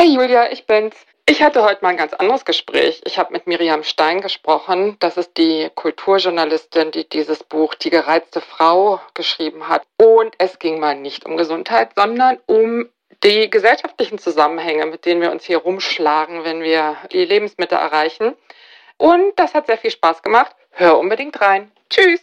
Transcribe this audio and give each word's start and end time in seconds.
Hey 0.00 0.14
Julia, 0.14 0.52
ich 0.52 0.64
bin's. 0.64 0.94
Ich 1.28 1.42
hatte 1.42 1.64
heute 1.64 1.82
mal 1.82 1.88
ein 1.88 1.96
ganz 1.96 2.12
anderes 2.12 2.44
Gespräch. 2.44 3.00
Ich 3.04 3.18
habe 3.18 3.32
mit 3.32 3.48
Miriam 3.48 3.82
Stein 3.82 4.20
gesprochen. 4.20 4.94
Das 5.00 5.16
ist 5.16 5.36
die 5.36 5.70
Kulturjournalistin, 5.74 6.92
die 6.92 7.08
dieses 7.08 7.42
Buch 7.42 7.74
Die 7.74 7.90
gereizte 7.90 8.40
Frau 8.40 9.00
geschrieben 9.14 9.66
hat. 9.66 9.82
Und 9.96 10.36
es 10.38 10.60
ging 10.60 10.78
mal 10.78 10.94
nicht 10.94 11.26
um 11.26 11.36
Gesundheit, 11.36 11.94
sondern 11.96 12.38
um 12.46 12.88
die 13.24 13.50
gesellschaftlichen 13.50 14.18
Zusammenhänge, 14.18 14.86
mit 14.86 15.04
denen 15.04 15.20
wir 15.20 15.32
uns 15.32 15.42
hier 15.42 15.58
rumschlagen, 15.58 16.44
wenn 16.44 16.60
wir 16.62 16.96
die 17.10 17.24
Lebensmittel 17.24 17.76
erreichen. 17.76 18.36
Und 18.98 19.32
das 19.34 19.52
hat 19.52 19.66
sehr 19.66 19.78
viel 19.78 19.90
Spaß 19.90 20.22
gemacht. 20.22 20.54
Hör 20.70 20.96
unbedingt 20.96 21.40
rein. 21.40 21.72
Tschüss. 21.90 22.20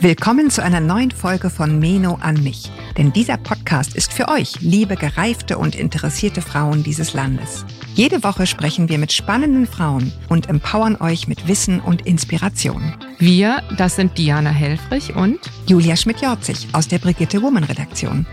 Willkommen 0.00 0.50
zu 0.50 0.62
einer 0.62 0.80
neuen 0.80 1.10
Folge 1.10 1.48
von 1.48 1.78
Meno 1.78 2.18
an 2.20 2.42
mich. 2.42 2.70
Denn 2.98 3.14
dieser 3.14 3.38
Podcast 3.38 3.96
ist 3.96 4.12
für 4.12 4.28
euch, 4.28 4.60
liebe 4.60 4.94
gereifte 4.94 5.56
und 5.56 5.74
interessierte 5.74 6.42
Frauen 6.42 6.82
dieses 6.82 7.14
Landes. 7.14 7.64
Jede 7.94 8.22
Woche 8.22 8.46
sprechen 8.46 8.90
wir 8.90 8.98
mit 8.98 9.12
spannenden 9.12 9.66
Frauen 9.66 10.12
und 10.28 10.50
empowern 10.50 10.96
euch 11.00 11.28
mit 11.28 11.48
Wissen 11.48 11.80
und 11.80 12.06
Inspiration. 12.06 12.94
Wir, 13.18 13.62
das 13.78 13.96
sind 13.96 14.18
Diana 14.18 14.50
Helfrich 14.50 15.16
und 15.16 15.38
Julia 15.66 15.96
Schmidt-Jorzig 15.96 16.68
aus 16.74 16.88
der 16.88 16.98
Brigitte 16.98 17.40
Woman 17.40 17.64
Redaktion. 17.64 18.26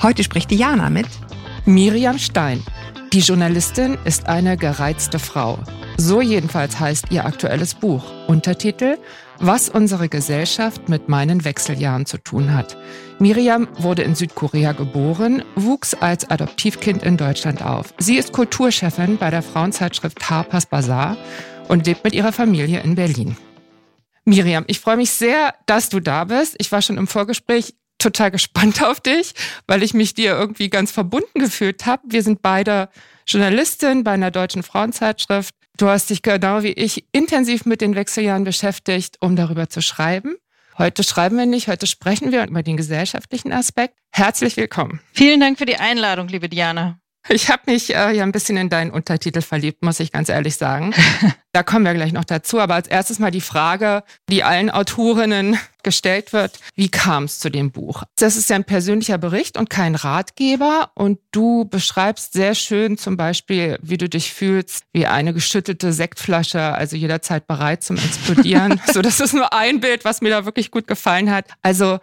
Heute 0.00 0.22
spricht 0.22 0.52
Diana 0.52 0.88
mit 0.88 1.08
Miriam 1.64 2.18
Stein. 2.18 2.62
Die 3.12 3.20
Journalistin 3.20 3.98
ist 4.04 4.28
eine 4.28 4.56
gereizte 4.56 5.18
Frau. 5.18 5.58
So 5.96 6.20
jedenfalls 6.20 6.78
heißt 6.78 7.06
ihr 7.10 7.26
aktuelles 7.26 7.74
Buch. 7.74 8.04
Untertitel 8.28 8.98
Was 9.40 9.68
unsere 9.68 10.08
Gesellschaft 10.08 10.88
mit 10.88 11.08
meinen 11.08 11.44
Wechseljahren 11.44 12.06
zu 12.06 12.18
tun 12.18 12.54
hat. 12.54 12.76
Miriam 13.20 13.68
wurde 13.78 14.02
in 14.02 14.16
Südkorea 14.16 14.72
geboren, 14.72 15.44
wuchs 15.54 15.94
als 15.94 16.28
Adoptivkind 16.28 17.04
in 17.04 17.16
Deutschland 17.16 17.62
auf. 17.62 17.94
Sie 17.98 18.16
ist 18.16 18.32
Kulturchefin 18.32 19.16
bei 19.16 19.30
der 19.30 19.42
Frauenzeitschrift 19.42 20.28
Harper's 20.28 20.66
Bazaar 20.66 21.16
und 21.68 21.86
lebt 21.86 22.02
mit 22.02 22.14
ihrer 22.14 22.32
Familie 22.32 22.80
in 22.80 22.96
Berlin. 22.96 23.36
Miriam, 24.24 24.64
ich 24.66 24.80
freue 24.80 24.96
mich 24.96 25.12
sehr, 25.12 25.54
dass 25.66 25.88
du 25.88 26.00
da 26.00 26.24
bist. 26.24 26.56
Ich 26.58 26.72
war 26.72 26.82
schon 26.82 26.98
im 26.98 27.06
Vorgespräch 27.06 27.74
total 27.98 28.32
gespannt 28.32 28.82
auf 28.84 29.00
dich, 29.00 29.34
weil 29.68 29.84
ich 29.84 29.94
mich 29.94 30.14
dir 30.14 30.32
irgendwie 30.32 30.68
ganz 30.68 30.90
verbunden 30.90 31.38
gefühlt 31.38 31.86
habe. 31.86 32.02
Wir 32.08 32.24
sind 32.24 32.42
beide 32.42 32.88
Journalistin 33.24 34.02
bei 34.02 34.12
einer 34.12 34.32
deutschen 34.32 34.64
Frauenzeitschrift. 34.64 35.54
Du 35.78 35.86
hast 35.88 36.10
dich 36.10 36.22
genau 36.22 36.64
wie 36.64 36.72
ich 36.72 37.04
intensiv 37.12 37.64
mit 37.64 37.80
den 37.80 37.94
Wechseljahren 37.94 38.42
beschäftigt, 38.42 39.16
um 39.20 39.36
darüber 39.36 39.68
zu 39.68 39.80
schreiben. 39.80 40.34
Heute 40.76 41.04
schreiben 41.04 41.38
wir 41.38 41.46
nicht, 41.46 41.68
heute 41.68 41.86
sprechen 41.86 42.32
wir 42.32 42.46
über 42.48 42.64
den 42.64 42.76
gesellschaftlichen 42.76 43.52
Aspekt. 43.52 43.94
Herzlich 44.10 44.56
willkommen. 44.56 45.00
Vielen 45.12 45.38
Dank 45.38 45.56
für 45.56 45.66
die 45.66 45.76
Einladung, 45.76 46.26
liebe 46.26 46.48
Diana. 46.48 46.98
Ich 47.28 47.50
habe 47.50 47.62
mich 47.66 47.94
äh, 47.94 48.12
ja 48.12 48.22
ein 48.22 48.32
bisschen 48.32 48.56
in 48.56 48.70
deinen 48.70 48.90
Untertitel 48.90 49.42
verliebt, 49.42 49.82
muss 49.84 50.00
ich 50.00 50.12
ganz 50.12 50.28
ehrlich 50.28 50.56
sagen. 50.56 50.94
da 51.52 51.62
kommen 51.62 51.84
wir 51.84 51.94
gleich 51.94 52.12
noch 52.12 52.24
dazu. 52.24 52.58
Aber 52.58 52.74
als 52.74 52.88
erstes 52.88 53.18
mal 53.18 53.30
die 53.30 53.40
Frage, 53.40 54.02
die 54.30 54.44
allen 54.44 54.70
Autorinnen 54.70 55.58
gestellt 55.82 56.32
wird, 56.32 56.58
wie 56.74 56.88
kam 56.88 57.24
es 57.24 57.38
zu 57.38 57.50
dem 57.50 57.70
Buch? 57.70 58.02
Das 58.18 58.36
ist 58.36 58.50
ja 58.50 58.56
ein 58.56 58.64
persönlicher 58.64 59.18
Bericht 59.18 59.56
und 59.56 59.68
kein 59.70 59.94
Ratgeber. 59.94 60.90
Und 60.94 61.18
du 61.30 61.66
beschreibst 61.66 62.32
sehr 62.32 62.54
schön 62.54 62.96
zum 62.96 63.16
Beispiel, 63.16 63.78
wie 63.82 63.96
du 63.96 64.08
dich 64.08 64.32
fühlst, 64.32 64.84
wie 64.92 65.06
eine 65.06 65.34
geschüttete 65.34 65.92
Sektflasche, 65.92 66.60
also 66.60 66.96
jederzeit 66.96 67.46
bereit 67.46 67.82
zum 67.82 67.96
Explodieren. 67.96 68.80
so, 68.92 69.02
das 69.02 69.20
ist 69.20 69.34
nur 69.34 69.52
ein 69.52 69.80
Bild, 69.80 70.04
was 70.04 70.20
mir 70.20 70.30
da 70.30 70.44
wirklich 70.44 70.70
gut 70.70 70.86
gefallen 70.86 71.30
hat. 71.30 71.46
Also 71.62 71.98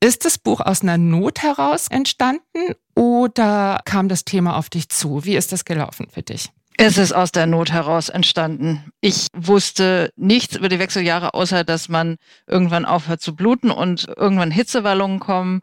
ist 0.00 0.24
das 0.24 0.38
Buch 0.38 0.60
aus 0.60 0.82
einer 0.82 0.98
Not 0.98 1.42
heraus 1.42 1.88
entstanden 1.88 2.74
oder 2.94 3.80
kam 3.84 4.08
das 4.08 4.24
Thema 4.24 4.56
auf 4.56 4.70
dich 4.70 4.88
zu? 4.88 5.24
Wie 5.24 5.36
ist 5.36 5.52
das 5.52 5.64
gelaufen 5.64 6.08
für 6.12 6.22
dich? 6.22 6.50
Es 6.80 6.96
ist 6.96 7.12
aus 7.12 7.32
der 7.32 7.46
Not 7.46 7.72
heraus 7.72 8.08
entstanden. 8.08 8.92
Ich 9.00 9.26
wusste 9.34 10.12
nichts 10.14 10.54
über 10.54 10.68
die 10.68 10.78
Wechseljahre, 10.78 11.34
außer 11.34 11.64
dass 11.64 11.88
man 11.88 12.18
irgendwann 12.46 12.84
aufhört 12.84 13.20
zu 13.20 13.34
bluten 13.34 13.72
und 13.72 14.06
irgendwann 14.16 14.52
Hitzewallungen 14.52 15.18
kommen 15.18 15.60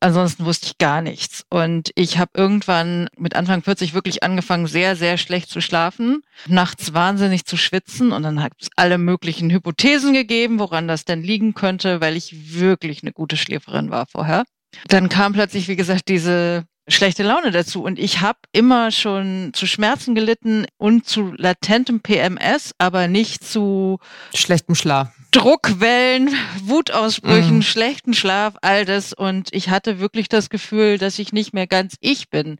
Ansonsten 0.00 0.44
wusste 0.44 0.66
ich 0.66 0.78
gar 0.78 1.02
nichts. 1.02 1.44
Und 1.50 1.90
ich 1.96 2.18
habe 2.18 2.30
irgendwann 2.34 3.08
mit 3.16 3.34
Anfang 3.34 3.62
40 3.62 3.94
wirklich 3.94 4.22
angefangen, 4.22 4.66
sehr, 4.66 4.94
sehr 4.94 5.18
schlecht 5.18 5.50
zu 5.50 5.60
schlafen, 5.60 6.22
nachts 6.46 6.94
wahnsinnig 6.94 7.46
zu 7.46 7.56
schwitzen. 7.56 8.12
Und 8.12 8.22
dann 8.22 8.42
hat 8.42 8.52
es 8.60 8.68
alle 8.76 8.98
möglichen 8.98 9.50
Hypothesen 9.50 10.12
gegeben, 10.12 10.60
woran 10.60 10.86
das 10.86 11.04
denn 11.04 11.22
liegen 11.22 11.54
könnte, 11.54 12.00
weil 12.00 12.16
ich 12.16 12.54
wirklich 12.54 13.02
eine 13.02 13.12
gute 13.12 13.36
Schläferin 13.36 13.90
war 13.90 14.06
vorher. 14.06 14.44
Dann 14.86 15.08
kam 15.08 15.32
plötzlich, 15.32 15.66
wie 15.66 15.76
gesagt, 15.76 16.08
diese 16.08 16.64
schlechte 16.88 17.22
Laune 17.22 17.50
dazu. 17.50 17.82
Und 17.82 17.98
ich 17.98 18.20
habe 18.20 18.38
immer 18.52 18.90
schon 18.90 19.50
zu 19.52 19.66
Schmerzen 19.66 20.14
gelitten 20.14 20.66
und 20.76 21.06
zu 21.06 21.32
latentem 21.36 22.00
PMS, 22.00 22.72
aber 22.78 23.08
nicht 23.08 23.44
zu 23.44 23.98
schlechtem 24.34 24.74
Schlaf. 24.74 25.10
Druckwellen, 25.30 26.34
Wutausbrüchen, 26.62 27.58
mm. 27.58 27.62
schlechten 27.62 28.14
Schlaf, 28.14 28.54
all 28.62 28.84
das. 28.84 29.12
Und 29.12 29.48
ich 29.52 29.68
hatte 29.68 30.00
wirklich 30.00 30.28
das 30.28 30.48
Gefühl, 30.48 30.98
dass 30.98 31.18
ich 31.18 31.32
nicht 31.32 31.52
mehr 31.52 31.66
ganz 31.66 31.96
ich 32.00 32.30
bin. 32.30 32.58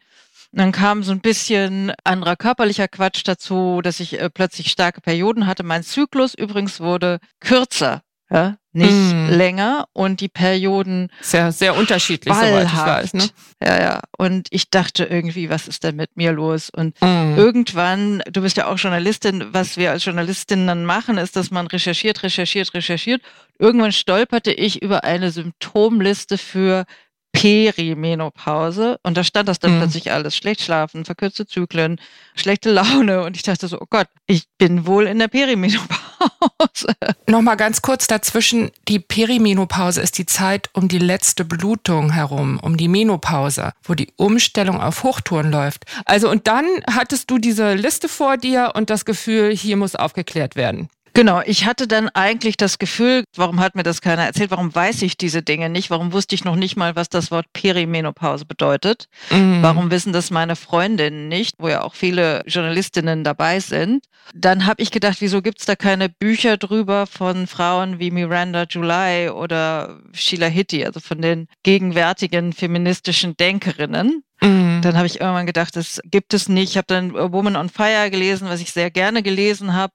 Und 0.53 0.61
dann 0.61 0.73
kam 0.73 1.03
so 1.03 1.13
ein 1.13 1.21
bisschen 1.21 1.93
anderer 2.05 2.37
körperlicher 2.37 2.89
Quatsch 2.89 3.23
dazu, 3.25 3.81
dass 3.83 4.01
ich 4.01 4.21
äh, 4.21 4.31
plötzlich 4.31 4.69
starke 4.71 5.01
Perioden 5.01 5.47
hatte. 5.47 5.63
Mein 5.63 5.83
Zyklus 5.83 6.35
übrigens 6.35 6.81
wurde 6.81 7.19
kürzer 7.41 8.03
ja, 8.31 8.57
nicht 8.73 8.93
mm. 8.93 9.29
länger 9.31 9.87
und 9.93 10.21
die 10.21 10.29
Perioden 10.29 11.11
sehr 11.21 11.51
sehr 11.53 11.77
unterschiedlich 11.77 12.35
soweit 12.35 12.67
ich 12.67 12.77
weiß 12.77 13.15
ne? 13.15 13.25
ja 13.63 13.81
ja 13.81 14.01
und 14.19 14.49
ich 14.51 14.71
dachte 14.71 15.05
irgendwie 15.05 15.49
was 15.49 15.67
ist 15.67 15.85
denn 15.85 15.97
mit 15.97 16.17
mir 16.17 16.33
los 16.33 16.69
und 16.71 17.01
mm. 17.01 17.39
irgendwann 17.39 18.23
du 18.31 18.43
bist 18.43 18.57
ja 18.59 18.67
auch 18.67 18.79
Journalistin 18.79 19.47
was 19.53 19.79
wir 19.79 19.93
als 19.93 20.05
Journalistin 20.05 20.67
dann 20.67 20.85
machen 20.85 21.17
ist 21.17 21.37
dass 21.37 21.51
man 21.51 21.67
recherchiert 21.67 22.23
recherchiert 22.23 22.75
recherchiert 22.75 23.23
irgendwann 23.59 23.93
stolperte 23.93 24.53
ich 24.53 24.83
über 24.83 25.05
eine 25.05 25.31
Symptomliste 25.31 26.37
für 26.37 26.85
Perimenopause 27.33 28.99
und 29.03 29.17
da 29.17 29.23
stand 29.23 29.49
das 29.49 29.59
dann 29.59 29.75
mhm. 29.75 29.81
plötzlich 29.81 30.11
alles. 30.13 30.35
Schlecht 30.37 30.63
schlafen, 30.63 31.05
verkürzte 31.05 31.47
Zyklen, 31.47 32.01
schlechte 32.35 32.71
Laune 32.71 33.23
und 33.23 33.37
ich 33.37 33.43
dachte 33.43 33.69
so, 33.69 33.81
oh 33.81 33.87
Gott, 33.89 34.09
ich 34.27 34.45
bin 34.59 34.87
wohl 34.87 35.07
in 35.07 35.19
der 35.19 35.29
Perimenopause. 35.29 36.95
Nochmal 37.27 37.57
ganz 37.57 37.83
kurz 37.83 38.07
dazwischen, 38.07 38.71
die 38.89 38.99
Perimenopause 38.99 40.01
ist 40.01 40.19
die 40.19 40.27
Zeit 40.27 40.71
um 40.73 40.89
die 40.89 40.99
letzte 40.99 41.45
Blutung 41.45 42.13
herum, 42.13 42.59
um 42.61 42.77
die 42.77 42.89
Menopause, 42.89 43.73
wo 43.83 43.95
die 43.95 44.13
Umstellung 44.17 44.81
auf 44.81 45.03
Hochtouren 45.03 45.53
läuft. 45.53 45.85
Also 46.07 46.31
und 46.31 46.47
dann 46.47 46.67
hattest 46.91 47.31
du 47.31 47.39
diese 47.39 47.75
Liste 47.75 48.09
vor 48.09 48.37
dir 48.37 48.73
und 48.75 48.91
das 48.91 49.05
Gefühl, 49.05 49.55
hier 49.55 49.77
muss 49.77 49.95
aufgeklärt 49.95 50.57
werden. 50.57 50.89
Genau, 51.19 51.43
ich 51.45 51.67
hatte 51.67 51.89
dann 51.89 52.09
eigentlich 52.11 52.57
das 52.57 52.79
Gefühl, 52.79 53.25
warum 53.35 53.59
hat 53.59 53.75
mir 53.75 53.83
das 53.83 54.03
keiner 54.03 54.23
erzählt, 54.23 54.53
warum 54.53 54.73
weiß 54.73 55.03
ich 55.03 55.17
diese 55.17 55.43
Dinge 55.43 55.69
nicht, 55.69 55.91
warum 55.91 56.13
wusste 56.13 56.37
ich 56.37 56.45
noch 56.45 56.55
nicht 56.55 56.77
mal, 56.77 56.95
was 56.95 57.09
das 57.09 57.33
Wort 57.33 57.53
Perimenopause 57.53 58.45
bedeutet, 58.45 59.09
mhm. 59.31 59.61
warum 59.61 59.91
wissen 59.91 60.13
das 60.13 60.31
meine 60.31 60.55
Freundinnen 60.55 61.27
nicht, 61.27 61.57
wo 61.59 61.69
ja 61.69 61.83
auch 61.83 61.97
viele 61.97 62.45
Journalistinnen 62.47 63.25
dabei 63.25 63.59
sind. 63.59 64.05
Dann 64.33 64.65
habe 64.65 64.81
ich 64.81 64.93
gedacht, 64.93 65.17
wieso 65.19 65.43
gibt 65.43 65.59
es 65.59 65.67
da 65.67 65.75
keine 65.75 66.09
Bücher 66.09 66.57
drüber 66.57 67.09
von 67.09 67.49
Frauen 67.49 67.99
wie 67.99 68.13
Miranda 68.13 68.67
July 68.71 69.29
oder 69.31 69.99
Sheila 70.13 70.47
Hitty, 70.47 70.85
also 70.85 71.01
von 71.01 71.21
den 71.21 71.49
gegenwärtigen 71.65 72.53
feministischen 72.53 73.37
Denkerinnen. 73.37 74.23
Mhm. 74.41 74.83
Dann 74.83 74.97
habe 74.97 75.09
ich 75.09 75.21
irgendwann 75.21 75.47
gedacht, 75.47 75.75
das 75.75 76.01
gibt 76.05 76.33
es 76.33 76.49
nicht. 76.49 76.71
Ich 76.71 76.77
habe 76.77 76.87
dann 76.87 77.13
Woman 77.13 77.57
on 77.57 77.71
Fire 77.71 78.09
gelesen, 78.09 78.49
was 78.49 78.61
ich 78.61 78.71
sehr 78.71 78.93
gerne 78.93 79.25
gelesen 79.25 79.75
habe 79.75 79.95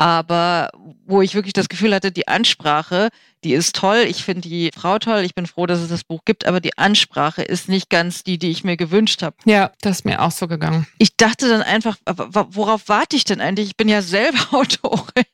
aber 0.00 0.70
wo 1.04 1.20
ich 1.20 1.34
wirklich 1.34 1.52
das 1.52 1.68
Gefühl 1.68 1.94
hatte, 1.94 2.10
die 2.10 2.26
Ansprache, 2.26 3.10
die 3.44 3.52
ist 3.52 3.76
toll. 3.76 4.06
Ich 4.08 4.24
finde 4.24 4.48
die 4.48 4.70
Frau 4.74 4.98
toll. 4.98 5.20
Ich 5.26 5.34
bin 5.34 5.46
froh, 5.46 5.66
dass 5.66 5.80
es 5.80 5.90
das 5.90 6.04
Buch 6.04 6.20
gibt, 6.24 6.46
aber 6.46 6.60
die 6.60 6.78
Ansprache 6.78 7.42
ist 7.42 7.68
nicht 7.68 7.90
ganz 7.90 8.24
die, 8.24 8.38
die 8.38 8.50
ich 8.50 8.64
mir 8.64 8.78
gewünscht 8.78 9.22
habe. 9.22 9.36
Ja, 9.44 9.72
das 9.82 9.98
ist 9.98 10.04
mir 10.06 10.22
auch 10.22 10.30
so 10.30 10.48
gegangen. 10.48 10.86
Ich 10.96 11.18
dachte 11.18 11.50
dann 11.50 11.60
einfach, 11.60 11.98
worauf 12.06 12.88
warte 12.88 13.14
ich 13.14 13.24
denn 13.24 13.42
eigentlich? 13.42 13.68
Ich 13.68 13.76
bin 13.76 13.90
ja 13.90 14.00
selber 14.00 14.38
Autorin. 14.52 15.26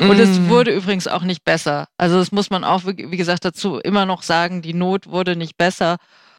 Und 0.00 0.18
es 0.18 0.38
mm. 0.38 0.48
wurde 0.50 0.74
übrigens 0.74 1.06
auch 1.06 1.22
nicht 1.22 1.44
besser. 1.44 1.88
Also 1.96 2.18
das 2.18 2.30
muss 2.30 2.50
man 2.50 2.64
auch, 2.64 2.82
wie 2.84 3.16
gesagt, 3.16 3.46
dazu 3.46 3.78
immer 3.78 4.04
noch 4.04 4.22
sagen, 4.22 4.60
die 4.60 4.74
Not 4.74 5.06
wurde 5.06 5.34
nicht 5.34 5.56
besser. 5.56 5.96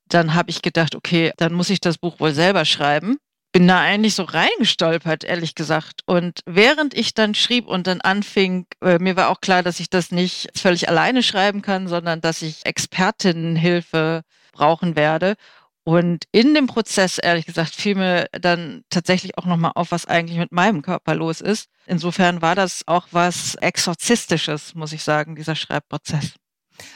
Dann 0.07 0.35
habe 0.35 0.51
ich 0.51 0.61
gedacht, 0.61 0.93
okay, 0.93 1.31
dann 1.37 1.53
muss 1.53 1.71
ich 1.71 1.81
das 1.81 1.97
Buch 1.97 2.19
wohl 2.19 2.33
selber 2.33 2.65
schreiben 2.65 3.17
bin 3.51 3.67
da 3.67 3.79
eigentlich 3.79 4.15
so 4.15 4.23
reingestolpert, 4.23 5.23
ehrlich 5.23 5.55
gesagt. 5.55 6.01
Und 6.05 6.41
während 6.45 6.93
ich 6.93 7.13
dann 7.13 7.33
schrieb 7.33 7.67
und 7.67 7.87
dann 7.87 8.01
anfing, 8.01 8.67
äh, 8.81 8.99
mir 8.99 9.15
war 9.15 9.29
auch 9.29 9.41
klar, 9.41 9.63
dass 9.63 9.79
ich 9.79 9.89
das 9.89 10.11
nicht 10.11 10.49
völlig 10.55 10.87
alleine 10.87 11.23
schreiben 11.23 11.61
kann, 11.61 11.87
sondern 11.87 12.21
dass 12.21 12.41
ich 12.41 12.65
Expertinnenhilfe 12.65 14.21
brauchen 14.51 14.95
werde. 14.95 15.35
Und 15.83 16.25
in 16.31 16.53
dem 16.53 16.67
Prozess, 16.67 17.17
ehrlich 17.17 17.47
gesagt, 17.47 17.73
fiel 17.73 17.95
mir 17.95 18.27
dann 18.31 18.83
tatsächlich 18.91 19.37
auch 19.39 19.45
nochmal 19.45 19.71
auf, 19.73 19.91
was 19.91 20.05
eigentlich 20.05 20.37
mit 20.37 20.51
meinem 20.51 20.83
Körper 20.83 21.15
los 21.15 21.41
ist. 21.41 21.67
Insofern 21.87 22.43
war 22.43 22.53
das 22.53 22.83
auch 22.85 23.07
was 23.11 23.55
Exorzistisches, 23.55 24.75
muss 24.75 24.93
ich 24.93 25.03
sagen, 25.03 25.35
dieser 25.35 25.55
Schreibprozess. 25.55 26.35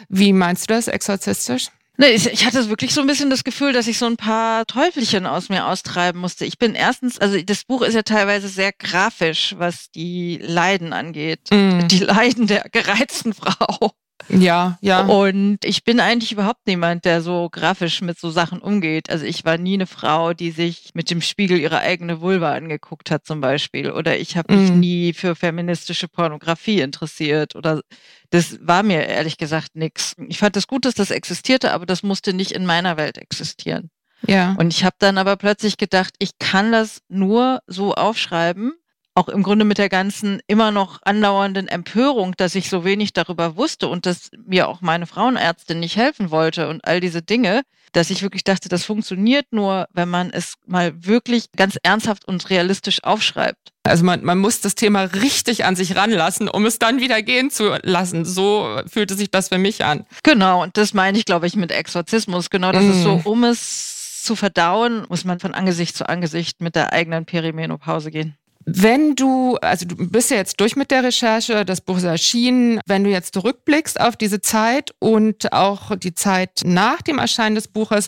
Wie 0.10 0.34
meinst 0.34 0.70
du 0.70 0.76
das, 0.76 0.88
exorzistisch? 0.88 1.70
Ne, 1.98 2.10
ich, 2.10 2.45
hatte 2.45 2.69
wirklich 2.69 2.92
so 2.94 3.01
ein 3.01 3.07
bisschen 3.07 3.30
das 3.30 3.44
Gefühl, 3.44 3.72
dass 3.72 3.88
ich 3.88 4.00
so 4.00 4.07
ein 4.07 4.18
paar 4.18 4.66
Teufelchen 4.66 5.28
aus 5.28 5.50
mir 5.50 5.68
austreiben 5.68 6.19
musste. 6.19 6.44
Ich 6.44 6.57
bin 6.57 6.74
erstens, 6.74 7.19
also 7.19 7.40
das 7.40 7.66
Buch 7.66 7.84
ist 7.84 7.94
ja 7.94 8.01
teilweise 8.01 8.48
sehr 8.48 8.72
grafisch, 8.72 9.54
was 9.60 9.92
die 9.92 10.40
Leiden 10.42 10.92
angeht. 10.92 11.51
Mm. 11.51 11.88
Die 11.88 12.00
Leiden 12.00 12.48
der 12.48 12.66
gereizten 12.72 13.34
Frau. 13.34 13.92
Ja, 14.30 14.78
ja. 14.81 15.02
Und 15.02 15.60
ich 15.64 15.84
bin 15.84 16.00
eigentlich 16.00 16.31
überhaupt 16.31 16.66
niemand, 16.66 17.06
der 17.06 17.22
so 17.22 17.50
grafisch 17.52 18.02
mit 18.02 18.20
so 18.20 18.30
Sachen 18.30 18.60
umgeht. 18.60 19.10
Also 19.10 19.25
ich 19.25 19.46
war 19.46 19.58
nie 19.58 19.75
eine 19.75 19.88
Frau, 19.88 20.34
die 20.34 20.52
sich 20.52 20.92
mit 20.94 21.10
dem 21.10 21.22
Spiegel 21.22 21.60
ihre 21.60 21.80
eigene 21.80 22.22
Vulva 22.22 22.54
angeguckt 22.54 23.12
hat 23.12 23.25
zum 23.25 23.42
Beispiel. 23.42 23.92
Oder 23.92 24.18
ich 24.18 24.38
habe 24.38 24.56
mich 24.56 24.72
mm. 24.72 24.80
nie 24.80 25.14
für 25.14 25.36
feministische 25.36 26.08
Pornografie 26.08 26.81
interessiert. 26.81 27.56
Oder 27.56 27.81
das 28.30 28.58
war 28.62 28.84
mir 28.84 29.06
ehrlich 29.06 29.38
gesagt 29.38 29.75
nix. 29.75 30.16
Ich 30.28 30.40
fand 30.40 30.56
es 30.56 30.64
das 30.64 30.68
gut, 30.68 30.86
dass 30.86 30.96
das 30.96 31.12
existierte, 31.12 31.72
aber 31.72 31.86
das 31.86 32.04
musste 32.04 32.34
nicht 32.34 32.52
in 32.52 32.66
meiner 32.66 32.98
Welt 32.98 33.18
existieren. 33.18 33.90
Ja. 34.28 34.56
Und 34.58 34.74
ich 34.74 34.84
habe 34.84 34.96
dann 35.00 35.18
aber 35.18 35.36
plötzlich 35.36 35.78
gedacht, 35.78 36.14
ich 36.20 36.38
kann 36.40 36.72
das 36.72 37.02
nur 37.10 37.60
so 37.68 37.94
aufschreiben, 37.94 38.74
auch 39.15 39.30
im 39.30 39.44
Grunde 39.44 39.65
mit 39.65 39.77
der 39.77 39.89
ganzen 39.89 40.42
immer 40.48 40.71
noch 40.71 41.00
andauernden 41.04 41.68
Empörung, 41.68 42.33
dass 42.38 42.56
ich 42.56 42.69
so 42.69 42.83
wenig 42.83 43.13
darüber 43.13 43.56
wusste 43.56 43.88
und 43.88 44.06
dass 44.06 44.31
mir 44.45 44.68
auch 44.68 44.81
meine 44.81 45.06
Frauenärztin 45.06 45.80
nicht 45.80 45.98
helfen 45.98 46.31
wollte 46.31 46.68
und 46.69 46.86
all 46.86 47.00
diese 47.00 47.21
Dinge, 47.21 47.62
dass 47.92 48.10
ich 48.10 48.24
wirklich 48.24 48.44
dachte, 48.44 48.69
das 48.69 48.86
funktioniert 48.86 49.45
nur, 49.51 49.88
wenn 49.94 50.10
man 50.10 50.31
es 50.31 50.56
mal 50.65 51.06
wirklich 51.06 51.51
ganz 51.56 51.77
ernsthaft 51.83 52.27
und 52.27 52.50
realistisch 52.50 53.04
aufschreibt. 53.04 53.71
Also 53.83 54.04
man, 54.04 54.24
man 54.24 54.39
muss 54.39 54.62
das 54.62 54.75
Thema 54.75 55.04
richtig 55.04 55.65
an 55.65 55.75
sich 55.75 55.95
ranlassen, 55.95 56.48
um 56.48 56.65
es 56.65 56.80
dann 56.80 57.00
wieder 57.00 57.21
gehen 57.21 57.51
zu 57.51 57.77
lassen. 57.83 58.25
So 58.25 58.81
fühlte 58.88 59.13
sich 59.15 59.30
das 59.30 59.50
für 59.50 59.57
mich 59.57 59.86
an. 59.86 60.06
Genau, 60.24 60.63
und 60.63 60.77
das 60.77 60.94
meine 60.94 61.18
ich, 61.18 61.25
glaube 61.25 61.45
ich, 61.45 61.56
mit 61.56 61.71
Exorzismus. 61.71 62.50
Genau, 62.50 62.71
das 62.71 62.83
mm. 62.83 62.92
ist 62.92 63.04
so, 63.04 63.21
um 63.25 63.44
es 63.44 64.24
zu 64.24 64.36
verdauen, 64.36 65.06
muss 65.10 65.25
man 65.25 65.39
von 65.39 65.54
Angesicht 65.54 65.95
zu 65.98 66.07
Angesicht 66.07 66.62
mit 66.62 66.75
der 66.75 66.94
eigenen 66.94 67.25
Perimenopause 67.25 68.10
gehen. 68.10 68.38
Wenn 68.65 69.15
du, 69.15 69.57
also 69.62 69.86
du 69.86 69.95
bist 69.95 70.31
ja 70.31 70.38
jetzt 70.38 70.60
durch 70.60 70.75
mit 70.75 70.92
der 70.92 71.04
Recherche, 71.04 71.65
das 71.65 71.81
Buch 71.81 71.98
ist 71.98 72.04
erschienen, 72.04 72.80
wenn 72.86 73.04
du 73.04 73.10
jetzt 73.10 73.33
zurückblickst 73.33 74.00
auf 74.00 74.15
diese 74.15 74.42
Zeit 74.42 74.94
und 75.00 75.51
auch 75.51 75.95
die 75.95 76.13
Zeit 76.13 76.62
nach 76.63 77.01
dem 77.01 77.19
Erscheinen 77.19 77.56
des 77.56 77.68
Buches, 77.68 78.07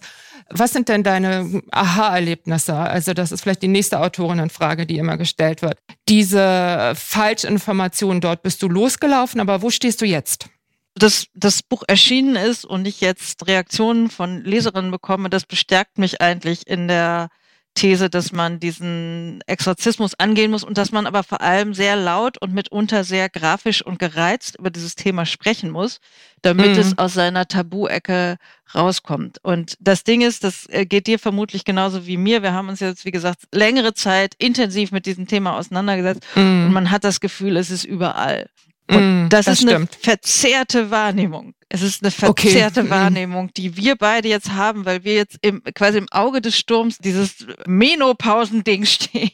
was 0.50 0.74
sind 0.74 0.90
denn 0.90 1.04
deine 1.04 1.62
Aha-Erlebnisse? 1.72 2.76
Also 2.76 3.14
das 3.14 3.32
ist 3.32 3.42
vielleicht 3.42 3.64
die 3.64 3.68
nächste 3.68 4.00
Autorinnenfrage, 4.00 4.86
die 4.86 4.98
immer 4.98 5.18
gestellt 5.18 5.62
wird. 5.62 5.80
Diese 6.08 6.94
Falschinformation, 6.96 8.22
dort 8.22 8.44
bist 8.44 8.62
du 8.62 8.70
losgelaufen, 8.70 9.42
aber 9.42 9.62
wo 9.62 9.70
stehst 9.70 10.02
du 10.02 10.06
jetzt? 10.06 10.50
dass 10.98 11.28
das 11.34 11.62
Buch 11.62 11.84
erschienen 11.88 12.38
ist 12.38 12.66
und 12.66 12.88
ich 12.88 13.02
jetzt 13.02 13.48
Reaktionen 13.48 14.10
von 14.10 14.44
Leserinnen 14.44 14.92
bekomme, 14.92 15.30
das 15.30 15.46
bestärkt 15.46 15.98
mich 15.98 16.22
eigentlich 16.22 16.68
in 16.68 16.88
der 16.88 17.28
These, 17.76 18.10
dass 18.10 18.32
man 18.32 18.60
diesen 18.60 19.42
Exorzismus 19.48 20.16
angehen 20.16 20.50
muss 20.50 20.64
und 20.64 20.78
dass 20.78 20.92
man 20.92 21.06
aber 21.06 21.24
vor 21.24 21.42
allem 21.42 21.74
sehr 21.74 21.96
laut 21.96 22.38
und 22.42 22.54
mitunter 22.54 23.04
sehr 23.04 23.30
grafisch 23.30 23.86
und 23.86 24.00
gereizt 24.00 24.58
über 24.58 24.70
dieses 24.70 24.96
Thema 24.96 25.26
sprechen 25.26 25.70
muss, 25.70 26.00
damit 26.42 26.74
mhm. 26.74 26.80
es 26.80 26.98
aus 26.98 27.14
seiner 27.14 27.48
Tabu-Ecke 27.48 28.38
rauskommt. 28.74 29.40
Und 29.44 29.78
das 29.80 30.04
Ding 30.04 30.22
ist, 30.22 30.44
das 30.44 30.68
äh, 30.70 30.86
geht 30.86 31.08
dir 31.08 31.20
vermutlich 31.20 31.66
genauso 31.66 32.08
wie 32.08 32.18
mir. 32.18 32.42
Wir 32.42 32.54
haben 32.54 32.70
uns 32.70 32.80
jetzt, 32.80 33.06
wie 33.06 33.12
gesagt, 33.12 33.44
längere 33.54 33.94
Zeit 33.94 34.34
intensiv 34.38 34.92
mit 34.92 35.06
diesem 35.06 35.28
Thema 35.28 35.58
auseinandergesetzt 35.58 36.24
mhm. 36.36 36.68
und 36.68 36.74
man 36.74 36.92
hat 36.92 37.04
das 37.04 37.20
Gefühl, 37.20 37.58
es 37.58 37.70
ist 37.70 37.84
überall. 37.84 38.50
Und 38.90 39.26
mm, 39.26 39.30
das, 39.30 39.46
das, 39.46 39.56
ist 39.56 39.62
stimmt. 39.64 39.94
eine 39.94 40.02
verzerrte 40.02 40.92
Wahrnehmung. 40.92 41.54
Es 41.76 41.82
ist 41.82 42.04
eine 42.04 42.12
verzerrte 42.12 42.82
okay. 42.82 42.90
Wahrnehmung, 42.90 43.52
die 43.54 43.76
wir 43.76 43.98
beide 43.98 44.30
jetzt 44.30 44.54
haben, 44.54 44.86
weil 44.86 45.04
wir 45.04 45.14
jetzt 45.14 45.38
im, 45.42 45.62
quasi 45.74 45.98
im 45.98 46.08
Auge 46.10 46.40
des 46.40 46.58
Sturms 46.58 47.00
dieses 47.00 47.46
Menopausending 47.66 48.86
stehen. 48.86 49.32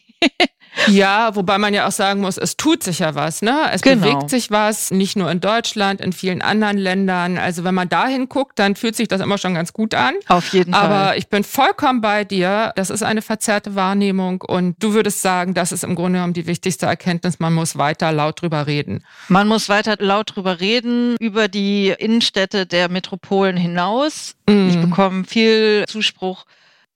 Ja, 0.88 1.36
wobei 1.36 1.58
man 1.58 1.74
ja 1.74 1.88
auch 1.88 1.92
sagen 1.92 2.22
muss, 2.22 2.38
es 2.38 2.58
tut 2.58 2.84
sich 2.84 3.00
ja 3.00 3.14
was, 3.14 3.42
ne? 3.42 3.70
Es 3.74 3.82
genau. 3.82 4.02
bewegt 4.02 4.30
sich 4.30 4.52
was, 4.52 4.92
nicht 4.92 5.18
nur 5.18 5.30
in 5.30 5.42
Deutschland, 5.42 6.02
in 6.02 6.14
vielen 6.14 6.42
anderen 6.42 6.78
Ländern. 6.78 7.38
Also 7.38 7.64
wenn 7.64 7.76
man 7.76 7.90
dahin 7.90 8.30
guckt, 8.30 8.58
dann 8.58 8.76
fühlt 8.76 8.96
sich 8.96 9.08
das 9.08 9.22
immer 9.22 9.38
schon 9.38 9.54
ganz 9.54 9.74
gut 9.74 9.94
an. 9.94 10.16
Auf 10.28 10.54
jeden 10.54 10.74
Fall. 10.74 10.82
Aber 10.82 11.18
ich 11.18 11.28
bin 11.28 11.44
vollkommen 11.44 12.02
bei 12.02 12.24
dir. 12.24 12.72
Das 12.76 12.90
ist 12.90 13.04
eine 13.04 13.22
verzerrte 13.22 13.76
Wahrnehmung 13.76 14.42
und 14.42 14.82
du 14.82 14.94
würdest 14.94 15.22
sagen, 15.22 15.54
das 15.54 15.72
ist 15.72 15.84
im 15.84 15.96
Grunde 15.96 16.18
genommen 16.20 16.34
die 16.34 16.48
wichtigste 16.48 16.86
Erkenntnis. 16.86 17.40
Man 17.40 17.54
muss 17.54 17.78
weiter 17.78 18.12
laut 18.12 18.42
drüber 18.42 18.66
reden. 18.66 19.04
Man 19.28 19.48
muss 19.48 19.68
weiter 19.70 19.98
laut 20.00 20.36
drüber 20.36 20.62
reden, 20.62 21.18
über 21.20 21.48
die 21.48 21.94
Innenstädte 21.98 22.66
der 22.66 22.90
Metropolen 22.90 23.58
hinaus. 23.58 24.36
Mm. 24.48 24.70
Ich 24.70 24.80
bekomme 24.80 25.26
viel 25.26 25.86
Zuspruch 25.88 26.46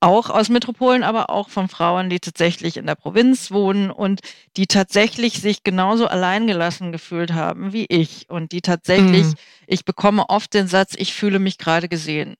auch 0.05 0.29
aus 0.29 0.49
Metropolen, 0.49 1.03
aber 1.03 1.31
auch 1.31 1.49
von 1.49 1.67
Frauen, 1.67 2.11
die 2.11 2.19
tatsächlich 2.19 2.77
in 2.77 2.85
der 2.85 2.93
Provinz 2.93 3.49
wohnen 3.49 3.89
und 3.89 4.21
die 4.55 4.67
tatsächlich 4.67 5.41
sich 5.41 5.63
genauso 5.63 6.05
alleingelassen 6.05 6.91
gefühlt 6.91 7.33
haben 7.33 7.73
wie 7.73 7.87
ich 7.89 8.29
und 8.29 8.51
die 8.51 8.61
tatsächlich, 8.61 9.25
mm. 9.25 9.33
ich 9.65 9.83
bekomme 9.83 10.29
oft 10.29 10.53
den 10.53 10.67
Satz, 10.67 10.93
ich 10.95 11.15
fühle 11.15 11.39
mich 11.39 11.57
gerade 11.57 11.89
gesehen. 11.89 12.35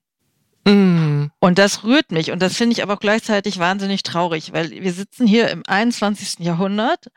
Mm. 0.64 1.26
Und 1.40 1.58
das 1.58 1.84
rührt 1.84 2.12
mich 2.12 2.32
und 2.32 2.40
das 2.40 2.56
finde 2.56 2.74
ich 2.74 2.84
aber 2.84 2.94
auch 2.94 3.00
gleichzeitig 3.00 3.58
wahnsinnig 3.58 4.04
traurig, 4.04 4.54
weil 4.54 4.70
wir 4.70 4.94
sitzen 4.94 5.26
hier 5.26 5.50
im 5.50 5.64
21. 5.66 6.46
Jahrhundert 6.46 7.08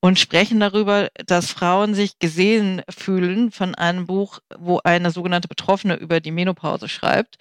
und 0.00 0.18
sprechen 0.18 0.60
darüber, 0.60 1.08
dass 1.26 1.50
Frauen 1.50 1.94
sich 1.94 2.18
gesehen 2.18 2.82
fühlen 2.88 3.52
von 3.52 3.74
einem 3.74 4.06
Buch, 4.06 4.40
wo 4.58 4.80
eine 4.82 5.10
sogenannte 5.10 5.48
Betroffene 5.48 5.96
über 5.96 6.20
die 6.20 6.30
Menopause 6.30 6.88
schreibt. 6.88 7.36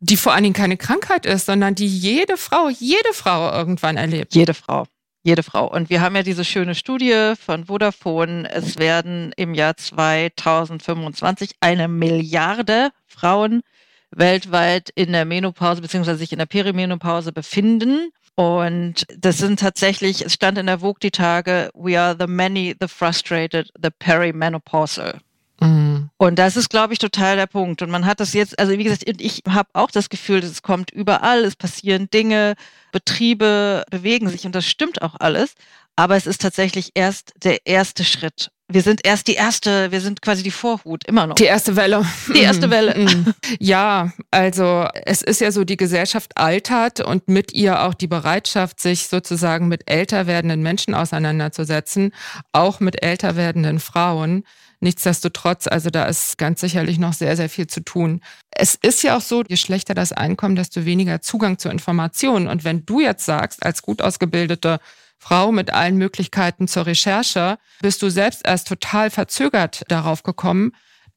Die 0.00 0.16
vor 0.16 0.32
allen 0.32 0.42
Dingen 0.42 0.54
keine 0.54 0.76
Krankheit 0.76 1.26
ist, 1.26 1.46
sondern 1.46 1.74
die 1.74 1.86
jede 1.86 2.36
Frau, 2.36 2.68
jede 2.68 3.12
Frau 3.14 3.50
irgendwann 3.52 3.96
erlebt. 3.96 4.34
Jede 4.34 4.54
Frau. 4.54 4.86
Jede 5.24 5.42
Frau. 5.42 5.70
Und 5.72 5.88
wir 5.88 6.00
haben 6.00 6.16
ja 6.16 6.22
diese 6.22 6.44
schöne 6.44 6.74
Studie 6.74 7.34
von 7.38 7.66
Vodafone. 7.66 8.50
Es 8.50 8.76
werden 8.78 9.32
im 9.36 9.54
Jahr 9.54 9.76
2025 9.76 11.52
eine 11.60 11.86
Milliarde 11.86 12.90
Frauen 13.06 13.62
weltweit 14.10 14.90
in 14.94 15.12
der 15.12 15.24
Menopause 15.24 15.80
bzw. 15.80 16.14
sich 16.14 16.32
in 16.32 16.38
der 16.38 16.46
Perimenopause 16.46 17.32
befinden. 17.32 18.12
Und 18.34 19.04
das 19.16 19.38
sind 19.38 19.60
tatsächlich, 19.60 20.24
es 20.24 20.34
stand 20.34 20.58
in 20.58 20.66
der 20.66 20.78
Vogue 20.78 21.00
die 21.02 21.10
Tage, 21.10 21.70
we 21.74 22.00
are 22.00 22.16
the 22.18 22.26
many, 22.26 22.74
the 22.80 22.88
frustrated, 22.88 23.70
the 23.82 23.90
perimenopausal. 23.90 25.20
Mhm. 25.60 26.10
Und 26.16 26.38
das 26.38 26.56
ist, 26.56 26.70
glaube 26.70 26.92
ich, 26.92 26.98
total 26.98 27.36
der 27.36 27.46
Punkt. 27.46 27.82
Und 27.82 27.90
man 27.90 28.06
hat 28.06 28.20
das 28.20 28.32
jetzt, 28.32 28.58
also 28.58 28.72
wie 28.72 28.84
gesagt, 28.84 29.04
ich 29.06 29.42
habe 29.48 29.68
auch 29.74 29.90
das 29.90 30.08
Gefühl, 30.08 30.38
es 30.38 30.62
kommt 30.62 30.90
überall, 30.90 31.44
es 31.44 31.56
passieren 31.56 32.08
Dinge, 32.10 32.54
Betriebe 32.90 33.84
bewegen 33.90 34.28
sich 34.28 34.46
und 34.46 34.54
das 34.54 34.66
stimmt 34.66 35.02
auch 35.02 35.14
alles. 35.18 35.54
Aber 35.94 36.16
es 36.16 36.26
ist 36.26 36.40
tatsächlich 36.40 36.92
erst 36.94 37.32
der 37.42 37.66
erste 37.66 38.04
Schritt 38.04 38.50
wir 38.72 38.82
sind 38.82 39.04
erst 39.04 39.28
die 39.28 39.34
erste, 39.34 39.90
wir 39.90 40.00
sind 40.00 40.22
quasi 40.22 40.42
die 40.42 40.50
Vorhut, 40.50 41.06
immer 41.06 41.26
noch. 41.26 41.34
Die 41.34 41.44
erste 41.44 41.76
Welle. 41.76 42.04
Die 42.34 42.40
erste 42.40 42.70
Welle. 42.70 42.94
Mhm. 42.98 43.34
Ja, 43.58 44.12
also 44.30 44.86
es 45.04 45.22
ist 45.22 45.40
ja 45.40 45.52
so, 45.52 45.64
die 45.64 45.76
Gesellschaft 45.76 46.36
altert 46.36 47.00
und 47.00 47.28
mit 47.28 47.52
ihr 47.52 47.82
auch 47.82 47.94
die 47.94 48.06
Bereitschaft, 48.06 48.80
sich 48.80 49.08
sozusagen 49.08 49.68
mit 49.68 49.90
älter 49.90 50.26
werdenden 50.26 50.62
Menschen 50.62 50.94
auseinanderzusetzen, 50.94 52.12
auch 52.52 52.80
mit 52.80 53.02
älter 53.02 53.36
werdenden 53.36 53.80
Frauen. 53.80 54.44
Nichtsdestotrotz, 54.80 55.68
also 55.68 55.90
da 55.90 56.06
ist 56.06 56.38
ganz 56.38 56.60
sicherlich 56.60 56.98
noch 56.98 57.12
sehr, 57.12 57.36
sehr 57.36 57.48
viel 57.48 57.68
zu 57.68 57.84
tun. 57.84 58.20
Es 58.50 58.74
ist 58.74 59.04
ja 59.04 59.16
auch 59.16 59.20
so, 59.20 59.44
je 59.46 59.56
schlechter 59.56 59.94
das 59.94 60.12
Einkommen, 60.12 60.56
desto 60.56 60.84
weniger 60.84 61.20
Zugang 61.20 61.58
zu 61.58 61.68
Informationen. 61.68 62.48
Und 62.48 62.64
wenn 62.64 62.84
du 62.84 63.00
jetzt 63.00 63.24
sagst, 63.24 63.64
als 63.64 63.82
gut 63.82 64.02
ausgebildete 64.02 64.80
Frau 65.22 65.52
mit 65.52 65.72
allen 65.72 65.98
Möglichkeiten 65.98 66.66
zur 66.66 66.86
Recherche, 66.86 67.56
bist 67.80 68.02
du 68.02 68.10
selbst 68.10 68.44
erst 68.44 68.66
total 68.66 69.08
verzögert 69.08 69.84
darauf 69.86 70.24
gekommen, 70.24 70.72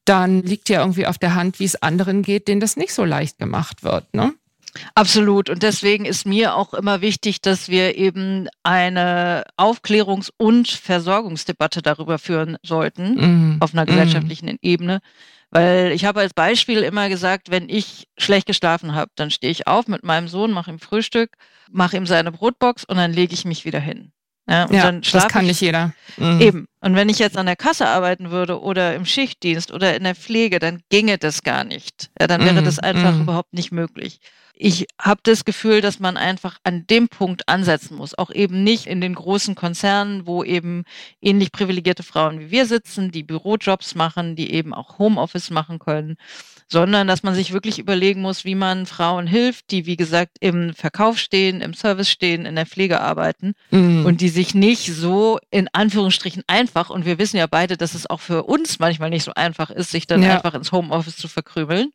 dann 0.06 0.44
liegt 0.44 0.70
ja 0.70 0.82
irgendwie 0.82 1.08
auf 1.08 1.18
der 1.18 1.34
Hand, 1.34 1.60
wie 1.60 1.66
es 1.66 1.82
anderen 1.82 2.22
geht, 2.22 2.48
denen 2.48 2.62
das 2.62 2.78
nicht 2.78 2.94
so 2.94 3.04
leicht 3.04 3.40
gemacht 3.40 3.84
wird. 3.84 4.14
Ne? 4.14 4.34
Absolut. 4.94 5.50
Und 5.50 5.64
deswegen 5.64 6.06
ist 6.06 6.28
mir 6.28 6.56
auch 6.56 6.76
immer 6.76 7.02
wichtig, 7.02 7.42
dass 7.42 7.68
wir 7.68 7.98
eben 7.98 8.48
eine 8.62 9.46
Aufklärungs- 9.58 10.32
und 10.38 10.68
Versorgungsdebatte 10.68 11.82
darüber 11.82 12.20
führen 12.20 12.58
sollten, 12.62 13.56
mm. 13.56 13.58
auf 13.62 13.74
einer 13.74 13.84
mhm. 13.84 13.88
gesellschaftlichen 13.88 14.50
mm. 14.50 14.60
Ebene. 14.62 15.00
Weil 15.52 15.92
ich 15.92 16.06
habe 16.06 16.20
als 16.22 16.34
Beispiel 16.34 16.84
immer 16.84 17.10
gesagt, 17.10 17.50
wenn 17.52 17.70
ich 17.70 18.08
schlecht 18.18 18.48
geschlafen 18.48 18.96
habe, 18.96 19.12
dann 19.16 19.32
stehe 19.32 19.52
ich 19.52 19.68
auf 19.68 19.88
mit 19.88 20.04
meinem 20.04 20.28
Sohn, 20.28 20.52
mache 20.52 20.72
ihm 20.72 20.80
Frühstück, 20.80 21.38
mache 21.72 21.98
ihm 21.98 22.06
seine 22.06 22.32
Brotbox 22.32 22.84
und 22.86 22.98
dann 22.98 23.14
lege 23.14 23.34
ich 23.34 23.46
mich 23.46 23.66
wieder 23.66 23.80
hin. 23.80 24.12
Ja, 24.48 24.68
ja 24.72 24.92
das 24.92 25.28
kann 25.28 25.44
ich. 25.44 25.50
nicht 25.50 25.62
jeder. 25.62 25.94
Mhm. 26.18 26.42
Eben. 26.42 26.68
Und 26.82 26.96
wenn 26.96 27.10
ich 27.10 27.20
jetzt 27.20 27.38
an 27.38 27.48
der 27.48 27.56
Kasse 27.56 27.88
arbeiten 27.88 28.32
würde 28.32 28.62
oder 28.62 28.96
im 28.96 29.06
Schichtdienst 29.06 29.72
oder 29.72 29.96
in 29.96 30.04
der 30.04 30.16
Pflege, 30.16 30.60
dann 30.60 30.82
ginge 30.90 31.18
das 31.18 31.42
gar 31.44 31.64
nicht. 31.64 32.12
Ja, 32.20 32.28
dann 32.28 32.42
wäre 32.42 32.62
mhm. 32.62 32.66
das 32.66 32.80
einfach 32.80 33.14
mhm. 33.14 33.22
überhaupt 33.22 33.54
nicht 33.54 33.72
möglich 33.72 34.20
ich 34.58 34.88
habe 35.00 35.20
das 35.24 35.44
Gefühl, 35.44 35.82
dass 35.82 36.00
man 36.00 36.18
einfach 36.18 36.60
an 36.64 36.88
dem 36.88 37.10
Punkt 37.10 37.48
ansetzen 37.50 37.98
muss. 37.98 38.18
Auch 38.18 38.32
eben 38.32 38.64
nicht 38.64 38.88
in 38.88 39.02
den 39.02 39.16
großen 39.16 39.54
Konzernen, 39.54 40.26
wo 40.26 40.44
eben 40.44 40.86
ähnlich 41.22 41.52
privilegierte 41.52 42.04
Frauen 42.04 42.40
wie 42.40 42.52
wir 42.52 42.66
sitzen, 42.66 43.12
die 43.12 43.24
Bürojobs 43.24 43.96
machen, 43.96 44.36
die 44.36 44.52
eben 44.54 44.74
auch 44.74 44.98
Homeoffice 44.98 45.50
machen 45.50 45.80
können, 45.80 46.16
sondern 46.68 47.08
dass 47.08 47.24
man 47.24 47.36
sich 47.36 47.54
wirklich 47.54 47.80
überlegen 47.80 48.22
muss, 48.22 48.44
wie 48.44 48.56
man 48.56 48.86
Frauen 48.86 49.28
hilft, 49.28 49.72
die, 49.72 49.86
wie 49.86 49.96
gesagt, 49.96 50.38
im 50.40 50.74
Verkauf 50.74 51.18
stehen, 51.20 51.62
im 51.62 51.74
Service 51.74 52.10
stehen, 52.10 52.46
in 52.46 52.56
der 52.56 52.66
Pflege 52.66 53.02
arbeiten 53.02 53.54
mhm. 53.72 54.06
und 54.06 54.22
die 54.22 54.30
sich 54.30 54.56
nicht 54.56 54.94
so 54.94 55.40
in 55.52 55.68
Anführungsstrichen 55.72 56.44
einfach, 56.48 56.90
und 56.90 57.06
wir 57.06 57.20
wissen 57.20 57.38
ja 57.38 57.48
beide, 57.48 57.78
dass 57.78 57.94
es 57.94 58.10
auch 58.10 58.20
für 58.20 58.44
uns 58.44 58.80
manchmal 58.80 59.10
nicht 59.10 59.24
so 59.24 59.34
einfach 59.36 59.70
ist, 59.70 59.92
sich 59.92 60.08
dann 60.08 60.24
ja. 60.24 60.36
einfach 60.36 60.56
ins 60.56 60.72
Homeoffice 60.72 61.18
zu 61.18 61.28
verkrümeln, 61.28 61.92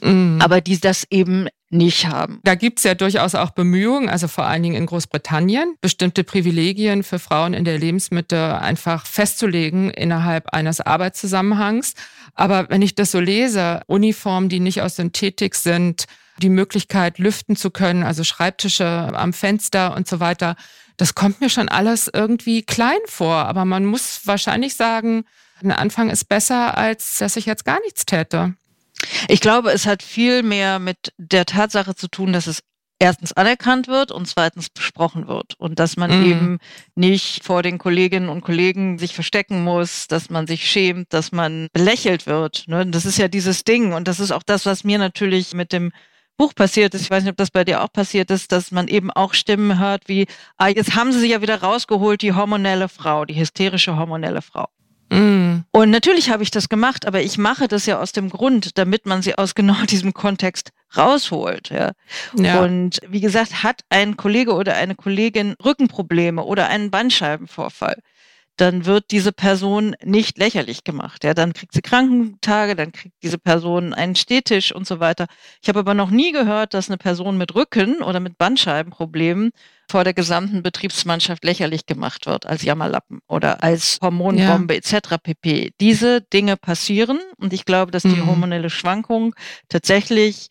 mhm. 0.00 0.38
aber 0.40 0.60
die 0.60 0.78
das 0.78 1.06
eben 1.10 1.48
nicht 1.70 2.08
haben. 2.08 2.40
Da 2.42 2.56
gibt 2.56 2.78
es 2.78 2.84
ja 2.84 2.94
durchaus 2.94 3.36
auch 3.36 3.50
Bemühungen, 3.50 4.08
also 4.08 4.26
vor 4.26 4.44
allen 4.44 4.62
Dingen 4.62 4.74
in 4.74 4.86
Großbritannien, 4.86 5.76
bestimmte 5.80 6.24
Privilegien 6.24 7.04
für 7.04 7.20
Frauen 7.20 7.54
in 7.54 7.64
der 7.64 7.78
Lebensmittel 7.78 8.52
einfach 8.54 9.06
festzulegen 9.06 9.90
innerhalb 9.90 10.52
eines 10.52 10.80
Arbeitszusammenhangs. 10.80 11.94
Aber 12.34 12.68
wenn 12.70 12.82
ich 12.82 12.96
das 12.96 13.12
so 13.12 13.20
lese, 13.20 13.82
Uniformen, 13.86 14.48
die 14.48 14.60
nicht 14.60 14.82
aus 14.82 14.96
Synthetik 14.96 15.54
sind, 15.54 16.06
die 16.38 16.48
Möglichkeit, 16.48 17.18
lüften 17.18 17.54
zu 17.54 17.70
können, 17.70 18.02
also 18.02 18.24
Schreibtische 18.24 18.84
am 18.86 19.32
Fenster 19.32 19.96
und 19.96 20.08
so 20.08 20.18
weiter, 20.18 20.56
das 20.96 21.14
kommt 21.14 21.40
mir 21.40 21.50
schon 21.50 21.68
alles 21.68 22.10
irgendwie 22.12 22.62
klein 22.62 22.98
vor. 23.06 23.36
Aber 23.46 23.64
man 23.64 23.84
muss 23.84 24.22
wahrscheinlich 24.24 24.74
sagen, 24.74 25.24
ein 25.62 25.72
Anfang 25.72 26.10
ist 26.10 26.24
besser, 26.24 26.76
als 26.76 27.18
dass 27.18 27.36
ich 27.36 27.46
jetzt 27.46 27.64
gar 27.64 27.80
nichts 27.80 28.06
täte. 28.06 28.54
Ich 29.28 29.40
glaube, 29.40 29.70
es 29.72 29.86
hat 29.86 30.02
viel 30.02 30.42
mehr 30.42 30.78
mit 30.78 31.12
der 31.18 31.46
Tatsache 31.46 31.94
zu 31.94 32.08
tun, 32.08 32.32
dass 32.32 32.46
es 32.46 32.60
erstens 33.00 33.32
anerkannt 33.32 33.88
wird 33.88 34.12
und 34.12 34.28
zweitens 34.28 34.68
besprochen 34.68 35.26
wird. 35.26 35.54
Und 35.58 35.78
dass 35.78 35.96
man 35.96 36.20
mhm. 36.20 36.26
eben 36.26 36.58
nicht 36.94 37.44
vor 37.44 37.62
den 37.62 37.78
Kolleginnen 37.78 38.28
und 38.28 38.42
Kollegen 38.42 38.98
sich 38.98 39.14
verstecken 39.14 39.64
muss, 39.64 40.06
dass 40.06 40.30
man 40.30 40.46
sich 40.46 40.70
schämt, 40.70 41.12
dass 41.12 41.32
man 41.32 41.68
belächelt 41.72 42.26
wird. 42.26 42.64
Ne? 42.68 42.86
Das 42.86 43.06
ist 43.06 43.18
ja 43.18 43.28
dieses 43.28 43.64
Ding. 43.64 43.94
Und 43.94 44.06
das 44.06 44.20
ist 44.20 44.30
auch 44.30 44.42
das, 44.42 44.66
was 44.66 44.84
mir 44.84 44.98
natürlich 44.98 45.54
mit 45.54 45.72
dem 45.72 45.92
Buch 46.36 46.54
passiert 46.54 46.94
ist, 46.94 47.02
ich 47.02 47.10
weiß 47.10 47.22
nicht, 47.22 47.32
ob 47.32 47.36
das 47.36 47.50
bei 47.50 47.64
dir 47.64 47.84
auch 47.84 47.92
passiert 47.92 48.30
ist, 48.30 48.50
dass 48.50 48.70
man 48.70 48.88
eben 48.88 49.10
auch 49.10 49.34
Stimmen 49.34 49.78
hört 49.78 50.08
wie, 50.08 50.26
ah, 50.56 50.68
jetzt 50.68 50.94
haben 50.94 51.12
sie 51.12 51.18
sich 51.20 51.32
ja 51.32 51.42
wieder 51.42 51.60
rausgeholt, 51.60 52.22
die 52.22 52.32
hormonelle 52.32 52.88
Frau, 52.88 53.26
die 53.26 53.38
hysterische 53.38 53.98
hormonelle 53.98 54.40
Frau. 54.40 54.68
Mm. 55.10 55.64
Und 55.72 55.90
natürlich 55.90 56.30
habe 56.30 56.42
ich 56.42 56.50
das 56.50 56.68
gemacht, 56.68 57.06
aber 57.06 57.20
ich 57.20 57.36
mache 57.36 57.68
das 57.68 57.84
ja 57.86 58.00
aus 58.00 58.12
dem 58.12 58.30
Grund, 58.30 58.78
damit 58.78 59.06
man 59.06 59.22
sie 59.22 59.36
aus 59.36 59.54
genau 59.56 59.82
diesem 59.84 60.14
Kontext 60.14 60.70
rausholt. 60.96 61.70
Ja. 61.70 61.92
ja. 62.36 62.62
Und 62.62 63.00
wie 63.08 63.20
gesagt, 63.20 63.62
hat 63.62 63.82
ein 63.90 64.16
Kollege 64.16 64.54
oder 64.54 64.76
eine 64.76 64.94
Kollegin 64.94 65.54
Rückenprobleme 65.64 66.42
oder 66.42 66.68
einen 66.68 66.90
Bandscheibenvorfall, 66.90 68.02
dann 68.60 68.84
wird 68.84 69.06
diese 69.10 69.32
Person 69.32 69.96
nicht 70.04 70.38
lächerlich 70.38 70.84
gemacht. 70.84 71.24
Ja, 71.24 71.34
dann 71.34 71.52
kriegt 71.54 71.72
sie 71.72 71.80
Krankentage, 71.80 72.76
dann 72.76 72.92
kriegt 72.92 73.14
diese 73.22 73.38
Person 73.38 73.94
einen 73.94 74.16
Stehtisch 74.16 74.74
und 74.74 74.86
so 74.86 75.00
weiter. 75.00 75.26
Ich 75.62 75.68
habe 75.68 75.78
aber 75.78 75.94
noch 75.94 76.10
nie 76.10 76.32
gehört, 76.32 76.74
dass 76.74 76.88
eine 76.88 76.98
Person 76.98 77.38
mit 77.38 77.54
Rücken 77.54 78.02
oder 78.02 78.20
mit 78.20 78.36
Bandscheibenproblemen 78.36 79.50
vor 79.90 80.04
der 80.04 80.14
gesamten 80.14 80.62
Betriebsmannschaft 80.62 81.44
lächerlich 81.44 81.86
gemacht 81.86 82.26
wird 82.26 82.46
als 82.46 82.62
Jammerlappen 82.62 83.20
oder 83.26 83.62
als 83.64 83.98
Hormonbombe 84.00 84.74
ja. 84.74 84.78
etc. 84.78 85.16
pp. 85.22 85.72
Diese 85.80 86.20
Dinge 86.20 86.56
passieren 86.56 87.18
und 87.38 87.52
ich 87.52 87.64
glaube, 87.64 87.90
dass 87.90 88.02
die 88.02 88.08
mhm. 88.08 88.26
hormonelle 88.26 88.70
Schwankung 88.70 89.34
tatsächlich 89.68 90.48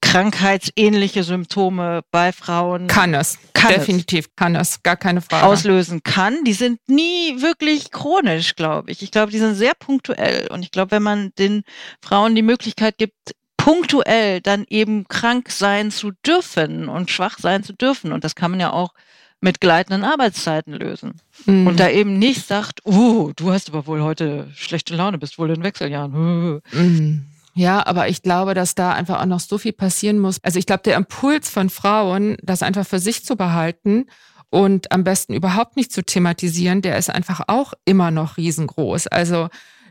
krankheitsähnliche 0.00 1.22
Symptome 1.22 2.02
bei 2.10 2.32
Frauen 2.32 2.86
kann 2.86 3.14
es 3.14 3.38
kann 3.52 3.74
definitiv 3.74 4.26
es. 4.26 4.36
kann 4.36 4.54
es 4.54 4.82
gar 4.82 4.96
keine 4.96 5.20
Frage 5.20 5.44
auslösen 5.44 6.02
kann. 6.02 6.44
Die 6.44 6.52
sind 6.52 6.80
nie 6.86 7.40
wirklich 7.40 7.90
chronisch, 7.90 8.54
glaube 8.56 8.90
ich. 8.90 9.02
Ich 9.02 9.10
glaube, 9.10 9.32
die 9.32 9.38
sind 9.38 9.54
sehr 9.54 9.74
punktuell 9.78 10.48
und 10.50 10.62
ich 10.62 10.70
glaube, 10.70 10.92
wenn 10.92 11.02
man 11.02 11.32
den 11.38 11.62
Frauen 12.00 12.34
die 12.34 12.42
Möglichkeit 12.42 12.96
gibt, 12.98 13.14
punktuell 13.56 14.40
dann 14.40 14.64
eben 14.70 15.06
krank 15.08 15.50
sein 15.50 15.90
zu 15.90 16.12
dürfen 16.24 16.88
und 16.88 17.10
schwach 17.10 17.38
sein 17.38 17.62
zu 17.62 17.74
dürfen. 17.74 18.12
Und 18.12 18.24
das 18.24 18.34
kann 18.34 18.50
man 18.50 18.60
ja 18.60 18.72
auch 18.72 18.94
mit 19.40 19.60
gleitenden 19.60 20.04
Arbeitszeiten 20.04 20.72
lösen. 20.72 21.20
Mhm. 21.44 21.66
Und 21.66 21.80
da 21.80 21.88
eben 21.88 22.18
nicht 22.18 22.46
sagt, 22.46 22.80
oh, 22.84 23.32
du 23.36 23.52
hast 23.52 23.68
aber 23.68 23.86
wohl 23.86 24.02
heute 24.02 24.48
schlechte 24.54 24.96
Laune, 24.96 25.18
bist 25.18 25.38
wohl 25.38 25.50
in 25.50 25.62
Wechseljahren. 25.62 26.62
Mhm. 26.72 27.26
Ja, 27.58 27.84
aber 27.84 28.08
ich 28.08 28.22
glaube, 28.22 28.54
dass 28.54 28.76
da 28.76 28.92
einfach 28.92 29.20
auch 29.20 29.26
noch 29.26 29.40
so 29.40 29.58
viel 29.58 29.72
passieren 29.72 30.20
muss. 30.20 30.38
Also 30.44 30.60
ich 30.60 30.66
glaube, 30.66 30.84
der 30.84 30.96
Impuls 30.96 31.50
von 31.50 31.70
Frauen, 31.70 32.36
das 32.40 32.62
einfach 32.62 32.86
für 32.86 33.00
sich 33.00 33.24
zu 33.24 33.34
behalten 33.34 34.06
und 34.48 34.92
am 34.92 35.02
besten 35.02 35.34
überhaupt 35.34 35.76
nicht 35.76 35.90
zu 35.90 36.04
thematisieren, 36.04 36.82
der 36.82 36.96
ist 36.96 37.10
einfach 37.10 37.40
auch 37.48 37.72
immer 37.84 38.12
noch 38.12 38.36
riesengroß. 38.36 39.08
Also 39.08 39.48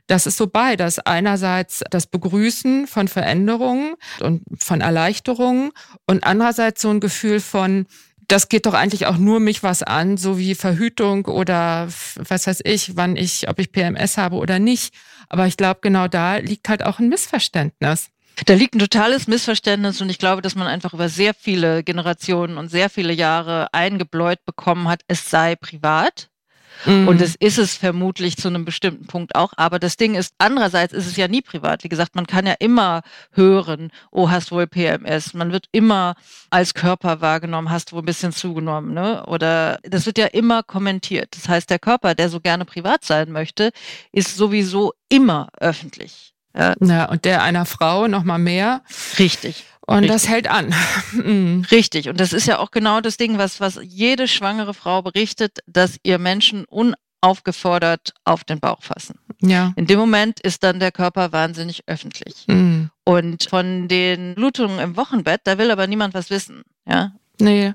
das 0.07 0.27
ist 0.27 0.37
so 0.37 0.47
beides. 0.47 0.99
Einerseits 0.99 1.83
das 1.91 2.07
Begrüßen 2.07 2.87
von 2.87 3.09
Veränderungen 3.09 3.95
und 4.21 4.43
von 4.57 4.79
Erleichterungen 4.79 5.71
und 6.05 6.23
andererseits 6.23 6.81
so 6.81 6.89
ein 6.89 7.01
Gefühl 7.01 7.41
von, 7.41 7.85
das 8.29 8.47
geht 8.47 8.65
doch 8.65 8.75
eigentlich 8.75 9.07
auch 9.07 9.17
nur 9.17 9.41
mich 9.41 9.61
was 9.61 9.83
an, 9.83 10.15
so 10.15 10.37
wie 10.37 10.55
Verhütung 10.55 11.25
oder 11.25 11.89
was 12.15 12.47
weiß 12.47 12.61
ich, 12.63 12.95
wann 12.95 13.17
ich, 13.17 13.49
ob 13.49 13.59
ich 13.59 13.73
PMS 13.73 14.17
habe 14.17 14.37
oder 14.37 14.57
nicht. 14.57 14.93
Aber 15.29 15.47
ich 15.47 15.57
glaube, 15.57 15.79
genau 15.81 16.07
da 16.07 16.37
liegt 16.37 16.69
halt 16.69 16.83
auch 16.83 16.99
ein 16.99 17.09
Missverständnis. 17.09 18.09
Da 18.45 18.53
liegt 18.53 18.75
ein 18.75 18.79
totales 18.79 19.27
Missverständnis 19.27 19.99
und 19.99 20.09
ich 20.09 20.19
glaube, 20.19 20.41
dass 20.41 20.55
man 20.55 20.67
einfach 20.67 20.93
über 20.93 21.09
sehr 21.09 21.33
viele 21.33 21.83
Generationen 21.83 22.57
und 22.57 22.69
sehr 22.69 22.89
viele 22.89 23.13
Jahre 23.13 23.73
eingebläut 23.73 24.45
bekommen 24.45 24.87
hat, 24.87 25.01
es 25.07 25.29
sei 25.29 25.55
privat. 25.55 26.29
Mhm. 26.85 27.07
Und 27.07 27.21
es 27.21 27.35
ist 27.35 27.57
es 27.57 27.75
vermutlich 27.75 28.37
zu 28.37 28.47
einem 28.47 28.65
bestimmten 28.65 29.07
Punkt 29.07 29.35
auch. 29.35 29.53
Aber 29.57 29.79
das 29.79 29.97
Ding 29.97 30.15
ist, 30.15 30.33
andererseits 30.37 30.93
ist 30.93 31.07
es 31.07 31.15
ja 31.15 31.27
nie 31.27 31.41
privat. 31.41 31.83
Wie 31.83 31.89
gesagt, 31.89 32.15
man 32.15 32.27
kann 32.27 32.45
ja 32.45 32.55
immer 32.59 33.01
hören, 33.31 33.91
oh, 34.11 34.29
hast 34.29 34.51
wohl 34.51 34.67
PMS. 34.67 35.33
Man 35.33 35.51
wird 35.51 35.65
immer 35.71 36.15
als 36.49 36.73
Körper 36.73 37.21
wahrgenommen, 37.21 37.69
hast 37.69 37.93
wohl 37.93 38.01
ein 38.01 38.05
bisschen 38.05 38.31
zugenommen. 38.31 38.93
Ne? 38.93 39.25
Oder 39.25 39.79
das 39.83 40.05
wird 40.05 40.17
ja 40.17 40.27
immer 40.27 40.63
kommentiert. 40.63 41.35
Das 41.35 41.49
heißt, 41.49 41.69
der 41.69 41.79
Körper, 41.79 42.15
der 42.15 42.29
so 42.29 42.39
gerne 42.39 42.65
privat 42.65 43.03
sein 43.03 43.31
möchte, 43.31 43.71
ist 44.11 44.35
sowieso 44.35 44.93
immer 45.09 45.49
öffentlich. 45.59 46.33
Ja, 46.57 46.75
ja 46.79 47.05
und 47.05 47.25
der 47.25 47.43
einer 47.43 47.65
Frau 47.65 48.07
noch 48.07 48.23
mal 48.23 48.39
mehr. 48.39 48.81
Richtig. 49.19 49.65
Und 49.87 49.99
Richtig. 49.99 50.11
das 50.11 50.27
hält 50.27 50.49
an. 50.49 50.75
Mhm. 51.13 51.65
Richtig. 51.71 52.09
Und 52.09 52.19
das 52.19 52.33
ist 52.33 52.47
ja 52.47 52.59
auch 52.59 52.69
genau 52.69 53.01
das 53.01 53.17
Ding, 53.17 53.37
was, 53.37 53.59
was 53.59 53.79
jede 53.81 54.27
schwangere 54.27 54.73
Frau 54.73 55.01
berichtet, 55.01 55.59
dass 55.65 55.97
ihr 56.03 56.19
Menschen 56.19 56.65
unaufgefordert 56.65 58.13
auf 58.25 58.43
den 58.43 58.59
Bauch 58.59 58.83
fassen. 58.83 59.17
Ja. 59.41 59.73
In 59.77 59.87
dem 59.87 59.97
Moment 59.97 60.39
ist 60.41 60.63
dann 60.63 60.79
der 60.79 60.91
Körper 60.91 61.31
wahnsinnig 61.31 61.83
öffentlich. 61.87 62.45
Mhm. 62.47 62.89
Und 63.05 63.45
von 63.49 63.87
den 63.87 64.35
Blutungen 64.35 64.79
im 64.79 64.97
Wochenbett, 64.97 65.41
da 65.45 65.57
will 65.57 65.71
aber 65.71 65.87
niemand 65.87 66.13
was 66.13 66.29
wissen. 66.29 66.63
Ja. 66.85 67.13
Nee, 67.39 67.73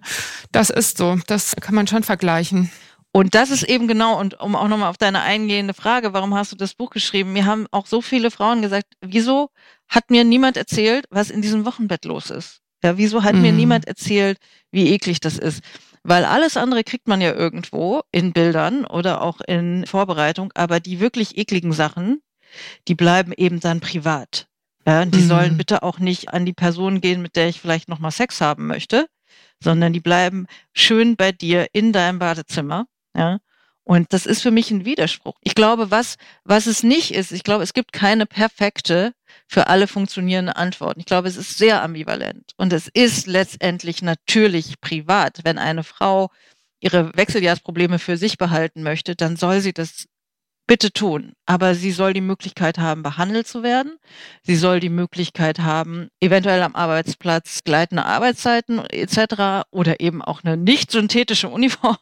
das 0.52 0.70
ist 0.70 0.98
so. 0.98 1.18
Das 1.26 1.56
kann 1.60 1.74
man 1.74 1.86
schon 1.86 2.02
vergleichen. 2.02 2.70
Und 3.12 3.34
das 3.34 3.50
ist 3.50 3.62
eben 3.62 3.88
genau, 3.88 4.18
und 4.18 4.40
um 4.40 4.56
auch 4.56 4.68
nochmal 4.68 4.88
auf 4.88 4.96
deine 4.96 5.20
eingehende 5.20 5.74
Frage, 5.74 6.14
warum 6.14 6.34
hast 6.34 6.52
du 6.52 6.56
das 6.56 6.74
Buch 6.74 6.90
geschrieben? 6.90 7.34
Mir 7.34 7.44
haben 7.44 7.66
auch 7.70 7.86
so 7.86 8.00
viele 8.00 8.30
Frauen 8.30 8.62
gesagt, 8.62 8.86
wieso 9.02 9.50
hat 9.92 10.10
mir 10.10 10.24
niemand 10.24 10.56
erzählt, 10.56 11.04
was 11.10 11.30
in 11.30 11.42
diesem 11.42 11.64
Wochenbett 11.64 12.04
los 12.04 12.30
ist? 12.30 12.60
Ja, 12.82 12.96
wieso 12.96 13.22
hat 13.22 13.34
mhm. 13.34 13.42
mir 13.42 13.52
niemand 13.52 13.86
erzählt, 13.86 14.38
wie 14.70 14.88
eklig 14.92 15.20
das 15.20 15.38
ist? 15.38 15.62
Weil 16.02 16.24
alles 16.24 16.56
andere 16.56 16.82
kriegt 16.82 17.06
man 17.06 17.20
ja 17.20 17.32
irgendwo 17.32 18.02
in 18.10 18.32
Bildern 18.32 18.84
oder 18.84 19.22
auch 19.22 19.40
in 19.40 19.86
Vorbereitung, 19.86 20.50
aber 20.54 20.80
die 20.80 20.98
wirklich 20.98 21.38
ekligen 21.38 21.72
Sachen, 21.72 22.22
die 22.88 22.96
bleiben 22.96 23.32
eben 23.36 23.60
dann 23.60 23.80
privat. 23.80 24.48
Ja, 24.84 25.04
die 25.04 25.20
mhm. 25.20 25.28
sollen 25.28 25.56
bitte 25.56 25.84
auch 25.84 26.00
nicht 26.00 26.30
an 26.30 26.44
die 26.44 26.54
Person 26.54 27.00
gehen, 27.00 27.22
mit 27.22 27.36
der 27.36 27.48
ich 27.48 27.60
vielleicht 27.60 27.88
nochmal 27.88 28.10
Sex 28.10 28.40
haben 28.40 28.66
möchte, 28.66 29.06
sondern 29.62 29.92
die 29.92 30.00
bleiben 30.00 30.46
schön 30.72 31.14
bei 31.14 31.30
dir 31.30 31.66
in 31.72 31.92
deinem 31.92 32.18
Badezimmer 32.18 32.86
ja. 33.16 33.38
Und 33.84 34.12
das 34.12 34.26
ist 34.26 34.42
für 34.42 34.50
mich 34.52 34.70
ein 34.70 34.84
Widerspruch. 34.84 35.34
Ich 35.42 35.54
glaube, 35.54 35.90
was, 35.90 36.16
was 36.44 36.66
es 36.66 36.82
nicht 36.82 37.12
ist, 37.12 37.32
ich 37.32 37.42
glaube, 37.42 37.64
es 37.64 37.72
gibt 37.72 37.92
keine 37.92 38.26
perfekte, 38.26 39.12
für 39.46 39.66
alle 39.66 39.86
funktionierende 39.86 40.56
Antwort. 40.56 40.96
Ich 40.98 41.04
glaube, 41.04 41.28
es 41.28 41.36
ist 41.36 41.58
sehr 41.58 41.82
ambivalent. 41.82 42.52
Und 42.56 42.72
es 42.72 42.88
ist 42.88 43.26
letztendlich 43.26 44.02
natürlich 44.02 44.80
privat. 44.80 45.40
Wenn 45.44 45.58
eine 45.58 45.84
Frau 45.84 46.30
ihre 46.80 47.14
Wechseljahrsprobleme 47.16 47.98
für 47.98 48.16
sich 48.16 48.38
behalten 48.38 48.82
möchte, 48.82 49.14
dann 49.14 49.36
soll 49.36 49.60
sie 49.60 49.72
das 49.72 50.06
bitte 50.66 50.92
tun. 50.92 51.34
Aber 51.44 51.74
sie 51.74 51.90
soll 51.92 52.14
die 52.14 52.20
Möglichkeit 52.20 52.78
haben, 52.78 53.02
behandelt 53.02 53.46
zu 53.46 53.62
werden. 53.62 53.98
Sie 54.42 54.56
soll 54.56 54.80
die 54.80 54.88
Möglichkeit 54.88 55.58
haben, 55.58 56.08
eventuell 56.20 56.62
am 56.62 56.74
Arbeitsplatz 56.74 57.62
gleitende 57.64 58.06
Arbeitszeiten 58.06 58.78
etc. 58.78 59.66
oder 59.70 60.00
eben 60.00 60.22
auch 60.22 60.44
eine 60.44 60.56
nicht 60.56 60.90
synthetische 60.90 61.48
Uniform 61.48 61.98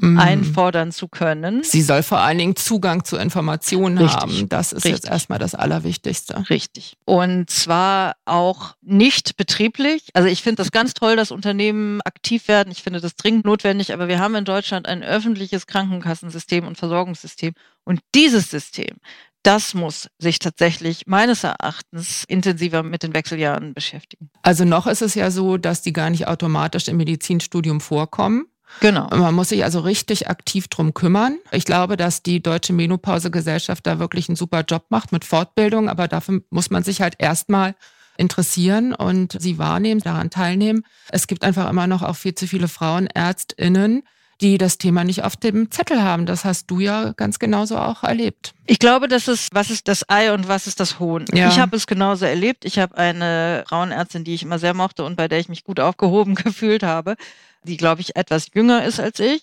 mm. 0.00 0.18
einfordern 0.18 0.92
zu 0.92 1.08
können. 1.08 1.62
Sie 1.62 1.82
soll 1.82 2.02
vor 2.02 2.20
allen 2.20 2.38
Dingen 2.38 2.56
Zugang 2.56 3.04
zu 3.04 3.16
Informationen 3.16 3.98
Richtig. 3.98 4.20
haben. 4.20 4.48
Das 4.48 4.72
ist 4.72 4.84
Richtig. 4.84 4.92
jetzt 4.92 5.10
erstmal 5.10 5.38
das 5.38 5.54
Allerwichtigste. 5.54 6.44
Richtig. 6.50 6.96
Und 7.04 7.50
zwar 7.50 8.14
auch 8.24 8.74
nicht 8.82 9.36
betrieblich. 9.36 10.08
Also 10.14 10.28
ich 10.28 10.42
finde 10.42 10.56
das 10.56 10.72
ganz 10.72 10.94
toll, 10.94 11.16
dass 11.16 11.30
Unternehmen 11.30 12.00
aktiv 12.02 12.48
werden. 12.48 12.70
Ich 12.70 12.82
finde 12.82 13.00
das 13.00 13.16
dringend 13.16 13.44
notwendig. 13.44 13.92
Aber 13.92 14.08
wir 14.08 14.18
haben 14.18 14.34
in 14.34 14.44
Deutschland 14.44 14.86
ein 14.88 15.02
öffentliches 15.02 15.66
Krankenkassensystem 15.66 16.66
und 16.66 16.76
Versorgungssystem. 16.76 17.54
Und 17.84 18.00
dieses 18.14 18.50
System, 18.50 18.98
das 19.42 19.74
muss 19.74 20.08
sich 20.18 20.38
tatsächlich 20.38 21.06
meines 21.06 21.44
Erachtens 21.44 22.24
intensiver 22.28 22.82
mit 22.82 23.02
den 23.02 23.14
Wechseljahren 23.14 23.72
beschäftigen. 23.72 24.30
Also 24.42 24.64
noch 24.64 24.86
ist 24.86 25.02
es 25.02 25.14
ja 25.14 25.30
so, 25.30 25.56
dass 25.56 25.82
die 25.82 25.92
gar 25.92 26.10
nicht 26.10 26.26
automatisch 26.28 26.88
im 26.88 26.98
Medizinstudium 26.98 27.80
vorkommen. 27.80 28.46
Genau. 28.80 29.08
Man 29.10 29.34
muss 29.34 29.50
sich 29.50 29.64
also 29.64 29.80
richtig 29.80 30.28
aktiv 30.28 30.68
drum 30.68 30.94
kümmern. 30.94 31.38
Ich 31.50 31.64
glaube, 31.64 31.96
dass 31.96 32.22
die 32.22 32.42
Deutsche 32.42 32.72
Menopausegesellschaft 32.72 33.86
da 33.86 33.98
wirklich 33.98 34.28
einen 34.28 34.36
super 34.36 34.62
Job 34.66 34.84
macht 34.88 35.12
mit 35.12 35.24
Fortbildung, 35.24 35.88
aber 35.88 36.08
dafür 36.08 36.42
muss 36.50 36.70
man 36.70 36.84
sich 36.84 37.02
halt 37.02 37.16
erstmal 37.18 37.74
interessieren 38.16 38.94
und 38.94 39.36
sie 39.40 39.58
wahrnehmen, 39.58 40.00
daran 40.00 40.30
teilnehmen. 40.30 40.84
Es 41.10 41.26
gibt 41.26 41.42
einfach 41.42 41.68
immer 41.68 41.86
noch 41.86 42.02
auch 42.02 42.16
viel 42.16 42.34
zu 42.34 42.46
viele 42.46 42.68
Frauenärztinnen, 42.68 44.02
die 44.40 44.58
das 44.58 44.78
Thema 44.78 45.04
nicht 45.04 45.24
auf 45.24 45.36
dem 45.36 45.70
Zettel 45.70 46.02
haben. 46.02 46.26
Das 46.26 46.44
hast 46.44 46.70
du 46.70 46.80
ja 46.80 47.12
ganz 47.12 47.38
genauso 47.38 47.76
auch 47.76 48.02
erlebt. 48.04 48.54
Ich 48.66 48.78
glaube, 48.78 49.08
das 49.08 49.28
ist, 49.28 49.48
was 49.52 49.70
ist 49.70 49.88
das 49.88 50.08
Ei 50.08 50.32
und 50.32 50.48
was 50.48 50.66
ist 50.66 50.80
das 50.80 50.98
Huhn? 50.98 51.24
Ja. 51.32 51.48
Ich 51.48 51.58
habe 51.58 51.76
es 51.76 51.86
genauso 51.86 52.24
erlebt. 52.24 52.64
Ich 52.64 52.78
habe 52.78 52.96
eine 52.96 53.64
Frauenärztin, 53.68 54.24
die 54.24 54.34
ich 54.34 54.42
immer 54.42 54.58
sehr 54.58 54.74
mochte 54.74 55.04
und 55.04 55.16
bei 55.16 55.28
der 55.28 55.40
ich 55.40 55.48
mich 55.48 55.64
gut 55.64 55.80
aufgehoben 55.80 56.34
gefühlt 56.36 56.82
habe, 56.82 57.16
die, 57.64 57.76
glaube 57.76 58.00
ich, 58.00 58.16
etwas 58.16 58.48
jünger 58.54 58.84
ist 58.84 59.00
als 59.00 59.20
ich. 59.20 59.42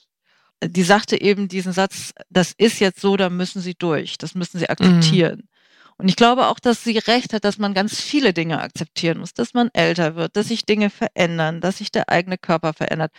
Die 0.64 0.84
sagte 0.84 1.22
eben 1.22 1.48
diesen 1.48 1.72
Satz, 1.72 2.14
das 2.30 2.54
ist 2.58 2.80
jetzt 2.80 3.00
so, 3.00 3.16
da 3.16 3.30
müssen 3.30 3.62
Sie 3.62 3.76
durch, 3.76 4.18
das 4.18 4.34
müssen 4.34 4.60
Sie 4.60 4.70
akzeptieren. 4.70 5.38
Mhm. 5.38 5.50
Und 5.98 6.10
ich 6.10 6.16
glaube 6.16 6.48
auch, 6.48 6.60
dass 6.60 6.84
sie 6.84 6.98
recht 7.00 7.34
hat, 7.34 7.44
dass 7.44 7.58
man 7.58 7.74
ganz 7.74 8.00
viele 8.00 8.32
Dinge 8.34 8.62
akzeptieren 8.62 9.18
muss, 9.18 9.34
dass 9.34 9.54
man 9.54 9.70
älter 9.74 10.16
wird, 10.16 10.36
dass 10.36 10.50
sich 10.50 10.64
Dinge 10.66 10.90
verändern, 10.92 11.60
dass 11.60 11.80
sich 11.80 11.92
der 11.92 12.10
eigene 12.10 12.38
Körper 12.38 12.74
verändert. 12.74 13.12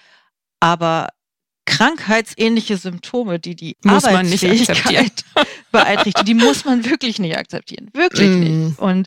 Aber 0.60 1.08
krankheitsähnliche 1.66 2.76
Symptome, 2.76 3.40
die 3.40 3.56
die 3.56 3.76
muss 3.82 4.04
Arbeitsfähigkeit 4.04 5.24
beeinträchtigen, 5.72 6.24
die 6.24 6.34
muss 6.34 6.64
man 6.64 6.84
wirklich 6.84 7.18
nicht 7.18 7.36
akzeptieren. 7.36 7.90
Wirklich 7.92 8.28
mm. 8.28 8.40
nicht. 8.40 8.78
Und 8.78 9.06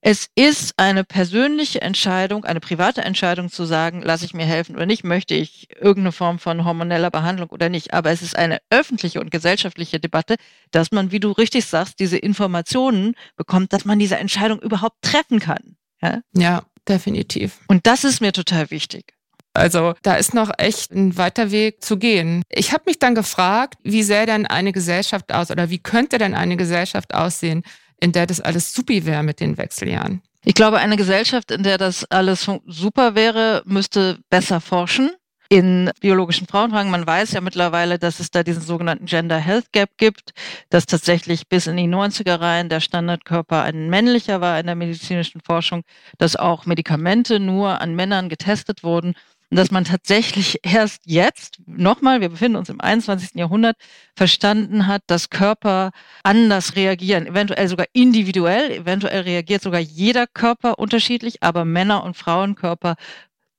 es 0.00 0.28
ist 0.36 0.74
eine 0.76 1.02
persönliche 1.02 1.80
Entscheidung, 1.80 2.44
eine 2.44 2.60
private 2.60 3.02
Entscheidung 3.02 3.50
zu 3.50 3.64
sagen, 3.64 4.00
lasse 4.02 4.24
ich 4.24 4.32
mir 4.32 4.46
helfen 4.46 4.76
oder 4.76 4.86
nicht, 4.86 5.02
möchte 5.02 5.34
ich 5.34 5.68
irgendeine 5.74 6.12
Form 6.12 6.38
von 6.38 6.64
hormoneller 6.64 7.10
Behandlung 7.10 7.48
oder 7.50 7.68
nicht. 7.68 7.94
Aber 7.94 8.10
es 8.10 8.22
ist 8.22 8.36
eine 8.36 8.58
öffentliche 8.70 9.20
und 9.20 9.30
gesellschaftliche 9.30 9.98
Debatte, 9.98 10.36
dass 10.70 10.92
man, 10.92 11.10
wie 11.10 11.20
du 11.20 11.32
richtig 11.32 11.66
sagst, 11.66 11.98
diese 11.98 12.16
Informationen 12.16 13.14
bekommt, 13.36 13.72
dass 13.72 13.84
man 13.84 13.98
diese 13.98 14.18
Entscheidung 14.18 14.60
überhaupt 14.60 15.02
treffen 15.02 15.40
kann. 15.40 15.76
Ja, 16.00 16.20
ja 16.32 16.62
definitiv. 16.88 17.58
Und 17.66 17.86
das 17.86 18.04
ist 18.04 18.20
mir 18.20 18.32
total 18.32 18.70
wichtig. 18.70 19.14
Also 19.54 19.94
da 20.02 20.14
ist 20.14 20.34
noch 20.34 20.52
echt 20.58 20.92
ein 20.92 21.16
weiter 21.16 21.50
Weg 21.50 21.82
zu 21.82 21.96
gehen. 21.96 22.42
Ich 22.48 22.72
habe 22.72 22.84
mich 22.86 23.00
dann 23.00 23.16
gefragt, 23.16 23.74
wie 23.82 24.04
sähe 24.04 24.26
denn 24.26 24.46
eine 24.46 24.72
Gesellschaft 24.72 25.32
aus 25.32 25.50
oder 25.50 25.68
wie 25.68 25.78
könnte 25.80 26.18
denn 26.18 26.34
eine 26.34 26.56
Gesellschaft 26.56 27.12
aussehen, 27.14 27.64
in 28.00 28.12
der 28.12 28.26
das 28.26 28.40
alles 28.40 28.72
supi 28.72 29.04
wäre 29.06 29.22
mit 29.22 29.40
den 29.40 29.56
Wechseljahren? 29.58 30.22
Ich 30.44 30.54
glaube, 30.54 30.78
eine 30.78 30.96
Gesellschaft, 30.96 31.50
in 31.50 31.62
der 31.62 31.78
das 31.78 32.04
alles 32.06 32.48
super 32.66 33.14
wäre, 33.14 33.62
müsste 33.66 34.18
besser 34.30 34.60
forschen 34.60 35.10
in 35.48 35.90
biologischen 36.00 36.46
Frauenfragen. 36.46 36.90
Man 36.90 37.06
weiß 37.06 37.32
ja 37.32 37.40
mittlerweile, 37.40 37.98
dass 37.98 38.20
es 38.20 38.30
da 38.30 38.42
diesen 38.42 38.62
sogenannten 38.62 39.06
Gender 39.06 39.38
Health 39.38 39.72
Gap 39.72 39.90
gibt, 39.96 40.32
dass 40.68 40.86
tatsächlich 40.86 41.48
bis 41.48 41.66
in 41.66 41.76
die 41.76 41.88
90er 41.88 42.38
rein 42.40 42.68
der 42.68 42.80
Standardkörper 42.80 43.62
ein 43.62 43.88
männlicher 43.88 44.40
war 44.40 44.60
in 44.60 44.66
der 44.66 44.74
medizinischen 44.74 45.40
Forschung, 45.40 45.82
dass 46.18 46.36
auch 46.36 46.66
Medikamente 46.66 47.40
nur 47.40 47.80
an 47.80 47.94
Männern 47.94 48.28
getestet 48.28 48.82
wurden 48.84 49.14
und 49.50 49.56
dass 49.56 49.70
man 49.70 49.84
tatsächlich 49.84 50.58
erst 50.62 51.02
jetzt, 51.04 51.60
nochmal, 51.66 52.20
wir 52.20 52.28
befinden 52.28 52.56
uns 52.56 52.68
im 52.68 52.80
21. 52.80 53.34
Jahrhundert, 53.34 53.76
verstanden 54.14 54.86
hat, 54.86 55.02
dass 55.06 55.30
Körper 55.30 55.90
anders 56.22 56.76
reagieren, 56.76 57.26
eventuell 57.26 57.68
sogar 57.68 57.86
individuell, 57.92 58.70
eventuell 58.72 59.22
reagiert 59.22 59.62
sogar 59.62 59.80
jeder 59.80 60.26
Körper 60.26 60.78
unterschiedlich, 60.78 61.42
aber 61.42 61.64
Männer- 61.64 62.04
und 62.04 62.16
Frauenkörper 62.16 62.96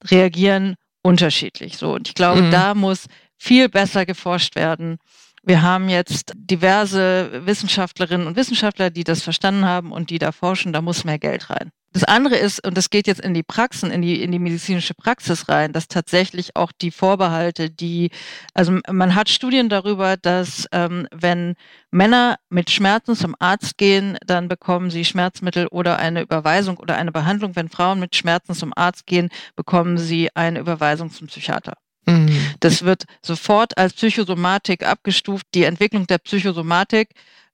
reagieren 0.05 0.75
unterschiedlich. 1.01 1.77
So. 1.77 1.93
Und 1.93 2.09
ich 2.09 2.15
glaube, 2.15 2.43
mhm. 2.43 2.51
da 2.51 2.75
muss 2.75 3.07
viel 3.37 3.69
besser 3.69 4.05
geforscht 4.05 4.55
werden. 4.55 4.97
Wir 5.43 5.61
haben 5.61 5.89
jetzt 5.89 6.33
diverse 6.35 7.45
Wissenschaftlerinnen 7.45 8.27
und 8.27 8.35
Wissenschaftler, 8.35 8.89
die 8.89 9.05
das 9.05 9.23
verstanden 9.23 9.65
haben 9.65 9.91
und 9.91 10.09
die 10.09 10.19
da 10.19 10.31
forschen. 10.31 10.73
Da 10.73 10.81
muss 10.81 11.05
mehr 11.05 11.17
Geld 11.19 11.49
rein. 11.49 11.71
Das 11.91 12.03
andere 12.03 12.35
ist, 12.35 12.65
und 12.65 12.77
das 12.77 12.89
geht 12.89 13.07
jetzt 13.07 13.21
in 13.21 13.33
die 13.33 13.43
Praxen, 13.43 13.89
in 13.89 14.01
die, 14.01 14.21
in 14.21 14.31
die 14.31 14.39
medizinische 14.39 14.93
Praxis 14.93 15.49
rein, 15.49 15.73
dass 15.73 15.87
tatsächlich 15.87 16.55
auch 16.55 16.71
die 16.71 16.91
Vorbehalte, 16.91 17.71
die, 17.71 18.11
also 18.53 18.79
man 18.89 19.15
hat 19.15 19.29
Studien 19.29 19.69
darüber, 19.69 20.15
dass 20.15 20.67
ähm, 20.71 21.07
wenn 21.11 21.55
Männer 21.89 22.37
mit 22.49 22.69
Schmerzen 22.69 23.15
zum 23.15 23.35
Arzt 23.39 23.77
gehen, 23.77 24.17
dann 24.25 24.47
bekommen 24.47 24.91
sie 24.91 25.03
Schmerzmittel 25.03 25.67
oder 25.67 25.97
eine 25.97 26.21
Überweisung 26.21 26.77
oder 26.77 26.95
eine 26.95 27.11
Behandlung. 27.11 27.55
Wenn 27.55 27.69
Frauen 27.69 27.99
mit 27.99 28.15
Schmerzen 28.15 28.53
zum 28.53 28.71
Arzt 28.75 29.07
gehen, 29.07 29.29
bekommen 29.55 29.97
sie 29.97 30.29
eine 30.35 30.59
Überweisung 30.59 31.09
zum 31.11 31.27
Psychiater. 31.27 31.73
Mhm. 32.05 32.29
Das 32.59 32.83
wird 32.83 33.05
sofort 33.21 33.77
als 33.77 33.93
Psychosomatik 33.93 34.85
abgestuft. 34.85 35.47
Die 35.55 35.63
Entwicklung 35.63 36.07
der 36.07 36.19
Psychosomatik 36.19 37.09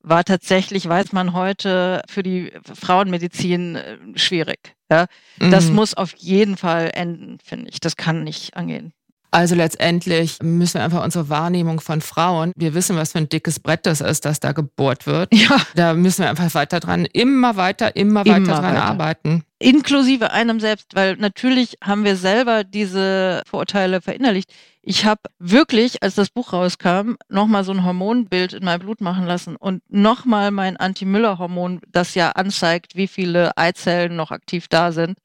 war 0.05 0.23
tatsächlich, 0.23 0.87
weiß 0.87 1.11
man 1.11 1.33
heute, 1.33 2.01
für 2.07 2.23
die 2.23 2.51
Frauenmedizin 2.63 3.75
äh, 3.75 3.97
schwierig. 4.15 4.75
Ja? 4.89 5.07
Mhm. 5.39 5.51
Das 5.51 5.69
muss 5.69 5.95
auf 5.95 6.15
jeden 6.17 6.57
Fall 6.57 6.91
enden, 6.93 7.39
finde 7.43 7.69
ich. 7.69 7.79
Das 7.79 7.97
kann 7.97 8.23
nicht 8.23 8.55
angehen. 8.55 8.93
Also 9.35 9.53
letztendlich 9.53 10.37
müssen 10.41 10.75
wir 10.75 10.83
einfach 10.85 11.03
unsere 11.03 11.27
Wahrnehmung 11.27 11.81
von 11.81 11.99
Frauen, 11.99 12.53
wir 12.55 12.73
wissen, 12.73 12.95
was 12.95 13.11
für 13.11 13.17
ein 13.17 13.27
dickes 13.27 13.59
Brett 13.59 13.85
das 13.85 13.99
ist, 13.99 14.23
das 14.23 14.39
da 14.39 14.53
gebohrt 14.53 15.07
wird. 15.07 15.33
Ja. 15.33 15.59
Da 15.75 15.93
müssen 15.93 16.21
wir 16.21 16.29
einfach 16.29 16.53
weiter 16.55 16.79
dran, 16.79 17.05
immer 17.11 17.57
weiter, 17.57 17.97
immer 17.97 18.21
weiter 18.21 18.37
immer 18.37 18.47
dran 18.47 18.75
weiter. 18.75 18.83
arbeiten. 18.83 19.43
Inklusive 19.59 20.31
einem 20.31 20.61
selbst, 20.61 20.95
weil 20.95 21.17
natürlich 21.17 21.75
haben 21.83 22.05
wir 22.05 22.15
selber 22.15 22.63
diese 22.63 23.41
Vorurteile 23.45 23.99
verinnerlicht. 23.99 24.53
Ich 24.81 25.03
habe 25.03 25.21
wirklich, 25.37 26.01
als 26.01 26.15
das 26.15 26.29
Buch 26.29 26.53
rauskam, 26.53 27.15
nochmal 27.27 27.65
so 27.65 27.73
ein 27.73 27.83
Hormonbild 27.83 28.53
in 28.53 28.63
mein 28.63 28.79
Blut 28.79 29.01
machen 29.01 29.25
lassen 29.25 29.57
und 29.57 29.83
nochmal 29.89 30.51
mein 30.51 30.77
Anti-Müller-Hormon, 30.77 31.81
das 31.91 32.15
ja 32.15 32.31
anzeigt, 32.31 32.95
wie 32.95 33.07
viele 33.07 33.57
Eizellen 33.57 34.15
noch 34.15 34.31
aktiv 34.31 34.67
da 34.69 34.93
sind, 34.93 35.17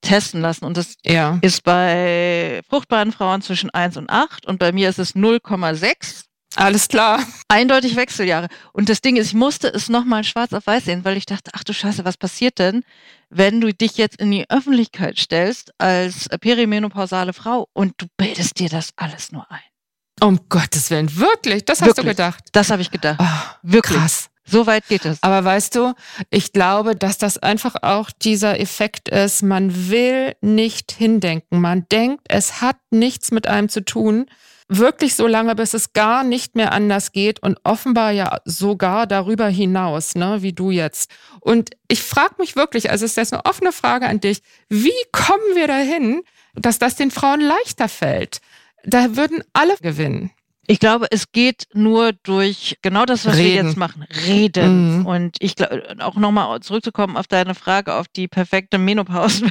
testen 0.00 0.40
lassen. 0.40 0.64
Und 0.64 0.76
das 0.76 0.94
ja. 1.04 1.38
ist 1.42 1.62
bei 1.62 2.60
fruchtbaren 2.68 3.12
Frauen 3.12 3.42
zwischen 3.42 3.70
1 3.70 3.96
und 3.96 4.10
8 4.10 4.46
und 4.46 4.58
bei 4.58 4.72
mir 4.72 4.88
ist 4.88 4.98
es 4.98 5.14
0,6. 5.14 6.24
Alles 6.56 6.88
klar. 6.88 7.24
Eindeutig 7.48 7.94
Wechseljahre. 7.94 8.48
Und 8.72 8.88
das 8.88 9.00
Ding 9.00 9.16
ist, 9.16 9.28
ich 9.28 9.34
musste 9.34 9.68
es 9.68 9.88
nochmal 9.88 10.24
schwarz 10.24 10.52
auf 10.52 10.66
weiß 10.66 10.84
sehen, 10.84 11.04
weil 11.04 11.16
ich 11.16 11.26
dachte, 11.26 11.52
ach 11.54 11.62
du 11.62 11.72
Scheiße, 11.72 12.04
was 12.04 12.16
passiert 12.16 12.58
denn, 12.58 12.82
wenn 13.28 13.60
du 13.60 13.72
dich 13.72 13.96
jetzt 13.96 14.20
in 14.20 14.30
die 14.30 14.50
Öffentlichkeit 14.50 15.18
stellst 15.18 15.72
als 15.78 16.28
perimenopausale 16.40 17.32
Frau 17.32 17.68
und 17.72 17.94
du 17.98 18.06
bildest 18.16 18.58
dir 18.58 18.68
das 18.68 18.90
alles 18.96 19.30
nur 19.30 19.50
ein. 19.50 19.60
Um 20.20 20.40
Gottes 20.48 20.90
Willen, 20.90 21.16
wirklich? 21.16 21.64
Das 21.64 21.80
hast 21.80 21.88
wirklich. 21.88 22.04
du 22.04 22.10
gedacht? 22.10 22.44
Das 22.52 22.70
habe 22.70 22.82
ich 22.82 22.90
gedacht. 22.90 23.20
Oh, 23.22 23.54
wirklich. 23.62 23.98
Krass. 23.98 24.29
So 24.50 24.66
weit 24.66 24.86
geht 24.88 25.04
es. 25.04 25.22
Aber 25.22 25.44
weißt 25.44 25.76
du, 25.76 25.94
ich 26.30 26.52
glaube, 26.52 26.96
dass 26.96 27.18
das 27.18 27.38
einfach 27.38 27.76
auch 27.82 28.10
dieser 28.10 28.58
Effekt 28.58 29.08
ist, 29.08 29.42
man 29.42 29.90
will 29.90 30.34
nicht 30.40 30.92
hindenken. 30.92 31.60
Man 31.60 31.86
denkt, 31.90 32.24
es 32.28 32.60
hat 32.60 32.76
nichts 32.90 33.30
mit 33.30 33.46
einem 33.46 33.68
zu 33.68 33.84
tun. 33.84 34.26
Wirklich 34.68 35.16
so 35.16 35.26
lange, 35.26 35.54
bis 35.54 35.74
es 35.74 35.92
gar 35.92 36.22
nicht 36.22 36.54
mehr 36.54 36.72
anders 36.72 37.12
geht 37.12 37.42
und 37.42 37.58
offenbar 37.64 38.12
ja 38.12 38.38
sogar 38.44 39.06
darüber 39.06 39.48
hinaus, 39.48 40.14
ne, 40.14 40.42
wie 40.42 40.52
du 40.52 40.70
jetzt. 40.70 41.10
Und 41.40 41.70
ich 41.88 42.02
frage 42.02 42.34
mich 42.38 42.54
wirklich, 42.54 42.90
also 42.90 43.04
ist 43.04 43.16
das 43.16 43.32
eine 43.32 43.44
offene 43.44 43.72
Frage 43.72 44.06
an 44.06 44.20
dich, 44.20 44.42
wie 44.68 44.92
kommen 45.10 45.56
wir 45.56 45.66
dahin, 45.66 46.22
dass 46.54 46.78
das 46.78 46.94
den 46.94 47.10
Frauen 47.10 47.40
leichter 47.40 47.88
fällt? 47.88 48.40
Da 48.84 49.16
würden 49.16 49.42
alle 49.52 49.76
gewinnen. 49.76 50.30
Ich 50.70 50.78
glaube, 50.78 51.08
es 51.10 51.32
geht 51.32 51.64
nur 51.74 52.12
durch 52.22 52.78
genau 52.80 53.04
das, 53.04 53.26
was 53.26 53.34
Reden. 53.34 53.44
wir 53.44 53.54
jetzt 53.64 53.76
machen. 53.76 54.04
Reden. 54.24 55.00
Mhm. 55.00 55.06
Und 55.06 55.36
ich 55.40 55.56
glaube, 55.56 55.82
auch 55.98 56.14
nochmal 56.14 56.60
zurückzukommen 56.60 57.16
auf 57.16 57.26
deine 57.26 57.56
Frage, 57.56 57.96
auf 57.96 58.06
die 58.06 58.28
perfekte 58.28 58.78
Menopause. 58.78 59.48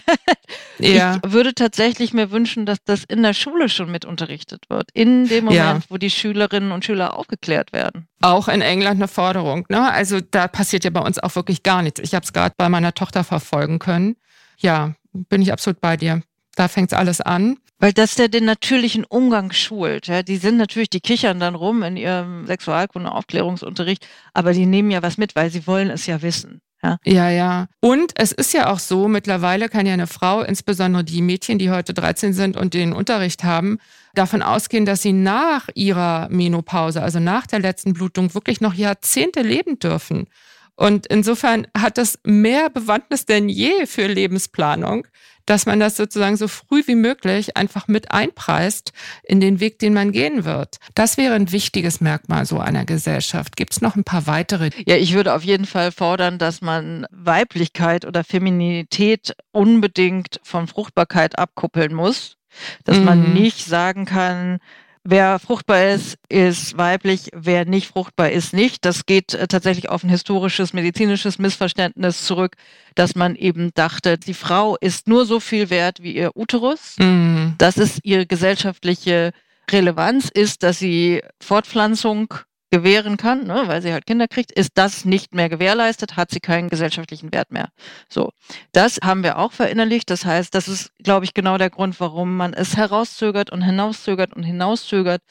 ja. 0.79 1.19
Ich 1.21 1.33
würde 1.33 1.53
tatsächlich 1.53 2.13
mir 2.13 2.31
wünschen, 2.31 2.65
dass 2.65 2.77
das 2.85 3.03
in 3.03 3.21
der 3.21 3.33
Schule 3.33 3.67
schon 3.67 3.91
mit 3.91 4.05
unterrichtet 4.05 4.69
wird. 4.69 4.91
In 4.93 5.27
dem 5.27 5.43
Moment, 5.43 5.59
ja. 5.59 5.79
wo 5.89 5.97
die 5.97 6.09
Schülerinnen 6.09 6.71
und 6.71 6.85
Schüler 6.85 7.17
aufgeklärt 7.17 7.73
werden. 7.73 8.07
Auch 8.21 8.47
in 8.47 8.61
England 8.61 8.95
eine 8.95 9.09
Forderung. 9.09 9.65
Ne? 9.67 9.91
Also 9.91 10.21
da 10.21 10.47
passiert 10.47 10.85
ja 10.85 10.89
bei 10.89 11.01
uns 11.01 11.19
auch 11.19 11.35
wirklich 11.35 11.63
gar 11.63 11.81
nichts. 11.81 11.99
Ich 11.99 12.15
habe 12.15 12.23
es 12.23 12.31
gerade 12.31 12.55
bei 12.57 12.69
meiner 12.69 12.93
Tochter 12.93 13.25
verfolgen 13.25 13.79
können. 13.79 14.15
Ja, 14.57 14.93
bin 15.11 15.41
ich 15.41 15.51
absolut 15.51 15.81
bei 15.81 15.97
dir. 15.97 16.21
Da 16.55 16.69
fängt 16.69 16.93
es 16.93 16.97
alles 16.97 17.19
an. 17.19 17.57
Weil 17.79 17.93
das 17.93 18.15
der 18.15 18.27
den 18.27 18.45
natürlichen 18.45 19.05
Umgang 19.05 19.53
schult. 19.53 20.07
Ja, 20.07 20.21
die 20.21 20.37
sind 20.37 20.57
natürlich, 20.57 20.89
die 20.89 20.99
kichern 20.99 21.39
dann 21.39 21.55
rum 21.55 21.81
in 21.81 21.95
ihrem 21.95 22.45
Sexualkunde-Aufklärungsunterricht, 22.45 24.05
aber 24.33 24.51
die 24.51 24.65
nehmen 24.65 24.91
ja 24.91 25.01
was 25.01 25.17
mit, 25.17 25.35
weil 25.35 25.49
sie 25.49 25.65
wollen 25.65 25.89
es 25.89 26.05
ja 26.05 26.21
wissen. 26.21 26.61
Ja. 26.83 26.97
ja, 27.03 27.29
ja. 27.29 27.67
Und 27.81 28.13
es 28.15 28.31
ist 28.31 28.53
ja 28.53 28.71
auch 28.71 28.79
so, 28.79 29.09
mittlerweile 29.09 29.67
kann 29.67 29.85
ja 29.85 29.93
eine 29.93 30.07
Frau, 30.07 30.41
insbesondere 30.41 31.03
die 31.03 31.21
Mädchen, 31.21 31.59
die 31.59 31.71
heute 31.71 31.93
13 31.93 32.33
sind 32.33 32.55
und 32.55 32.73
den 32.73 32.93
Unterricht 32.93 33.43
haben, 33.43 33.79
davon 34.13 34.41
ausgehen, 34.41 34.85
dass 34.85 35.01
sie 35.01 35.11
nach 35.11 35.67
ihrer 35.73 36.29
Menopause, 36.29 37.01
also 37.01 37.19
nach 37.19 37.47
der 37.47 37.59
letzten 37.59 37.93
Blutung, 37.93 38.33
wirklich 38.33 38.61
noch 38.61 38.73
Jahrzehnte 38.73 39.41
leben 39.41 39.79
dürfen. 39.79 40.27
Und 40.75 41.07
insofern 41.07 41.67
hat 41.77 41.97
das 41.97 42.19
mehr 42.23 42.69
Bewandtnis 42.69 43.25
denn 43.25 43.49
je 43.49 43.85
für 43.85 44.07
Lebensplanung, 44.07 45.05
dass 45.49 45.65
man 45.65 45.79
das 45.79 45.97
sozusagen 45.97 46.37
so 46.37 46.47
früh 46.47 46.83
wie 46.85 46.95
möglich 46.95 47.57
einfach 47.57 47.87
mit 47.87 48.11
einpreist 48.11 48.93
in 49.23 49.39
den 49.39 49.59
Weg, 49.59 49.79
den 49.79 49.95
man 49.95 50.11
gehen 50.11 50.45
wird. 50.45 50.77
Das 50.93 51.17
wäre 51.17 51.33
ein 51.33 51.51
wichtiges 51.51 52.01
Merkmal 52.01 52.45
so 52.45 52.59
einer 52.59 52.85
Gesellschaft. 52.85 53.55
Gibt 53.55 53.73
es 53.73 53.81
noch 53.81 53.95
ein 53.95 54.03
paar 54.03 54.27
weitere? 54.27 54.69
Ja, 54.85 54.95
ich 54.95 55.13
würde 55.13 55.33
auf 55.33 55.43
jeden 55.43 55.65
Fall 55.65 55.91
fordern, 55.91 56.37
dass 56.37 56.61
man 56.61 57.07
Weiblichkeit 57.09 58.05
oder 58.05 58.23
Femininität 58.23 59.35
unbedingt 59.51 60.39
von 60.43 60.67
Fruchtbarkeit 60.67 61.39
abkuppeln 61.39 61.95
muss. 61.95 62.37
Dass 62.83 62.97
mhm. 62.97 63.05
man 63.05 63.33
nicht 63.33 63.65
sagen 63.65 64.05
kann, 64.05 64.59
Wer 65.03 65.39
fruchtbar 65.39 65.87
ist, 65.87 66.17
ist 66.27 66.77
weiblich, 66.77 67.29
wer 67.33 67.65
nicht 67.65 67.87
fruchtbar 67.87 68.31
ist, 68.31 68.53
nicht. 68.53 68.83
Das 68.85 69.05
geht 69.05 69.33
äh, 69.33 69.47
tatsächlich 69.47 69.89
auf 69.89 70.03
ein 70.03 70.09
historisches, 70.09 70.73
medizinisches 70.73 71.39
Missverständnis 71.39 72.25
zurück, 72.25 72.55
dass 72.95 73.15
man 73.15 73.35
eben 73.35 73.71
dachte, 73.73 74.17
die 74.17 74.33
Frau 74.33 74.75
ist 74.77 75.07
nur 75.07 75.25
so 75.25 75.39
viel 75.39 75.69
wert 75.69 76.03
wie 76.03 76.15
ihr 76.15 76.35
Uterus. 76.35 76.95
Mhm. 76.99 77.55
Das 77.57 77.77
ist 77.77 78.01
ihre 78.03 78.25
gesellschaftliche 78.25 79.31
Relevanz, 79.71 80.29
ist, 80.33 80.63
dass 80.63 80.79
sie 80.79 81.21
Fortpflanzung 81.39 82.33
gewähren 82.71 83.17
kann, 83.17 83.45
ne, 83.45 83.63
weil 83.65 83.81
sie 83.81 83.91
halt 83.91 84.05
Kinder 84.05 84.27
kriegt, 84.27 84.51
ist 84.51 84.71
das 84.75 85.05
nicht 85.05 85.33
mehr 85.33 85.49
gewährleistet, 85.49 86.17
hat 86.17 86.31
sie 86.31 86.39
keinen 86.39 86.69
gesellschaftlichen 86.69 87.33
Wert 87.33 87.51
mehr. 87.51 87.69
So, 88.09 88.31
das 88.71 88.99
haben 89.03 89.23
wir 89.23 89.37
auch 89.37 89.51
verinnerlicht. 89.51 90.09
Das 90.09 90.25
heißt, 90.25 90.53
das 90.53 90.67
ist, 90.67 90.91
glaube 91.03 91.25
ich, 91.25 91.33
genau 91.33 91.57
der 91.57 91.69
Grund, 91.69 91.99
warum 91.99 92.37
man 92.37 92.53
es 92.53 92.77
herauszögert 92.77 93.49
und 93.49 93.61
hinauszögert 93.61 94.33
und 94.33 94.43
hinauszögert. 94.43 95.21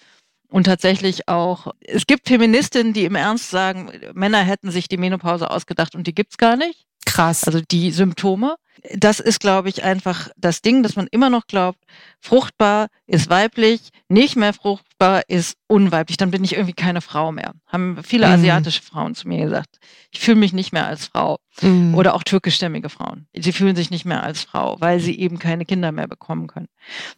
Und 0.51 0.65
tatsächlich 0.65 1.29
auch, 1.29 1.73
es 1.81 2.07
gibt 2.07 2.29
Feministinnen, 2.29 2.95
die 2.95 3.05
im 3.05 3.15
Ernst 3.15 3.51
sagen, 3.51 3.93
Männer 4.15 4.43
hätten 4.43 4.71
sich 4.71 4.89
die 4.89 4.97
Menopause 4.97 5.51
ausgedacht 5.51 5.95
und 5.95 6.07
die 6.07 6.15
gibt's 6.15 6.39
gar 6.39 6.57
nicht. 6.57 6.87
Krass. 7.05 7.45
Also 7.45 7.61
die 7.61 7.91
Symptome. 7.91 8.57
Das 8.95 9.21
ist, 9.21 9.41
glaube 9.41 9.69
ich, 9.69 9.83
einfach 9.83 10.31
das 10.37 10.63
Ding, 10.63 10.83
dass 10.83 10.97
man 10.97 11.09
immer 11.11 11.31
noch 11.31 11.47
glaubt, 11.47 11.81
fruchtbar 12.21 12.89
ist 13.07 13.29
weiblich, 13.29 13.91
nicht 14.09 14.37
mehr 14.37 14.53
fruchtbar 14.99 15.23
ist 15.29 15.57
unweiblich, 15.67 16.17
dann 16.17 16.31
bin 16.31 16.45
ich 16.45 16.55
irgendwie 16.55 16.75
keine 16.75 17.01
Frau 17.01 17.33
mehr. 17.33 17.53
Haben 17.67 17.99
viele 18.03 18.27
mhm. 18.27 18.35
asiatische 18.35 18.83
Frauen 18.83 19.15
zu 19.15 19.29
mir 19.29 19.45
gesagt. 19.45 19.79
Ich 20.11 20.21
fühle 20.21 20.39
mich 20.39 20.53
nicht 20.53 20.73
mehr 20.73 20.87
als 20.87 21.07
Frau. 21.07 21.39
Mhm. 21.61 21.95
Oder 21.95 22.15
auch 22.15 22.23
türkischstämmige 22.23 22.89
Frauen. 22.89 23.27
Sie 23.35 23.53
fühlen 23.53 23.75
sich 23.75 23.91
nicht 23.91 24.05
mehr 24.05 24.23
als 24.23 24.43
Frau, 24.43 24.77
weil 24.81 25.01
sie 25.01 25.19
eben 25.19 25.39
keine 25.39 25.65
Kinder 25.65 25.93
mehr 25.93 26.07
bekommen 26.07 26.47
können. 26.47 26.69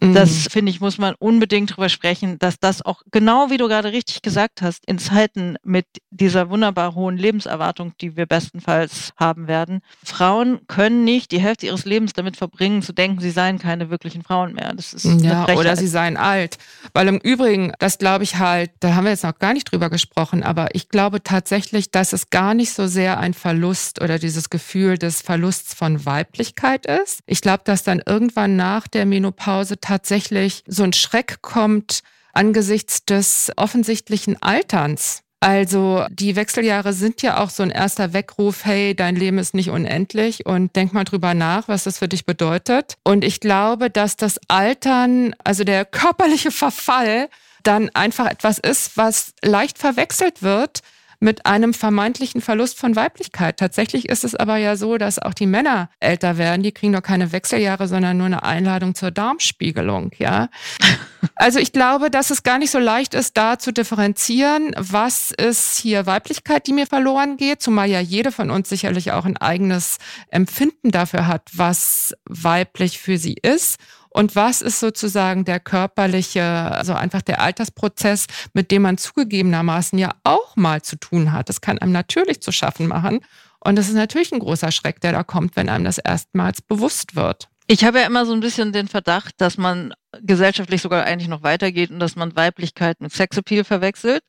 Mhm. 0.01 0.15
Das, 0.15 0.49
finde 0.51 0.71
ich, 0.71 0.81
muss 0.81 0.99
man 0.99 1.15
unbedingt 1.19 1.77
drüber 1.77 1.89
sprechen, 1.89 2.39
dass 2.39 2.59
das 2.59 2.83
auch 2.83 3.03
genau 3.11 3.51
wie 3.51 3.59
du 3.59 3.69
gerade 3.69 3.93
richtig 3.93 4.23
gesagt 4.23 4.63
hast, 4.63 4.87
in 4.87 4.99
Zeiten 4.99 5.57
mit 5.63 5.87
dieser 6.11 6.49
wunderbar 6.49 6.95
hohen 6.95 7.17
Lebenserwartung, 7.17 7.93
die 8.01 8.17
wir 8.17 8.27
bestenfalls 8.27 9.13
haben 9.17 9.47
werden, 9.47 9.81
Frauen 10.03 10.61
können 10.67 11.05
nicht 11.05 11.33
die 11.33 11.41
Hälfte 11.41 11.67
ihres 11.67 11.85
Lebens 11.85 12.13
damit 12.15 12.37
verbringen, 12.37 12.83
zu 12.83 12.93
denken, 12.93 13.21
sie 13.21 13.31
seien 13.31 13.59
keine 13.59 13.91
wirklichen 13.91 14.23
Frauen 14.23 14.55
mehr. 14.55 14.73
Das 14.75 14.95
ist 14.95 15.05
ja, 15.23 15.47
oder 15.49 15.77
sie 15.77 15.87
seien 15.87 16.17
alt. 16.17 16.57
Weil 16.93 17.09
im 17.09 17.19
Übrigen, 17.19 17.73
das 17.79 17.99
glaube 17.99 18.25
ich 18.25 18.37
halt, 18.37 18.71
da 18.81 18.95
haben 18.95 19.05
wir 19.05 19.11
jetzt 19.11 19.25
noch 19.25 19.39
gar 19.39 19.53
nicht 19.53 19.71
drüber 19.71 19.91
gesprochen, 19.91 20.43
aber 20.43 20.75
ich 20.75 20.89
glaube 20.89 21.23
tatsächlich, 21.23 21.91
dass 21.91 22.13
es 22.13 22.31
gar 22.31 22.55
nicht 22.55 22.73
so 22.73 22.87
sehr 22.87 23.19
ein 23.19 23.35
Verlust 23.35 24.01
oder 24.03 24.19
dieses 24.19 24.51
Gefühl 24.51 24.99
des 24.99 25.23
Verlusts 25.23 25.75
von 25.75 26.05
Weiblichkeit 26.07 26.87
ist. 26.87 27.21
Ich 27.27 27.41
glaube, 27.41 27.63
dass 27.65 27.83
dann 27.83 28.03
irgendwann 28.05 28.57
nach 28.57 28.89
der 28.89 29.07
Menopause 29.07 29.81
tatsächlich 29.81 30.65
so 30.67 30.83
ein 30.83 30.93
Schreck 30.93 31.43
kommt 31.43 32.03
angesichts 32.33 33.05
des 33.05 33.53
offensichtlichen 33.57 34.41
Alterns. 34.41 35.23
Also 35.41 36.05
die 36.11 36.37
Wechseljahre 36.37 36.93
sind 36.93 37.23
ja 37.23 37.43
auch 37.43 37.49
so 37.49 37.63
ein 37.63 37.71
erster 37.71 38.13
Weckruf, 38.13 38.67
hey, 38.67 38.95
dein 38.95 39.17
Leben 39.17 39.39
ist 39.39 39.55
nicht 39.55 39.71
unendlich 39.71 40.45
und 40.45 40.77
denk 40.77 40.93
mal 40.93 41.05
drüber 41.05 41.33
nach, 41.33 41.67
was 41.67 41.85
das 41.85 41.99
für 41.99 42.09
dich 42.09 42.27
bedeutet. 42.27 42.99
Und 43.05 43.25
ich 43.25 43.41
glaube, 43.41 43.89
dass 43.89 44.17
das 44.17 44.39
Altern, 44.49 45.35
also 45.43 45.65
der 45.65 45.87
körperliche 45.87 46.51
Verfall, 46.51 47.31
dann 47.63 47.89
einfach 47.95 48.27
etwas 48.27 48.59
ist, 48.59 48.99
was 48.99 49.33
leicht 49.43 49.79
verwechselt 49.79 50.43
wird 50.43 50.83
mit 51.21 51.45
einem 51.45 51.75
vermeintlichen 51.75 52.41
Verlust 52.41 52.79
von 52.79 52.97
Weiblichkeit. 52.97 53.59
Tatsächlich 53.59 54.09
ist 54.09 54.25
es 54.25 54.35
aber 54.35 54.57
ja 54.57 54.77
so, 54.77 54.97
dass 54.97 55.19
auch 55.19 55.35
die 55.35 55.47
Männer 55.47 55.91
älter 56.01 56.39
werden. 56.39 56.63
Die 56.63 56.73
kriegen 56.73 56.95
doch 56.95 57.03
keine 57.03 57.31
Wechseljahre, 57.31 57.87
sondern 57.87 58.17
nur 58.17 58.27
eine 58.27 58.43
Einladung 58.43 58.95
zur 58.95 59.11
Darmspiegelung, 59.11 60.13
ja. 60.19 60.49
Also 61.35 61.59
ich 61.59 61.73
glaube, 61.73 62.11
dass 62.11 62.31
es 62.31 62.43
gar 62.43 62.59
nicht 62.59 62.71
so 62.71 62.79
leicht 62.79 63.13
ist, 63.13 63.37
da 63.37 63.59
zu 63.59 63.73
differenzieren, 63.73 64.73
was 64.79 65.31
ist 65.31 65.79
hier 65.79 66.07
Weiblichkeit, 66.07 66.67
die 66.67 66.73
mir 66.73 66.87
verloren 66.87 67.37
geht, 67.37 67.61
zumal 67.61 67.91
ja 67.91 68.01
jede 68.01 68.33
von 68.33 68.51
uns 68.51 68.71
sicherlich 68.71 69.13
auch 69.13 69.27
ein 69.27 69.37
eigenes 69.37 69.99
Empfinden 70.31 70.91
dafür 70.91 71.27
hat, 71.27 71.43
was 71.53 72.15
weiblich 72.25 72.99
für 72.99 73.19
sie 73.19 73.35
ist 73.35 73.77
und 74.11 74.35
was 74.35 74.61
ist 74.61 74.81
sozusagen 74.81 75.45
der 75.45 75.61
körperliche, 75.61 76.43
also 76.43 76.95
einfach 76.95 77.23
der 77.23 77.41
Altersprozess, 77.41 78.27
mit 78.53 78.71
dem 78.71 78.83
man 78.83 78.99
zugegebenermaßen 78.99 79.99
ja 79.99 80.11
auch 80.25 80.57
mal 80.57 80.83
zu 80.83 80.97
tun 80.97 81.33
hat. 81.33 81.49
Das 81.49 81.61
kann 81.61 81.79
einem 81.79 81.93
natürlich 81.93 82.43
zu 82.43 82.51
schaffen 82.51 82.89
machen. 82.89 83.21
Und 83.61 83.77
das 83.77 83.89
ist 83.89 83.95
natürlich 83.95 84.33
ein 84.33 84.41
großer 84.41 84.73
Schreck, 84.73 85.01
der 85.01 85.13
da 85.13 85.23
kommt, 85.23 85.55
wenn 85.55 85.69
einem 85.69 85.85
das 85.85 85.99
erstmals 85.99 86.61
bewusst 86.61 87.15
wird. 87.15 87.49
Ich 87.73 87.85
habe 87.85 88.01
ja 88.01 88.07
immer 88.07 88.27
so 88.27 88.33
ein 88.33 88.41
bisschen 88.41 88.73
den 88.73 88.89
Verdacht, 88.89 89.41
dass 89.41 89.57
man 89.57 89.95
gesellschaftlich 90.23 90.83
sogar 90.83 91.05
eigentlich 91.05 91.29
noch 91.29 91.45
weitergeht 91.45 91.93
und 91.93 92.01
dass 92.01 92.17
man 92.17 92.35
Weiblichkeit 92.35 93.01
mit 93.01 93.13
Sexappeal 93.13 93.63
verwechselt 93.63 94.25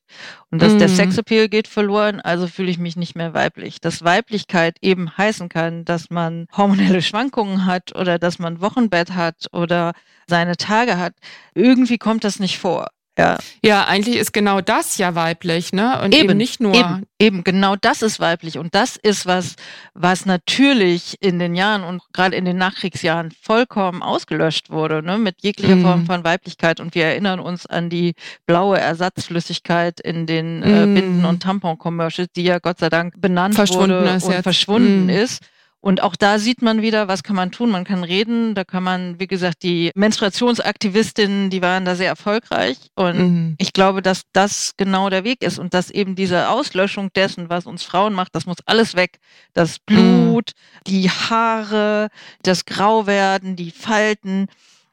und 0.51 0.61
dass 0.61 0.73
mm. 0.73 0.77
der 0.77 0.89
mhm. 0.89 0.93
Sexappeal 0.93 1.49
geht 1.49 1.67
verloren, 1.67 2.21
also 2.21 2.45
fühle 2.45 2.69
ich 2.69 2.77
mich 2.77 2.97
nicht 2.97 3.15
mehr 3.15 3.33
weiblich. 3.33 3.81
Dass 3.81 4.03
Weiblichkeit 4.03 4.77
eben 4.81 5.17
heißen 5.17 5.49
kann, 5.49 5.85
dass 5.85 6.11
man 6.11 6.45
hormonelle 6.55 7.01
Schwankungen 7.01 7.65
hat 7.65 7.95
oder 7.95 8.19
dass 8.19 8.37
man 8.37 8.61
Wochenbett 8.61 9.15
hat 9.15 9.47
oder 9.53 9.93
seine 10.27 10.55
Tage 10.55 10.99
hat. 10.99 11.15
Irgendwie 11.55 11.97
kommt 11.97 12.23
das 12.23 12.39
nicht 12.39 12.59
vor. 12.59 12.89
Ja. 13.17 13.37
ja, 13.61 13.85
eigentlich 13.85 14.15
ist 14.15 14.31
genau 14.31 14.61
das 14.61 14.97
ja 14.97 15.15
weiblich, 15.15 15.73
ne? 15.73 15.99
Und 16.01 16.13
eben, 16.13 16.29
eben 16.29 16.37
nicht 16.37 16.61
nur. 16.61 16.73
Eben, 16.73 17.05
eben, 17.19 17.43
genau 17.43 17.75
das 17.75 18.01
ist 18.01 18.21
weiblich. 18.21 18.57
Und 18.57 18.73
das 18.73 18.95
ist 18.95 19.25
was, 19.25 19.55
was 19.93 20.25
natürlich 20.25 21.17
in 21.19 21.37
den 21.37 21.53
Jahren 21.53 21.83
und 21.83 22.01
gerade 22.13 22.37
in 22.37 22.45
den 22.45 22.57
Nachkriegsjahren 22.57 23.31
vollkommen 23.41 24.01
ausgelöscht 24.01 24.69
wurde, 24.69 25.03
ne? 25.03 25.17
Mit 25.17 25.41
jeglicher 25.41 25.75
mhm. 25.75 25.81
Form 25.83 26.05
von 26.05 26.23
Weiblichkeit. 26.23 26.79
Und 26.79 26.95
wir 26.95 27.03
erinnern 27.03 27.41
uns 27.41 27.65
an 27.65 27.89
die 27.89 28.13
blaue 28.45 28.79
Ersatzflüssigkeit 28.79 29.99
in 29.99 30.25
den 30.25 30.63
äh, 30.63 30.85
mhm. 30.85 30.95
Binden- 30.95 31.25
und 31.25 31.43
Tampon-Commercials, 31.43 32.31
die 32.33 32.43
ja 32.43 32.59
Gott 32.59 32.79
sei 32.79 32.87
Dank 32.87 33.19
benannt 33.19 33.55
verschwunden 33.55 34.03
wurde 34.03 34.13
und 34.13 34.31
jetzt. 34.31 34.43
verschwunden 34.43 35.03
mhm. 35.03 35.09
ist. 35.09 35.43
Und 35.81 36.03
auch 36.03 36.15
da 36.15 36.37
sieht 36.37 36.61
man 36.61 36.83
wieder, 36.83 37.07
was 37.07 37.23
kann 37.23 37.35
man 37.35 37.51
tun? 37.51 37.71
Man 37.71 37.85
kann 37.85 38.03
reden, 38.03 38.53
da 38.53 38.63
kann 38.63 38.83
man, 38.83 39.19
wie 39.19 39.25
gesagt, 39.25 39.63
die 39.63 39.91
Menstruationsaktivistinnen, 39.95 41.49
die 41.49 41.63
waren 41.63 41.85
da 41.85 41.95
sehr 41.95 42.07
erfolgreich. 42.07 42.77
Und 42.95 43.17
mhm. 43.17 43.55
ich 43.57 43.73
glaube, 43.73 44.03
dass 44.03 44.21
das 44.31 44.73
genau 44.77 45.09
der 45.09 45.23
Weg 45.23 45.41
ist 45.41 45.57
und 45.57 45.73
dass 45.73 45.89
eben 45.89 46.15
diese 46.15 46.49
Auslöschung 46.49 47.11
dessen, 47.13 47.49
was 47.49 47.65
uns 47.65 47.81
Frauen 47.81 48.13
macht, 48.13 48.35
das 48.35 48.45
muss 48.45 48.57
alles 48.67 48.95
weg. 48.95 49.17
Das 49.53 49.79
Blut, 49.79 50.51
mhm. 50.51 50.83
die 50.85 51.09
Haare, 51.09 52.09
das 52.43 52.65
Grauwerden, 52.65 53.55
die 53.55 53.71
Falten, 53.71 54.47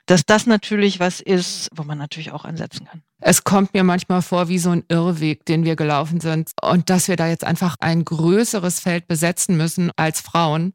dass 0.06 0.24
das 0.24 0.46
natürlich 0.46 1.00
was 1.00 1.20
ist, 1.20 1.68
wo 1.74 1.82
man 1.82 1.98
natürlich 1.98 2.32
auch 2.32 2.46
ansetzen 2.46 2.86
kann. 2.86 3.02
Es 3.20 3.42
kommt 3.42 3.74
mir 3.74 3.82
manchmal 3.82 4.22
vor 4.22 4.48
wie 4.48 4.58
so 4.58 4.70
ein 4.70 4.84
Irrweg, 4.88 5.44
den 5.44 5.64
wir 5.64 5.74
gelaufen 5.74 6.20
sind 6.20 6.52
und 6.62 6.88
dass 6.88 7.08
wir 7.08 7.16
da 7.16 7.26
jetzt 7.26 7.44
einfach 7.44 7.74
ein 7.80 8.04
größeres 8.04 8.78
Feld 8.78 9.08
besetzen 9.08 9.56
müssen 9.56 9.90
als 9.96 10.20
Frauen. 10.20 10.74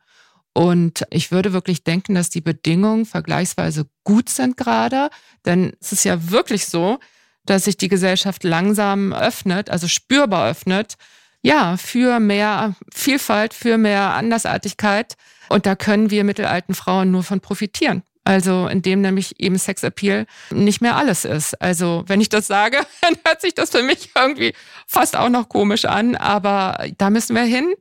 Und 0.54 1.06
ich 1.10 1.32
würde 1.32 1.54
wirklich 1.54 1.84
denken, 1.84 2.16
dass 2.16 2.30
die 2.30 2.42
Bedingungen 2.42 3.06
vergleichsweise 3.06 3.88
gut 4.04 4.30
sind 4.30 4.58
gerade, 4.58 5.10
denn 5.46 5.74
es 5.80 5.94
ist 5.94 6.04
ja 6.04 6.30
wirklich 6.32 6.68
so, 6.68 7.00
dass 7.46 7.66
sich 7.66 7.78
die 7.78 7.88
Gesellschaft 7.88 8.44
langsam 8.44 9.14
öffnet, 9.14 9.70
also 9.70 9.88
spürbar 9.88 10.50
öffnet, 10.50 10.96
ja, 11.42 11.76
für 11.76 12.20
mehr 12.20 12.76
Vielfalt, 12.94 13.54
für 13.54 13.78
mehr 13.78 14.14
Andersartigkeit. 14.14 15.16
Und 15.50 15.66
da 15.66 15.76
können 15.76 16.10
wir 16.10 16.24
mittelalten 16.24 16.74
Frauen 16.74 17.12
nur 17.12 17.24
von 17.24 17.42
profitieren. 17.42 18.04
Also 18.24 18.68
in 18.68 18.82
dem 18.82 19.02
nämlich 19.02 19.40
eben 19.40 19.58
Sexappeal 19.58 20.26
nicht 20.52 20.82
mehr 20.82 20.96
alles 20.96 21.26
ist. 21.26 21.62
Also 21.62 22.04
wenn 22.08 22.22
ich 22.22 22.30
das 22.30 22.48
sage, 22.48 22.78
dann 23.02 23.16
hört 23.26 23.42
sich 23.42 23.54
das 23.54 23.72
für 23.72 23.84
mich 23.84 24.12
irgendwie 24.16 24.54
fast 24.88 25.16
auch 25.16 25.30
noch 25.30 25.50
komisch 25.50 25.86
an. 25.86 26.16
Aber 26.16 26.86
da 26.98 27.10
müssen 27.10 27.36
wir 27.36 27.44
hin 27.44 27.74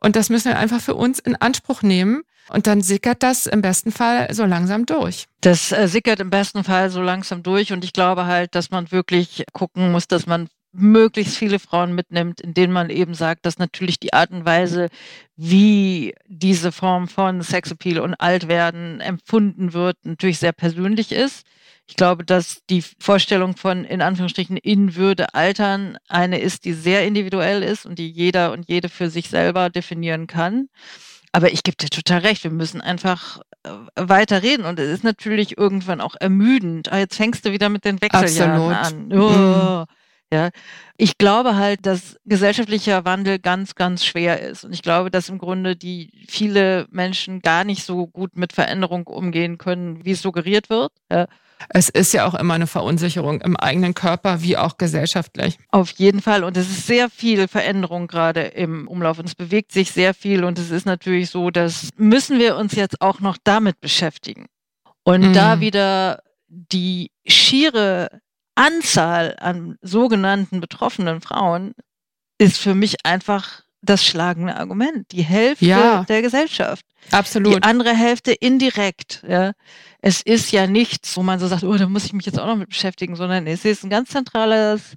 und 0.00 0.16
das 0.16 0.28
müssen 0.28 0.50
wir 0.50 0.58
einfach 0.58 0.80
für 0.80 0.94
uns 0.94 1.18
in 1.18 1.36
Anspruch 1.36 1.82
nehmen. 1.82 2.22
Und 2.48 2.68
dann 2.68 2.80
sickert 2.80 3.24
das 3.24 3.46
im 3.46 3.60
besten 3.60 3.90
Fall 3.90 4.32
so 4.32 4.44
langsam 4.44 4.86
durch. 4.86 5.26
Das 5.40 5.72
äh, 5.72 5.88
sickert 5.88 6.20
im 6.20 6.30
besten 6.30 6.62
Fall 6.62 6.90
so 6.90 7.02
langsam 7.02 7.42
durch. 7.42 7.72
Und 7.72 7.82
ich 7.82 7.92
glaube 7.92 8.26
halt, 8.26 8.54
dass 8.54 8.70
man 8.70 8.92
wirklich 8.92 9.44
gucken 9.52 9.90
muss, 9.90 10.06
dass 10.06 10.26
man 10.26 10.48
möglichst 10.76 11.36
viele 11.36 11.58
Frauen 11.58 11.94
mitnimmt, 11.94 12.40
in 12.40 12.54
denen 12.54 12.72
man 12.72 12.90
eben 12.90 13.14
sagt, 13.14 13.46
dass 13.46 13.58
natürlich 13.58 13.98
die 13.98 14.12
Art 14.12 14.30
und 14.30 14.44
Weise, 14.44 14.88
wie 15.36 16.14
diese 16.26 16.72
Form 16.72 17.08
von 17.08 17.42
Sexappeal 17.42 17.98
und 17.98 18.14
Altwerden 18.14 19.00
empfunden 19.00 19.72
wird, 19.72 19.96
natürlich 20.04 20.38
sehr 20.38 20.52
persönlich 20.52 21.12
ist. 21.12 21.46
Ich 21.88 21.96
glaube, 21.96 22.24
dass 22.24 22.62
die 22.68 22.82
Vorstellung 22.98 23.56
von 23.56 23.84
in 23.84 24.02
Anführungsstrichen 24.02 24.56
in 24.56 24.96
Würde 24.96 25.34
altern 25.34 25.98
eine 26.08 26.40
ist, 26.40 26.64
die 26.64 26.72
sehr 26.72 27.06
individuell 27.06 27.62
ist 27.62 27.86
und 27.86 27.98
die 27.98 28.10
jeder 28.10 28.52
und 28.52 28.68
jede 28.68 28.88
für 28.88 29.08
sich 29.08 29.28
selber 29.28 29.70
definieren 29.70 30.26
kann. 30.26 30.68
Aber 31.30 31.52
ich 31.52 31.62
gebe 31.62 31.76
dir 31.76 31.90
total 31.90 32.20
recht, 32.20 32.44
wir 32.44 32.50
müssen 32.50 32.80
einfach 32.80 33.40
äh, 33.62 33.70
weiter 33.94 34.42
reden. 34.42 34.64
Und 34.64 34.78
es 34.78 34.90
ist 34.90 35.04
natürlich 35.04 35.58
irgendwann 35.58 36.00
auch 36.00 36.16
ermüdend. 36.18 36.90
Ah, 36.90 36.98
jetzt 36.98 37.16
fängst 37.16 37.44
du 37.44 37.52
wieder 37.52 37.68
mit 37.68 37.84
den 37.84 38.00
Wechseljahren 38.00 38.72
Absolut. 38.72 39.12
an. 39.12 39.20
Oh. 39.20 39.80
Mhm. 39.80 39.86
Ja, 40.32 40.50
ich 40.96 41.18
glaube 41.18 41.54
halt, 41.54 41.86
dass 41.86 42.16
gesellschaftlicher 42.24 43.04
Wandel 43.04 43.38
ganz, 43.38 43.76
ganz 43.76 44.04
schwer 44.04 44.40
ist. 44.40 44.64
Und 44.64 44.72
ich 44.72 44.82
glaube, 44.82 45.10
dass 45.10 45.28
im 45.28 45.38
Grunde 45.38 45.76
die 45.76 46.10
viele 46.28 46.86
Menschen 46.90 47.42
gar 47.42 47.62
nicht 47.62 47.84
so 47.84 48.08
gut 48.08 48.36
mit 48.36 48.52
Veränderung 48.52 49.06
umgehen 49.06 49.56
können, 49.56 50.04
wie 50.04 50.10
es 50.12 50.22
suggeriert 50.22 50.68
wird. 50.68 50.90
Ja. 51.12 51.26
Es 51.68 51.88
ist 51.88 52.12
ja 52.12 52.26
auch 52.26 52.34
immer 52.34 52.54
eine 52.54 52.66
Verunsicherung 52.66 53.40
im 53.40 53.56
eigenen 53.56 53.94
Körper 53.94 54.42
wie 54.42 54.56
auch 54.56 54.78
gesellschaftlich. 54.78 55.58
Auf 55.70 55.90
jeden 55.92 56.20
Fall. 56.20 56.42
Und 56.42 56.56
es 56.56 56.68
ist 56.68 56.86
sehr 56.86 57.08
viel 57.08 57.46
Veränderung 57.46 58.08
gerade 58.08 58.42
im 58.42 58.88
Umlauf 58.88 59.18
und 59.18 59.26
es 59.26 59.34
bewegt 59.34 59.72
sich 59.72 59.92
sehr 59.92 60.12
viel. 60.12 60.44
Und 60.44 60.58
es 60.58 60.70
ist 60.70 60.86
natürlich 60.86 61.30
so, 61.30 61.50
dass 61.50 61.90
müssen 61.96 62.38
wir 62.40 62.56
uns 62.56 62.74
jetzt 62.74 63.00
auch 63.00 63.20
noch 63.20 63.36
damit 63.42 63.80
beschäftigen. 63.80 64.46
Und 65.04 65.28
mhm. 65.28 65.32
da 65.32 65.60
wieder 65.60 66.20
die 66.48 67.10
schiere 67.26 68.20
Anzahl 68.56 69.36
an 69.38 69.76
sogenannten 69.82 70.60
betroffenen 70.60 71.20
Frauen 71.20 71.74
ist 72.38 72.58
für 72.58 72.74
mich 72.74 73.06
einfach 73.06 73.62
das 73.82 74.04
schlagende 74.04 74.56
Argument. 74.56 75.10
Die 75.12 75.22
Hälfte 75.22 75.66
ja, 75.66 76.04
der 76.04 76.22
Gesellschaft. 76.22 76.84
Absolut. 77.10 77.54
Die 77.54 77.62
andere 77.62 77.94
Hälfte 77.94 78.32
indirekt. 78.32 79.22
Ja. 79.28 79.52
Es 80.00 80.22
ist 80.22 80.50
ja 80.50 80.66
nichts, 80.66 81.16
wo 81.16 81.22
man 81.22 81.38
so 81.38 81.46
sagt, 81.46 81.62
oh, 81.62 81.76
da 81.76 81.88
muss 81.88 82.04
ich 82.04 82.12
mich 82.12 82.26
jetzt 82.26 82.38
auch 82.38 82.46
noch 82.46 82.56
mit 82.56 82.70
beschäftigen, 82.70 83.14
sondern 83.16 83.46
es 83.46 83.64
ist 83.64 83.84
ein 83.84 83.90
ganz 83.90 84.10
zentrales 84.10 84.94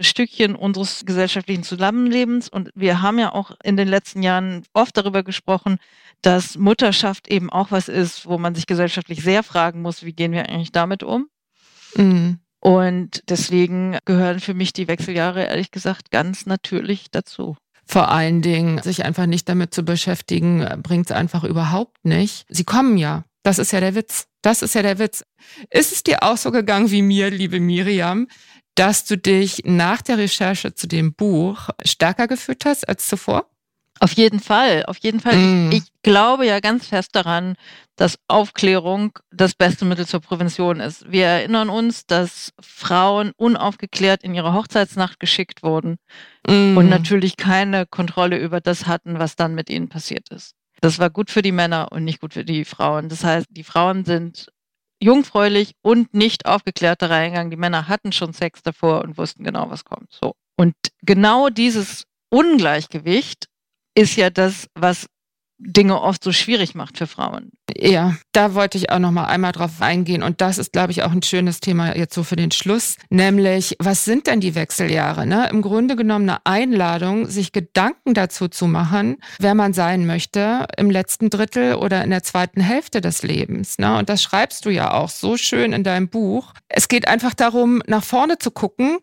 Stückchen 0.00 0.54
unseres 0.54 1.04
gesellschaftlichen 1.04 1.64
Zusammenlebens. 1.64 2.48
Und 2.48 2.70
wir 2.74 3.02
haben 3.02 3.18
ja 3.18 3.32
auch 3.32 3.52
in 3.64 3.76
den 3.76 3.88
letzten 3.88 4.22
Jahren 4.22 4.62
oft 4.72 4.96
darüber 4.96 5.22
gesprochen, 5.24 5.78
dass 6.22 6.56
Mutterschaft 6.56 7.28
eben 7.28 7.50
auch 7.50 7.70
was 7.70 7.88
ist, 7.88 8.26
wo 8.26 8.38
man 8.38 8.54
sich 8.54 8.66
gesellschaftlich 8.66 9.22
sehr 9.22 9.42
fragen 9.42 9.82
muss, 9.82 10.04
wie 10.04 10.12
gehen 10.12 10.32
wir 10.32 10.48
eigentlich 10.48 10.72
damit 10.72 11.02
um? 11.02 11.28
Mhm. 11.94 12.38
Und 12.60 13.22
deswegen 13.28 13.98
gehören 14.04 14.40
für 14.40 14.54
mich 14.54 14.72
die 14.72 14.88
Wechseljahre 14.88 15.44
ehrlich 15.44 15.70
gesagt 15.70 16.10
ganz 16.10 16.46
natürlich 16.46 17.10
dazu. 17.10 17.56
Vor 17.86 18.10
allen 18.10 18.42
Dingen, 18.42 18.82
sich 18.82 19.04
einfach 19.04 19.26
nicht 19.26 19.48
damit 19.48 19.72
zu 19.72 19.82
beschäftigen, 19.82 20.66
bringt 20.82 21.10
es 21.10 21.16
einfach 21.16 21.44
überhaupt 21.44 22.04
nicht. 22.04 22.44
Sie 22.48 22.64
kommen 22.64 22.98
ja. 22.98 23.24
Das 23.42 23.58
ist 23.58 23.72
ja 23.72 23.80
der 23.80 23.94
Witz. 23.94 24.26
Das 24.42 24.60
ist 24.60 24.74
ja 24.74 24.82
der 24.82 24.98
Witz. 24.98 25.24
Ist 25.70 25.92
es 25.92 26.02
dir 26.02 26.22
auch 26.22 26.36
so 26.36 26.50
gegangen 26.50 26.90
wie 26.90 27.00
mir, 27.00 27.30
liebe 27.30 27.60
Miriam, 27.60 28.28
dass 28.74 29.04
du 29.06 29.16
dich 29.16 29.62
nach 29.64 30.02
der 30.02 30.18
Recherche 30.18 30.74
zu 30.74 30.86
dem 30.86 31.14
Buch 31.14 31.70
stärker 31.84 32.28
gefühlt 32.28 32.64
hast 32.66 32.88
als 32.88 33.06
zuvor? 33.06 33.50
Auf 34.00 34.12
jeden 34.12 34.40
Fall, 34.40 34.84
auf 34.86 34.98
jeden 34.98 35.20
Fall. 35.20 35.36
Mm. 35.36 35.72
Ich, 35.72 35.78
ich, 35.78 35.88
glaube 36.02 36.46
ja 36.46 36.60
ganz 36.60 36.86
fest 36.86 37.14
daran, 37.14 37.56
dass 37.96 38.18
Aufklärung 38.28 39.18
das 39.30 39.54
beste 39.54 39.84
Mittel 39.84 40.06
zur 40.06 40.20
Prävention 40.20 40.80
ist. 40.80 41.10
Wir 41.10 41.26
erinnern 41.26 41.68
uns, 41.68 42.06
dass 42.06 42.52
Frauen 42.60 43.32
unaufgeklärt 43.36 44.22
in 44.22 44.34
ihre 44.34 44.54
Hochzeitsnacht 44.54 45.20
geschickt 45.20 45.62
wurden 45.62 45.96
mm. 46.46 46.76
und 46.76 46.88
natürlich 46.88 47.36
keine 47.36 47.84
Kontrolle 47.86 48.38
über 48.38 48.60
das 48.60 48.86
hatten, 48.86 49.18
was 49.18 49.36
dann 49.36 49.54
mit 49.54 49.68
ihnen 49.68 49.88
passiert 49.88 50.28
ist. 50.30 50.54
Das 50.80 50.98
war 50.98 51.10
gut 51.10 51.30
für 51.30 51.42
die 51.42 51.52
Männer 51.52 51.88
und 51.90 52.04
nicht 52.04 52.20
gut 52.20 52.34
für 52.34 52.44
die 52.44 52.64
Frauen. 52.64 53.08
Das 53.08 53.24
heißt, 53.24 53.46
die 53.50 53.64
Frauen 53.64 54.04
sind 54.04 54.48
jungfräulich 55.00 55.74
und 55.82 56.14
nicht 56.14 56.46
aufgeklärt 56.46 57.02
da 57.02 57.06
reingegangen. 57.06 57.50
Die 57.50 57.56
Männer 57.56 57.88
hatten 57.88 58.12
schon 58.12 58.32
Sex 58.32 58.62
davor 58.62 59.02
und 59.02 59.18
wussten 59.18 59.44
genau, 59.44 59.70
was 59.70 59.84
kommt. 59.84 60.12
So. 60.12 60.34
Und 60.56 60.74
genau 61.02 61.48
dieses 61.48 62.04
Ungleichgewicht 62.30 63.46
ist 63.98 64.16
ja 64.16 64.30
das, 64.30 64.68
was 64.74 65.06
Dinge 65.60 66.00
oft 66.00 66.22
so 66.22 66.30
schwierig 66.30 66.76
macht 66.76 66.98
für 66.98 67.08
Frauen. 67.08 67.50
Ja, 67.76 68.14
da 68.30 68.54
wollte 68.54 68.78
ich 68.78 68.90
auch 68.90 69.00
noch 69.00 69.10
mal 69.10 69.24
einmal 69.24 69.50
drauf 69.50 69.80
eingehen 69.82 70.22
und 70.22 70.40
das 70.40 70.56
ist, 70.56 70.72
glaube 70.72 70.92
ich, 70.92 71.02
auch 71.02 71.10
ein 71.10 71.22
schönes 71.22 71.58
Thema 71.58 71.96
jetzt 71.96 72.14
so 72.14 72.22
für 72.22 72.36
den 72.36 72.52
Schluss, 72.52 72.94
nämlich 73.10 73.74
was 73.80 74.04
sind 74.04 74.28
denn 74.28 74.40
die 74.40 74.54
Wechseljahre? 74.54 75.26
Ne? 75.26 75.48
Im 75.50 75.60
Grunde 75.62 75.96
genommen 75.96 76.30
eine 76.30 76.46
Einladung, 76.46 77.26
sich 77.26 77.50
Gedanken 77.50 78.14
dazu 78.14 78.46
zu 78.46 78.68
machen, 78.68 79.16
wer 79.40 79.56
man 79.56 79.72
sein 79.72 80.06
möchte 80.06 80.68
im 80.76 80.92
letzten 80.92 81.28
Drittel 81.28 81.74
oder 81.74 82.04
in 82.04 82.10
der 82.10 82.22
zweiten 82.22 82.60
Hälfte 82.60 83.00
des 83.00 83.24
Lebens. 83.24 83.78
Ne? 83.78 83.98
Und 83.98 84.08
das 84.08 84.22
schreibst 84.22 84.64
du 84.64 84.70
ja 84.70 84.94
auch 84.94 85.08
so 85.08 85.36
schön 85.36 85.72
in 85.72 85.82
deinem 85.82 86.08
Buch. 86.08 86.52
Es 86.68 86.86
geht 86.86 87.08
einfach 87.08 87.34
darum, 87.34 87.82
nach 87.88 88.04
vorne 88.04 88.38
zu 88.38 88.52
gucken 88.52 88.98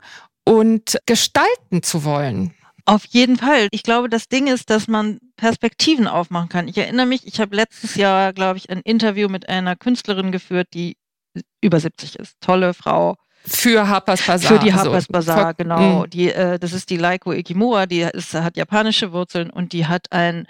und 0.45 0.97
gestalten 1.05 1.83
zu 1.83 2.05
wollen. 2.05 2.53
Auf 2.85 3.05
jeden 3.05 3.37
Fall. 3.37 3.67
Ich 3.71 3.81
glaube, 3.81 4.09
das 4.09 4.27
Ding 4.27 4.47
ist, 4.47 4.69
dass 4.69 4.87
man 4.87 5.19
Perspektiven 5.37 6.07
aufmachen 6.07 6.49
kann. 6.49 6.67
Ich 6.67 6.77
erinnere 6.77 7.07
mich, 7.07 7.25
ich 7.25 7.39
habe 7.39 7.55
letztes 7.55 7.95
Jahr, 7.95 8.31
glaube 8.31 8.57
ich, 8.57 8.69
ein 8.69 8.81
Interview 8.81 9.27
mit 9.27 9.49
einer 9.49 9.75
Künstlerin 9.75 10.31
geführt, 10.31 10.67
die 10.73 10.97
über 11.61 11.79
70 11.79 12.17
ist. 12.17 12.39
Tolle 12.41 12.73
Frau. 12.75 13.15
Für 13.43 13.87
Harper's 13.87 14.25
Bazaar. 14.25 14.51
Für 14.51 14.59
die 14.59 14.73
Harper's 14.73 15.07
Bazaar, 15.07 15.47
also, 15.47 15.57
genau. 15.57 16.01
Mh. 16.01 16.07
Die, 16.07 16.31
äh, 16.31 16.59
das 16.59 16.73
ist 16.73 16.89
die 16.89 16.97
Laiko 16.97 17.31
Ikimura, 17.31 17.85
die 17.85 18.01
ist, 18.01 18.33
hat 18.33 18.57
japanische 18.57 19.11
Wurzeln 19.11 19.49
und 19.49 19.73
die 19.73 19.87
hat 19.87 20.11
ein 20.11 20.47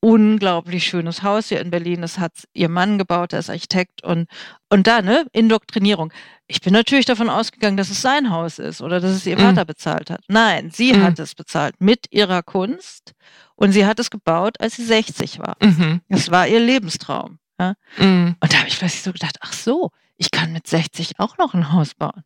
unglaublich 0.00 0.84
schönes 0.84 1.22
Haus 1.22 1.48
hier 1.48 1.60
in 1.60 1.70
Berlin. 1.70 2.02
Das 2.02 2.18
hat 2.18 2.32
ihr 2.54 2.68
Mann 2.68 2.98
gebaut, 2.98 3.32
der 3.32 3.40
ist 3.40 3.50
Architekt 3.50 4.04
und, 4.04 4.28
und 4.68 4.86
da, 4.86 5.02
ne, 5.02 5.26
Indoktrinierung. 5.32 6.12
Ich 6.46 6.60
bin 6.60 6.72
natürlich 6.72 7.06
davon 7.06 7.28
ausgegangen, 7.28 7.76
dass 7.76 7.90
es 7.90 8.00
sein 8.00 8.30
Haus 8.30 8.58
ist 8.58 8.80
oder 8.80 9.00
dass 9.00 9.10
es 9.10 9.26
ihr 9.26 9.36
mhm. 9.36 9.42
Vater 9.42 9.64
bezahlt 9.64 10.10
hat. 10.10 10.22
Nein, 10.28 10.70
sie 10.70 10.92
mhm. 10.92 11.02
hat 11.02 11.18
es 11.18 11.34
bezahlt 11.34 11.80
mit 11.80 12.06
ihrer 12.10 12.42
Kunst 12.42 13.14
und 13.56 13.72
sie 13.72 13.86
hat 13.86 13.98
es 13.98 14.10
gebaut, 14.10 14.60
als 14.60 14.76
sie 14.76 14.84
60 14.84 15.40
war. 15.40 15.56
Mhm. 15.60 16.00
Das 16.08 16.30
war 16.30 16.46
ihr 16.46 16.60
Lebenstraum. 16.60 17.38
Ja? 17.60 17.74
Mhm. 17.98 18.36
Und 18.40 18.52
da 18.52 18.58
habe 18.58 18.68
ich 18.68 18.78
plötzlich 18.78 19.02
so 19.02 19.12
gedacht, 19.12 19.36
ach 19.40 19.52
so, 19.52 19.90
ich 20.16 20.30
kann 20.30 20.52
mit 20.52 20.66
60 20.66 21.18
auch 21.18 21.38
noch 21.38 21.54
ein 21.54 21.72
Haus 21.72 21.94
bauen. 21.94 22.22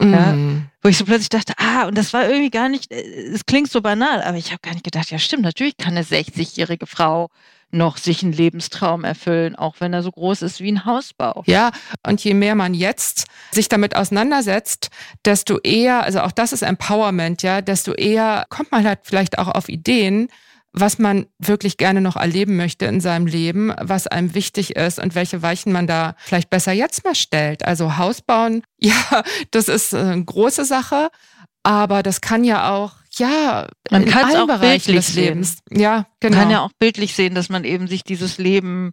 Ja, 0.00 0.32
mhm. 0.32 0.66
wo 0.82 0.88
ich 0.88 0.98
so 0.98 1.04
plötzlich 1.04 1.28
dachte, 1.28 1.52
ah, 1.56 1.86
und 1.86 1.96
das 1.96 2.12
war 2.12 2.28
irgendwie 2.28 2.50
gar 2.50 2.68
nicht, 2.68 2.90
äh, 2.90 3.02
es 3.32 3.46
klingt 3.46 3.70
so 3.70 3.80
banal, 3.80 4.22
aber 4.22 4.36
ich 4.36 4.50
habe 4.50 4.60
gar 4.60 4.72
nicht 4.72 4.84
gedacht, 4.84 5.10
ja 5.10 5.18
stimmt, 5.18 5.44
natürlich 5.44 5.76
kann 5.76 5.96
eine 5.96 6.04
60-jährige 6.04 6.86
Frau 6.86 7.30
noch 7.70 7.96
sich 7.96 8.22
einen 8.22 8.32
Lebenstraum 8.32 9.04
erfüllen, 9.04 9.56
auch 9.56 9.76
wenn 9.80 9.92
er 9.92 10.02
so 10.02 10.10
groß 10.10 10.42
ist 10.42 10.60
wie 10.60 10.72
ein 10.72 10.84
Hausbau. 10.84 11.42
Ja, 11.46 11.70
und 12.06 12.22
je 12.22 12.34
mehr 12.34 12.54
man 12.54 12.72
jetzt 12.74 13.26
sich 13.50 13.68
damit 13.68 13.96
auseinandersetzt, 13.96 14.90
desto 15.24 15.58
eher, 15.58 16.02
also 16.02 16.20
auch 16.20 16.32
das 16.32 16.52
ist 16.52 16.62
Empowerment, 16.62 17.42
ja, 17.42 17.60
desto 17.60 17.92
eher 17.92 18.46
kommt 18.48 18.72
man 18.72 18.86
halt 18.86 19.00
vielleicht 19.02 19.38
auch 19.38 19.48
auf 19.48 19.68
Ideen, 19.68 20.28
was 20.74 20.98
man 20.98 21.26
wirklich 21.38 21.76
gerne 21.76 22.00
noch 22.00 22.16
erleben 22.16 22.56
möchte 22.56 22.84
in 22.86 23.00
seinem 23.00 23.26
Leben, 23.26 23.72
was 23.80 24.08
einem 24.08 24.34
wichtig 24.34 24.74
ist 24.74 24.98
und 24.98 25.14
welche 25.14 25.40
Weichen 25.40 25.72
man 25.72 25.86
da 25.86 26.16
vielleicht 26.18 26.50
besser 26.50 26.72
jetzt 26.72 27.04
mal 27.04 27.14
stellt. 27.14 27.64
Also 27.64 27.96
Haus 27.96 28.20
bauen, 28.20 28.62
ja, 28.78 29.22
das 29.52 29.68
ist 29.68 29.94
eine 29.94 30.24
große 30.24 30.64
Sache, 30.64 31.10
aber 31.62 32.02
das 32.02 32.20
kann 32.20 32.44
ja 32.44 32.74
auch 32.74 32.92
ja, 33.16 33.68
man 33.92 34.06
kann 34.06 34.28
es 34.28 34.34
auch 34.34 34.46
bildlich 34.58 34.96
des 34.96 35.14
Lebens. 35.14 35.58
Sehen. 35.68 35.80
Ja, 35.80 36.06
genau. 36.18 36.34
Man 36.34 36.42
kann 36.42 36.50
ja 36.50 36.60
auch 36.62 36.72
bildlich 36.80 37.14
sehen, 37.14 37.36
dass 37.36 37.48
man 37.48 37.62
eben 37.62 37.86
sich 37.86 38.02
dieses 38.02 38.38
Leben 38.38 38.90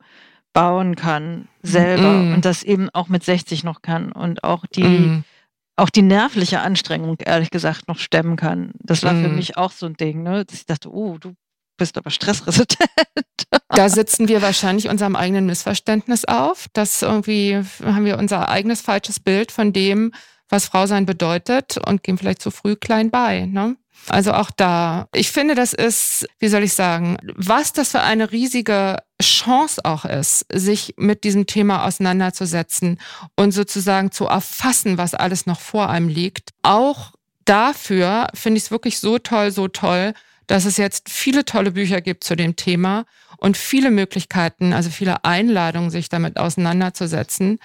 bauen 0.54 0.96
kann 0.96 1.48
selber 1.64 2.14
mm. 2.14 2.34
und 2.34 2.46
das 2.46 2.62
eben 2.62 2.90
auch 2.92 3.08
mit 3.08 3.24
60 3.24 3.64
noch 3.64 3.82
kann 3.82 4.12
und 4.12 4.44
auch 4.44 4.68
die 4.68 4.84
mm. 4.84 5.24
auch 5.76 5.90
die 5.90 6.04
nervliche 6.04 6.60
Anstrengung 6.60 7.18
ehrlich 7.20 7.50
gesagt 7.50 7.88
noch 7.88 7.98
stemmen 7.98 8.36
kann. 8.36 8.74
Das 8.80 9.02
war 9.02 9.14
mm. 9.14 9.24
für 9.24 9.30
mich 9.30 9.58
auch 9.58 9.72
so 9.72 9.88
ein 9.88 9.96
Ding, 9.96 10.22
ne? 10.22 10.46
Dass 10.46 10.60
ich 10.60 10.66
dachte, 10.68 10.94
oh, 10.94 11.18
du 11.18 11.34
bist 11.78 11.98
aber 11.98 12.10
stressresistent. 12.10 12.78
da 13.70 13.90
sitzen 13.90 14.28
wir 14.28 14.42
wahrscheinlich 14.42 14.90
unserem 14.90 15.16
eigenen 15.16 15.46
Missverständnis 15.46 16.26
auf. 16.26 16.68
Das 16.74 17.02
irgendwie 17.02 17.62
haben 17.84 18.06
wir 18.06 18.18
unser 18.18 18.50
eigenes 18.50 18.82
falsches 18.82 19.20
Bild 19.20 19.52
von 19.52 19.74
dem, 19.74 20.14
was 20.50 20.66
Frau 20.66 20.86
sein 20.86 21.06
bedeutet 21.06 21.78
und 21.88 22.04
gehen 22.04 22.18
vielleicht 22.18 22.42
zu 22.42 22.52
früh 22.52 22.76
klein 22.76 23.10
bei. 23.10 23.46
Ne? 23.46 23.78
Also 24.08 24.34
auch 24.34 24.52
da, 24.52 25.08
ich 25.14 25.32
finde, 25.32 25.56
das 25.56 25.74
ist, 25.74 26.28
wie 26.40 26.48
soll 26.48 26.64
ich 26.64 26.74
sagen, 26.74 27.18
was 27.36 27.74
das 27.74 27.92
für 27.92 28.02
eine 28.02 28.32
riesige 28.32 28.98
Chance 29.22 29.86
auch 29.86 30.06
ist, 30.06 30.46
sich 30.52 30.96
mit 30.98 31.24
diesem 31.24 31.46
Thema 31.46 31.86
auseinanderzusetzen 31.86 33.00
und 33.36 33.52
sozusagen 33.52 34.12
zu 34.12 34.26
erfassen, 34.26 34.98
was 34.98 35.14
alles 35.14 35.46
noch 35.46 35.60
vor 35.60 35.90
einem 35.90 36.08
liegt. 36.08 36.50
Auch 36.64 37.14
dafür 37.46 38.28
finde 38.34 38.58
ich 38.58 38.66
es 38.66 38.72
wirklich 38.72 39.00
so 39.00 39.20
toll, 39.20 39.52
so 39.52 39.68
toll, 39.68 40.14
dass 40.52 40.66
es 40.66 40.76
jetzt 40.76 41.08
viele 41.08 41.46
tolle 41.46 41.72
Bücher 41.72 42.02
gibt 42.02 42.26
zu 42.26 42.36
dem 42.36 42.58
Thema 42.58 43.06
und 43.38 43.56
viele 43.56 43.90
Möglichkeiten, 43.90 44.74
also 44.74 44.90
viele 44.90 45.24
Einladungen, 45.24 45.90
sich 45.90 46.10
damit 46.10 46.36
auseinanderzusetzen. 46.36 47.58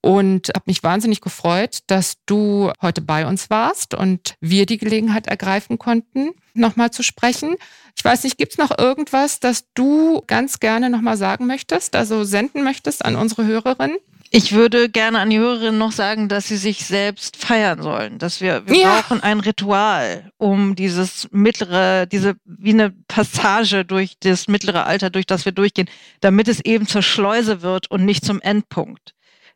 Und 0.00 0.48
habe 0.48 0.64
mich 0.66 0.82
wahnsinnig 0.82 1.20
gefreut, 1.20 1.84
dass 1.86 2.16
du 2.26 2.72
heute 2.82 3.00
bei 3.00 3.28
uns 3.28 3.48
warst 3.48 3.94
und 3.94 4.34
wir 4.40 4.66
die 4.66 4.78
Gelegenheit 4.78 5.28
ergreifen 5.28 5.78
konnten, 5.78 6.30
nochmal 6.52 6.90
zu 6.90 7.04
sprechen. 7.04 7.54
Ich 7.96 8.04
weiß 8.04 8.24
nicht, 8.24 8.38
gibt 8.38 8.50
es 8.50 8.58
noch 8.58 8.76
irgendwas, 8.76 9.38
das 9.38 9.66
du 9.74 10.20
ganz 10.26 10.58
gerne 10.58 10.90
nochmal 10.90 11.16
sagen 11.16 11.46
möchtest, 11.46 11.94
also 11.94 12.24
senden 12.24 12.64
möchtest 12.64 13.04
an 13.04 13.14
unsere 13.14 13.46
Hörerin? 13.46 13.98
Ich 14.34 14.52
würde 14.52 14.88
gerne 14.88 15.18
an 15.18 15.28
die 15.28 15.38
Hörerinnen 15.38 15.76
noch 15.76 15.92
sagen, 15.92 16.30
dass 16.30 16.48
sie 16.48 16.56
sich 16.56 16.86
selbst 16.86 17.36
feiern 17.36 17.82
sollen. 17.82 18.18
Dass 18.18 18.40
wir, 18.40 18.66
wir 18.66 18.78
ja. 18.78 19.00
brauchen 19.00 19.22
ein 19.22 19.40
Ritual, 19.40 20.32
um 20.38 20.74
dieses 20.74 21.28
mittlere, 21.32 22.06
diese, 22.06 22.36
wie 22.46 22.70
eine 22.70 22.94
Passage 23.08 23.84
durch 23.84 24.16
das 24.20 24.48
mittlere 24.48 24.86
Alter, 24.86 25.10
durch 25.10 25.26
das 25.26 25.44
wir 25.44 25.52
durchgehen, 25.52 25.90
damit 26.20 26.48
es 26.48 26.64
eben 26.64 26.86
zur 26.86 27.02
Schleuse 27.02 27.60
wird 27.60 27.90
und 27.90 28.06
nicht 28.06 28.24
zum 28.24 28.40
Endpunkt. 28.40 29.12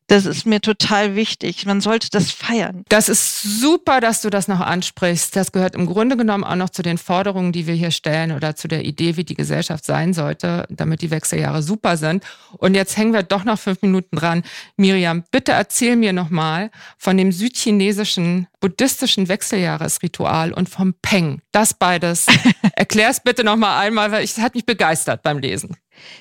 Das 0.09 0.25
ist 0.25 0.47
mir 0.47 0.61
total 0.61 1.17
wichtig. 1.17 1.67
Man 1.67 1.81
sollte 1.81 2.11
das 2.11 2.31
feiern. 2.31 2.85
Das 2.89 3.09
ist 3.09 3.43
super, 3.43 4.01
dass 4.01 4.21
du 4.21 4.31
das 4.31 4.47
noch 4.47 4.61
ansprichst. 4.61 5.35
Das 5.35 5.51
gehört 5.51 5.75
im 5.75 5.87
Grunde 5.87 6.17
genommen 6.17 6.45
auch 6.45 6.55
noch 6.55 6.71
zu 6.71 6.83
den 6.83 6.97
Forderungen, 6.97 7.51
die 7.51 7.67
wir 7.67 7.75
hier 7.75 7.91
stellen 7.91 8.31
oder 8.31 8.55
zu 8.55 8.69
der 8.69 8.85
Idee, 8.85 9.17
wie 9.17 9.25
die 9.25 9.35
Gesellschaft 9.35 9.85
sein 9.85 10.15
sollte, 10.15 10.67
damit 10.71 11.03
die 11.03 11.11
Wechseljahre 11.11 11.63
super 11.63 11.97
sind. 11.97 12.25
Und 12.59 12.75
jetzt 12.75 12.97
hängen 12.97 13.13
wir 13.13 13.25
doch 13.25 13.45
noch 13.45 13.59
fünf 13.59 13.83
Minuten 13.83 14.17
dran. 14.17 14.45
Miriam, 14.77 15.25
bitte 15.33 15.53
erzähl 15.53 15.97
mir 15.97 16.13
nochmal 16.13 16.71
von 16.99 17.17
dem 17.17 17.33
südchinesischen 17.33 18.47
buddhistischen 18.61 19.29
Wechseljahresritual 19.29 20.53
und 20.53 20.69
vom 20.69 20.95
Peng. 21.03 21.43
Das 21.51 21.75
beides. 21.75 22.27
Erklär's 22.77 23.21
bitte 23.23 23.45
nochmal 23.45 23.85
einmal, 23.85 24.13
weil 24.13 24.25
es 24.25 24.39
hat 24.39 24.55
mich 24.55 24.67
begeistert 24.67 25.23
beim 25.23 25.39
Lesen. 25.39 25.77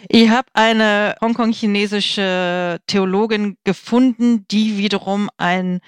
Ich 0.10 0.30
habe 0.30 0.48
eine 0.54 1.16
Hongkong-chinesische 1.22 2.80
Theologin 2.88 3.58
gefunden, 3.64 4.46
die 4.50 4.78
wiederum 4.78 5.30
ein 5.38 5.82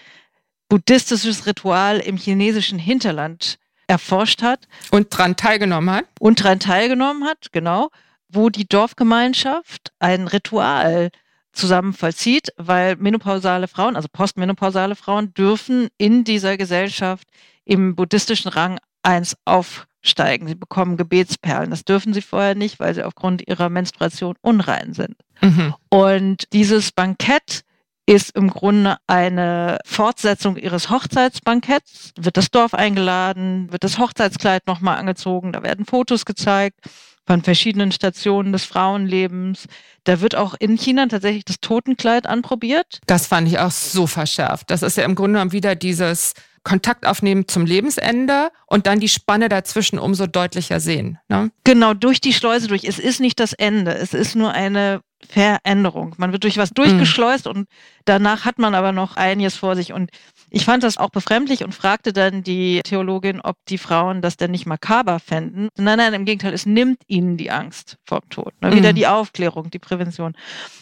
buddhistisches 0.69 1.45
Ritual 1.45 1.99
im 1.99 2.17
chinesischen 2.17 2.79
Hinterland 2.79 3.57
erforscht 3.87 4.41
hat. 4.41 4.67
Und 4.91 5.13
daran 5.13 5.35
teilgenommen 5.35 5.95
hat. 5.95 6.05
Und 6.19 6.43
daran 6.43 6.59
teilgenommen 6.59 7.23
hat, 7.25 7.51
genau, 7.51 7.89
wo 8.29 8.49
die 8.49 8.67
Dorfgemeinschaft 8.67 9.91
ein 9.99 10.27
Ritual 10.27 11.09
zusammen 11.53 11.93
vollzieht, 11.93 12.49
weil 12.57 12.95
menopausale 12.97 13.67
Frauen, 13.67 13.95
also 13.95 14.07
postmenopausale 14.11 14.95
Frauen, 14.95 15.33
dürfen 15.33 15.87
in 15.97 16.23
dieser 16.23 16.57
Gesellschaft 16.57 17.27
im 17.65 17.95
buddhistischen 17.95 18.51
Rang 18.51 18.79
eins 19.01 19.35
auf 19.45 19.87
steigen. 20.07 20.47
Sie 20.47 20.55
bekommen 20.55 20.97
Gebetsperlen. 20.97 21.69
Das 21.69 21.85
dürfen 21.85 22.13
sie 22.13 22.21
vorher 22.21 22.55
nicht, 22.55 22.79
weil 22.79 22.93
sie 22.93 23.03
aufgrund 23.03 23.47
ihrer 23.47 23.69
Menstruation 23.69 24.35
unrein 24.41 24.93
sind. 24.93 25.15
Mhm. 25.41 25.73
Und 25.89 26.53
dieses 26.53 26.91
Bankett 26.91 27.63
ist 28.05 28.35
im 28.35 28.49
Grunde 28.49 28.97
eine 29.05 29.79
Fortsetzung 29.85 30.55
ihres 30.55 30.89
Hochzeitsbanketts. 30.89 32.13
Wird 32.17 32.37
das 32.37 32.49
Dorf 32.49 32.73
eingeladen, 32.73 33.71
wird 33.71 33.83
das 33.83 33.99
Hochzeitskleid 33.99 34.65
nochmal 34.65 34.97
angezogen, 34.97 35.51
da 35.51 35.61
werden 35.61 35.85
Fotos 35.85 36.25
gezeigt 36.25 36.79
von 37.27 37.43
verschiedenen 37.43 37.91
Stationen 37.91 38.53
des 38.53 38.63
Frauenlebens. 38.63 39.67
Da 40.05 40.21
wird 40.21 40.35
auch 40.35 40.55
in 40.57 40.77
China 40.77 41.07
tatsächlich 41.07 41.43
das 41.43 41.59
Totenkleid 41.59 42.25
anprobiert. 42.25 43.01
Das 43.05 43.27
fand 43.27 43.49
ich 43.49 43.59
auch 43.59 43.71
so 43.71 44.07
verschärft. 44.07 44.71
Das 44.71 44.81
ist 44.81 44.95
ja 44.95 45.03
im 45.03 45.13
Grunde 45.13 45.33
genommen 45.33 45.51
wieder 45.51 45.75
dieses 45.75 46.33
Kontakt 46.67 47.05
aufnehmen 47.07 47.47
zum 47.47 47.65
Lebensende 47.65 48.49
und 48.65 48.87
dann 48.87 48.99
die 48.99 49.07
Spanne 49.07 49.47
dazwischen 49.47 49.97
umso 49.99 50.27
deutlicher 50.27 50.81
sehen. 50.81 51.17
Ne? 51.29 51.49
Genau, 51.63 51.93
durch 51.93 52.19
die 52.19 52.33
Schleuse 52.33 52.67
durch. 52.67 52.83
Es 52.83 52.99
ist 52.99 53.21
nicht 53.21 53.39
das 53.39 53.53
Ende, 53.53 53.95
es 53.95 54.13
ist 54.13 54.35
nur 54.35 54.51
eine 54.51 54.99
Veränderung. 55.25 56.13
Man 56.17 56.33
wird 56.33 56.43
durch 56.43 56.57
was 56.57 56.71
durchgeschleust 56.71 57.45
mhm. 57.45 57.51
und 57.51 57.69
danach 58.03 58.43
hat 58.43 58.59
man 58.59 58.75
aber 58.75 58.91
noch 58.91 59.15
einiges 59.15 59.55
vor 59.55 59.77
sich. 59.77 59.93
Und 59.93 60.11
ich 60.49 60.63
fand 60.63 60.83
das 60.83 60.97
auch 60.97 61.09
befremdlich 61.09 61.63
und 61.63 61.73
fragte 61.73 62.13
dann 62.13 62.41
die 62.41 62.81
Theologin, 62.83 63.41
ob 63.41 63.57
die 63.67 63.77
Frauen 63.77 64.21
das 64.21 64.37
denn 64.37 64.51
nicht 64.51 64.65
makaber 64.65 65.19
fänden. 65.19 65.69
Nein, 65.77 65.97
nein, 65.97 66.13
im 66.13 66.25
Gegenteil, 66.25 66.53
es 66.53 66.65
nimmt 66.65 67.01
ihnen 67.07 67.35
die 67.35 67.51
Angst 67.51 67.97
vor 68.05 68.21
dem 68.21 68.29
Tod. 68.29 68.53
Ne? 68.61 68.73
Wieder 68.73 68.91
mhm. 68.91 68.95
die 68.95 69.07
Aufklärung, 69.07 69.69
die 69.69 69.79
Prävention. 69.79 70.35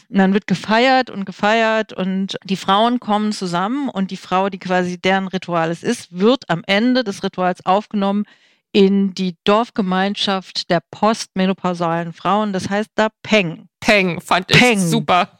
Und 0.09 0.17
dann 0.17 0.33
wird 0.33 0.45
gefeiert 0.45 1.09
und 1.09 1.25
gefeiert 1.25 1.93
und 1.93 2.37
die 2.43 2.57
Frauen 2.57 2.99
kommen 2.99 3.31
zusammen 3.31 3.89
und 3.89 4.11
die 4.11 4.17
Frau, 4.17 4.49
die 4.49 4.59
quasi 4.59 4.99
deren 4.99 5.27
Ritual 5.27 5.71
es 5.71 5.81
ist, 5.81 6.17
wird 6.17 6.49
am 6.49 6.61
Ende 6.67 7.03
des 7.03 7.23
Rituals 7.23 7.65
aufgenommen 7.65 8.25
in 8.71 9.13
die 9.13 9.35
Dorfgemeinschaft 9.45 10.69
der 10.69 10.81
postmenopausalen 10.91 12.13
Frauen. 12.13 12.53
Das 12.53 12.69
heißt 12.69 12.89
da 12.95 13.07
Peng. 13.23 13.67
Peng, 13.79 14.21
fand 14.21 14.47
Peng. 14.47 14.77
ich 14.77 14.83
super. 14.83 15.39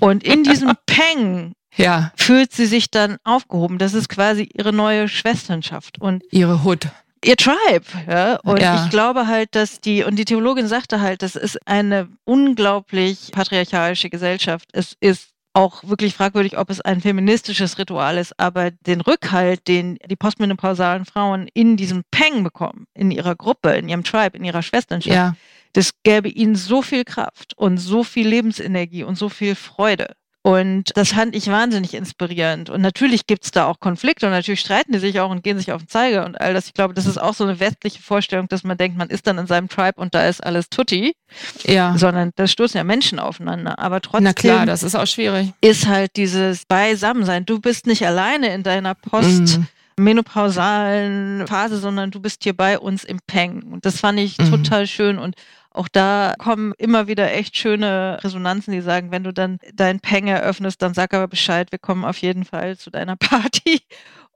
Und 0.00 0.24
in 0.24 0.42
diesem 0.42 0.72
Peng 0.86 1.54
ja. 1.76 2.12
fühlt 2.16 2.52
sie 2.52 2.66
sich 2.66 2.90
dann 2.90 3.16
aufgehoben. 3.24 3.78
Das 3.78 3.94
ist 3.94 4.08
quasi 4.08 4.48
ihre 4.54 4.72
neue 4.72 5.08
Schwesternschaft. 5.08 6.00
Und 6.00 6.22
ihre 6.30 6.64
Hood. 6.64 6.88
Ihr 7.24 7.36
Tribe, 7.36 7.86
ja. 8.06 8.36
Und 8.40 8.60
ja. 8.60 8.84
ich 8.84 8.90
glaube 8.90 9.26
halt, 9.26 9.54
dass 9.54 9.80
die, 9.80 10.04
und 10.04 10.16
die 10.16 10.26
Theologin 10.26 10.66
sagte 10.66 11.00
halt, 11.00 11.22
das 11.22 11.36
ist 11.36 11.58
eine 11.66 12.08
unglaublich 12.24 13.30
patriarchalische 13.32 14.10
Gesellschaft. 14.10 14.68
Es 14.72 14.94
ist 15.00 15.30
auch 15.54 15.84
wirklich 15.84 16.14
fragwürdig, 16.14 16.58
ob 16.58 16.68
es 16.68 16.80
ein 16.80 17.00
feministisches 17.00 17.78
Ritual 17.78 18.18
ist, 18.18 18.38
aber 18.38 18.72
den 18.72 19.00
Rückhalt, 19.00 19.68
den 19.68 19.98
die 20.10 20.16
postmenopausalen 20.16 21.04
Frauen 21.04 21.48
in 21.54 21.76
diesem 21.76 22.02
Peng 22.10 22.42
bekommen, 22.42 22.86
in 22.92 23.10
ihrer 23.10 23.36
Gruppe, 23.36 23.70
in 23.70 23.88
ihrem 23.88 24.02
Tribe, 24.02 24.36
in 24.36 24.44
ihrer 24.44 24.62
Schwesternschaft, 24.62 25.14
ja. 25.14 25.36
das 25.72 25.92
gäbe 26.02 26.28
ihnen 26.28 26.56
so 26.56 26.82
viel 26.82 27.04
Kraft 27.04 27.56
und 27.56 27.78
so 27.78 28.02
viel 28.02 28.26
Lebensenergie 28.28 29.04
und 29.04 29.16
so 29.16 29.28
viel 29.28 29.54
Freude. 29.54 30.16
Und 30.46 30.94
das 30.94 31.12
fand 31.12 31.34
ich 31.34 31.46
wahnsinnig 31.46 31.94
inspirierend. 31.94 32.68
Und 32.68 32.82
natürlich 32.82 33.26
gibt 33.26 33.46
es 33.46 33.50
da 33.50 33.64
auch 33.64 33.80
Konflikte 33.80 34.26
und 34.26 34.32
natürlich 34.32 34.60
streiten 34.60 34.92
die 34.92 34.98
sich 34.98 35.18
auch 35.18 35.30
und 35.30 35.42
gehen 35.42 35.56
sich 35.56 35.72
auf 35.72 35.80
den 35.80 35.88
Zeiger 35.88 36.26
und 36.26 36.38
all 36.38 36.52
das. 36.52 36.66
Ich 36.66 36.74
glaube, 36.74 36.92
das 36.92 37.06
ist 37.06 37.16
auch 37.16 37.32
so 37.32 37.44
eine 37.44 37.60
westliche 37.60 38.02
Vorstellung, 38.02 38.46
dass 38.48 38.62
man 38.62 38.76
denkt, 38.76 38.98
man 38.98 39.08
ist 39.08 39.26
dann 39.26 39.38
in 39.38 39.46
seinem 39.46 39.70
Tribe 39.70 39.98
und 39.98 40.14
da 40.14 40.28
ist 40.28 40.44
alles 40.44 40.68
tutti. 40.68 41.16
Ja. 41.62 41.96
Sondern 41.96 42.30
da 42.36 42.46
stoßen 42.46 42.76
ja 42.76 42.84
Menschen 42.84 43.18
aufeinander. 43.18 43.78
Aber 43.78 44.02
trotzdem. 44.02 44.24
Na 44.24 44.32
klar, 44.34 44.66
das 44.66 44.82
ist 44.82 44.94
auch 44.94 45.06
schwierig. 45.06 45.50
Ist 45.62 45.86
halt 45.86 46.14
dieses 46.16 46.66
Beisammensein. 46.66 47.46
Du 47.46 47.58
bist 47.58 47.86
nicht 47.86 48.06
alleine 48.06 48.52
in 48.52 48.62
deiner 48.62 48.94
Post. 48.94 49.58
Mhm 49.58 49.66
menopausalen 49.96 51.46
Phase, 51.46 51.78
sondern 51.78 52.10
du 52.10 52.18
bist 52.18 52.42
hier 52.42 52.56
bei 52.56 52.80
uns 52.80 53.04
im 53.04 53.20
Peng. 53.28 53.62
Und 53.62 53.86
das 53.86 54.00
fand 54.00 54.18
ich 54.18 54.38
mhm. 54.38 54.50
total 54.50 54.88
schön 54.88 55.18
und 55.18 55.36
auch 55.74 55.88
da 55.88 56.34
kommen 56.38 56.72
immer 56.78 57.08
wieder 57.08 57.32
echt 57.32 57.56
schöne 57.56 58.18
Resonanzen, 58.22 58.72
die 58.72 58.80
sagen, 58.80 59.10
wenn 59.10 59.24
du 59.24 59.32
dann 59.32 59.58
dein 59.74 60.00
Peng 60.00 60.28
eröffnest, 60.28 60.80
dann 60.80 60.94
sag 60.94 61.12
aber 61.12 61.28
Bescheid, 61.28 61.72
wir 61.72 61.80
kommen 61.80 62.04
auf 62.04 62.18
jeden 62.18 62.44
Fall 62.44 62.78
zu 62.78 62.90
deiner 62.90 63.16
Party. 63.18 63.80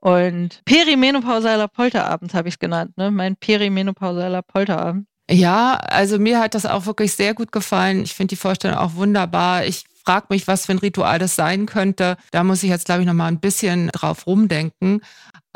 Und 0.01 0.61
perimenopausaler 0.65 1.67
Polterabend 1.67 2.33
habe 2.33 2.47
ich 2.47 2.55
es 2.55 2.59
genannt, 2.59 2.97
ne? 2.97 3.11
Mein 3.11 3.35
perimenopausaler 3.35 4.41
Polterabend. 4.41 5.07
Ja, 5.29 5.75
also 5.75 6.17
mir 6.17 6.39
hat 6.39 6.55
das 6.55 6.65
auch 6.65 6.85
wirklich 6.85 7.13
sehr 7.13 7.33
gut 7.33 7.51
gefallen. 7.51 8.03
Ich 8.03 8.13
finde 8.15 8.29
die 8.29 8.35
Vorstellung 8.35 8.77
auch 8.77 8.95
wunderbar. 8.95 9.65
Ich 9.65 9.83
frage 10.03 10.27
mich, 10.29 10.47
was 10.47 10.65
für 10.65 10.71
ein 10.71 10.79
Ritual 10.79 11.19
das 11.19 11.35
sein 11.35 11.65
könnte. 11.67 12.17
Da 12.31 12.43
muss 12.43 12.63
ich 12.63 12.69
jetzt, 12.69 12.85
glaube 12.85 13.01
ich, 13.01 13.07
noch 13.07 13.13
mal 13.13 13.27
ein 13.27 13.39
bisschen 13.39 13.89
drauf 13.89 14.25
rumdenken. 14.25 15.01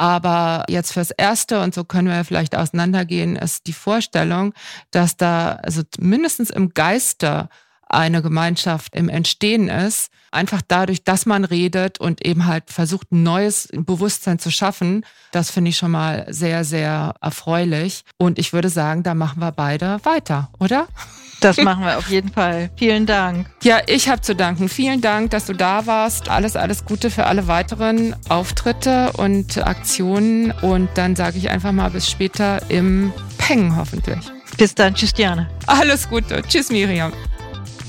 Aber 0.03 0.65
jetzt 0.67 0.91
fürs 0.91 1.11
Erste, 1.11 1.61
und 1.61 1.73
so 1.73 1.85
können 1.85 2.09
wir 2.09 2.25
vielleicht 2.25 2.57
auseinandergehen, 2.57 3.37
ist 3.37 3.67
die 3.67 3.71
Vorstellung, 3.73 4.53
dass 4.91 5.15
da 5.15 5.53
also 5.63 5.81
mindestens 5.97 6.49
im 6.49 6.73
Geiste 6.73 7.47
eine 7.87 8.21
Gemeinschaft 8.21 8.97
im 8.97 9.07
Entstehen 9.07 9.69
ist, 9.69 10.11
einfach 10.29 10.61
dadurch, 10.67 11.05
dass 11.05 11.25
man 11.25 11.45
redet 11.45 12.01
und 12.01 12.25
eben 12.25 12.47
halt 12.47 12.69
versucht, 12.69 13.13
ein 13.13 13.23
neues 13.23 13.69
Bewusstsein 13.71 14.39
zu 14.39 14.51
schaffen. 14.51 15.05
Das 15.31 15.51
finde 15.51 15.69
ich 15.69 15.77
schon 15.77 15.91
mal 15.91 16.25
sehr, 16.27 16.65
sehr 16.65 17.15
erfreulich. 17.21 18.03
Und 18.17 18.39
ich 18.39 18.51
würde 18.51 18.67
sagen, 18.67 19.03
da 19.03 19.13
machen 19.13 19.39
wir 19.39 19.53
beide 19.53 20.03
weiter, 20.03 20.49
oder? 20.59 20.89
Das 21.43 21.57
machen 21.57 21.83
wir 21.83 21.97
auf 21.97 22.09
jeden 22.09 22.31
Fall. 22.31 22.69
Vielen 22.75 23.05
Dank. 23.05 23.47
Ja, 23.63 23.79
ich 23.87 24.09
habe 24.09 24.21
zu 24.21 24.35
danken. 24.35 24.69
Vielen 24.69 25.01
Dank, 25.01 25.31
dass 25.31 25.45
du 25.45 25.53
da 25.53 25.85
warst. 25.85 26.29
Alles, 26.29 26.55
alles 26.55 26.85
Gute 26.85 27.09
für 27.09 27.25
alle 27.25 27.47
weiteren 27.47 28.15
Auftritte 28.29 29.11
und 29.13 29.57
Aktionen. 29.65 30.51
Und 30.51 30.89
dann 30.95 31.15
sage 31.15 31.37
ich 31.37 31.49
einfach 31.49 31.71
mal 31.71 31.89
bis 31.89 32.09
später 32.09 32.61
im 32.69 33.11
Peng 33.37 33.75
hoffentlich. 33.75 34.19
Bis 34.57 34.75
dann. 34.75 34.93
Tschüss, 34.95 35.13
Diane. 35.13 35.49
Alles 35.67 36.09
Gute. 36.09 36.41
Tschüss, 36.43 36.69
Miriam. 36.69 37.11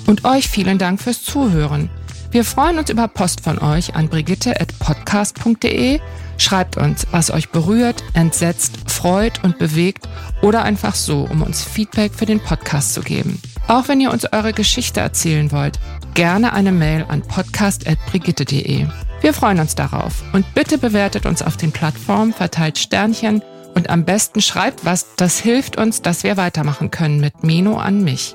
Und 0.07 0.25
euch 0.25 0.49
vielen 0.49 0.79
Dank 0.79 1.01
fürs 1.01 1.23
Zuhören. 1.23 1.91
Wir 2.35 2.45
freuen 2.45 2.79
uns 2.79 2.91
über 2.91 3.07
Post 3.07 3.43
von 3.43 3.61
euch 3.61 3.95
an 3.95 4.09
brigitte.podcast.de. 4.09 6.01
Schreibt 6.37 6.77
uns, 6.77 7.07
was 7.13 7.31
euch 7.31 7.51
berührt, 7.51 8.03
entsetzt, 8.13 8.91
freut 8.91 9.45
und 9.45 9.57
bewegt 9.59 10.09
oder 10.43 10.65
einfach 10.65 10.97
so, 10.97 11.29
um 11.31 11.43
uns 11.43 11.63
Feedback 11.63 12.13
für 12.13 12.27
den 12.27 12.41
Podcast 12.41 12.93
zu 12.93 13.03
geben. 13.03 13.41
Auch 13.69 13.87
wenn 13.87 14.01
ihr 14.01 14.11
uns 14.11 14.25
eure 14.33 14.53
Geschichte 14.53 14.99
erzählen 14.99 15.53
wollt, 15.53 15.79
gerne 16.15 16.53
eine 16.53 16.73
Mail 16.73 17.05
an 17.07 17.23
podcast.brigitte.de. 17.23 18.89
Wir 19.21 19.33
freuen 19.33 19.61
uns 19.61 19.77
darauf 19.77 20.25
und 20.33 20.57
bitte 20.57 20.79
bewertet 20.79 21.27
uns 21.27 21.41
auf 21.41 21.57
den 21.57 21.71
Plattformen, 21.71 22.33
verteilt 22.33 22.79
Sternchen 22.79 23.43
und 23.77 23.91
am 23.91 24.05
besten 24.05 24.41
schreibt 24.41 24.85
was, 24.85 25.15
das 25.15 25.39
hilft 25.39 25.77
uns, 25.77 26.03
dass 26.03 26.25
wir 26.25 26.37
weitermachen 26.37 26.91
können 26.91 27.21
mit 27.21 27.45
Meno 27.45 27.79
an 27.79 28.03
mich. 28.03 28.35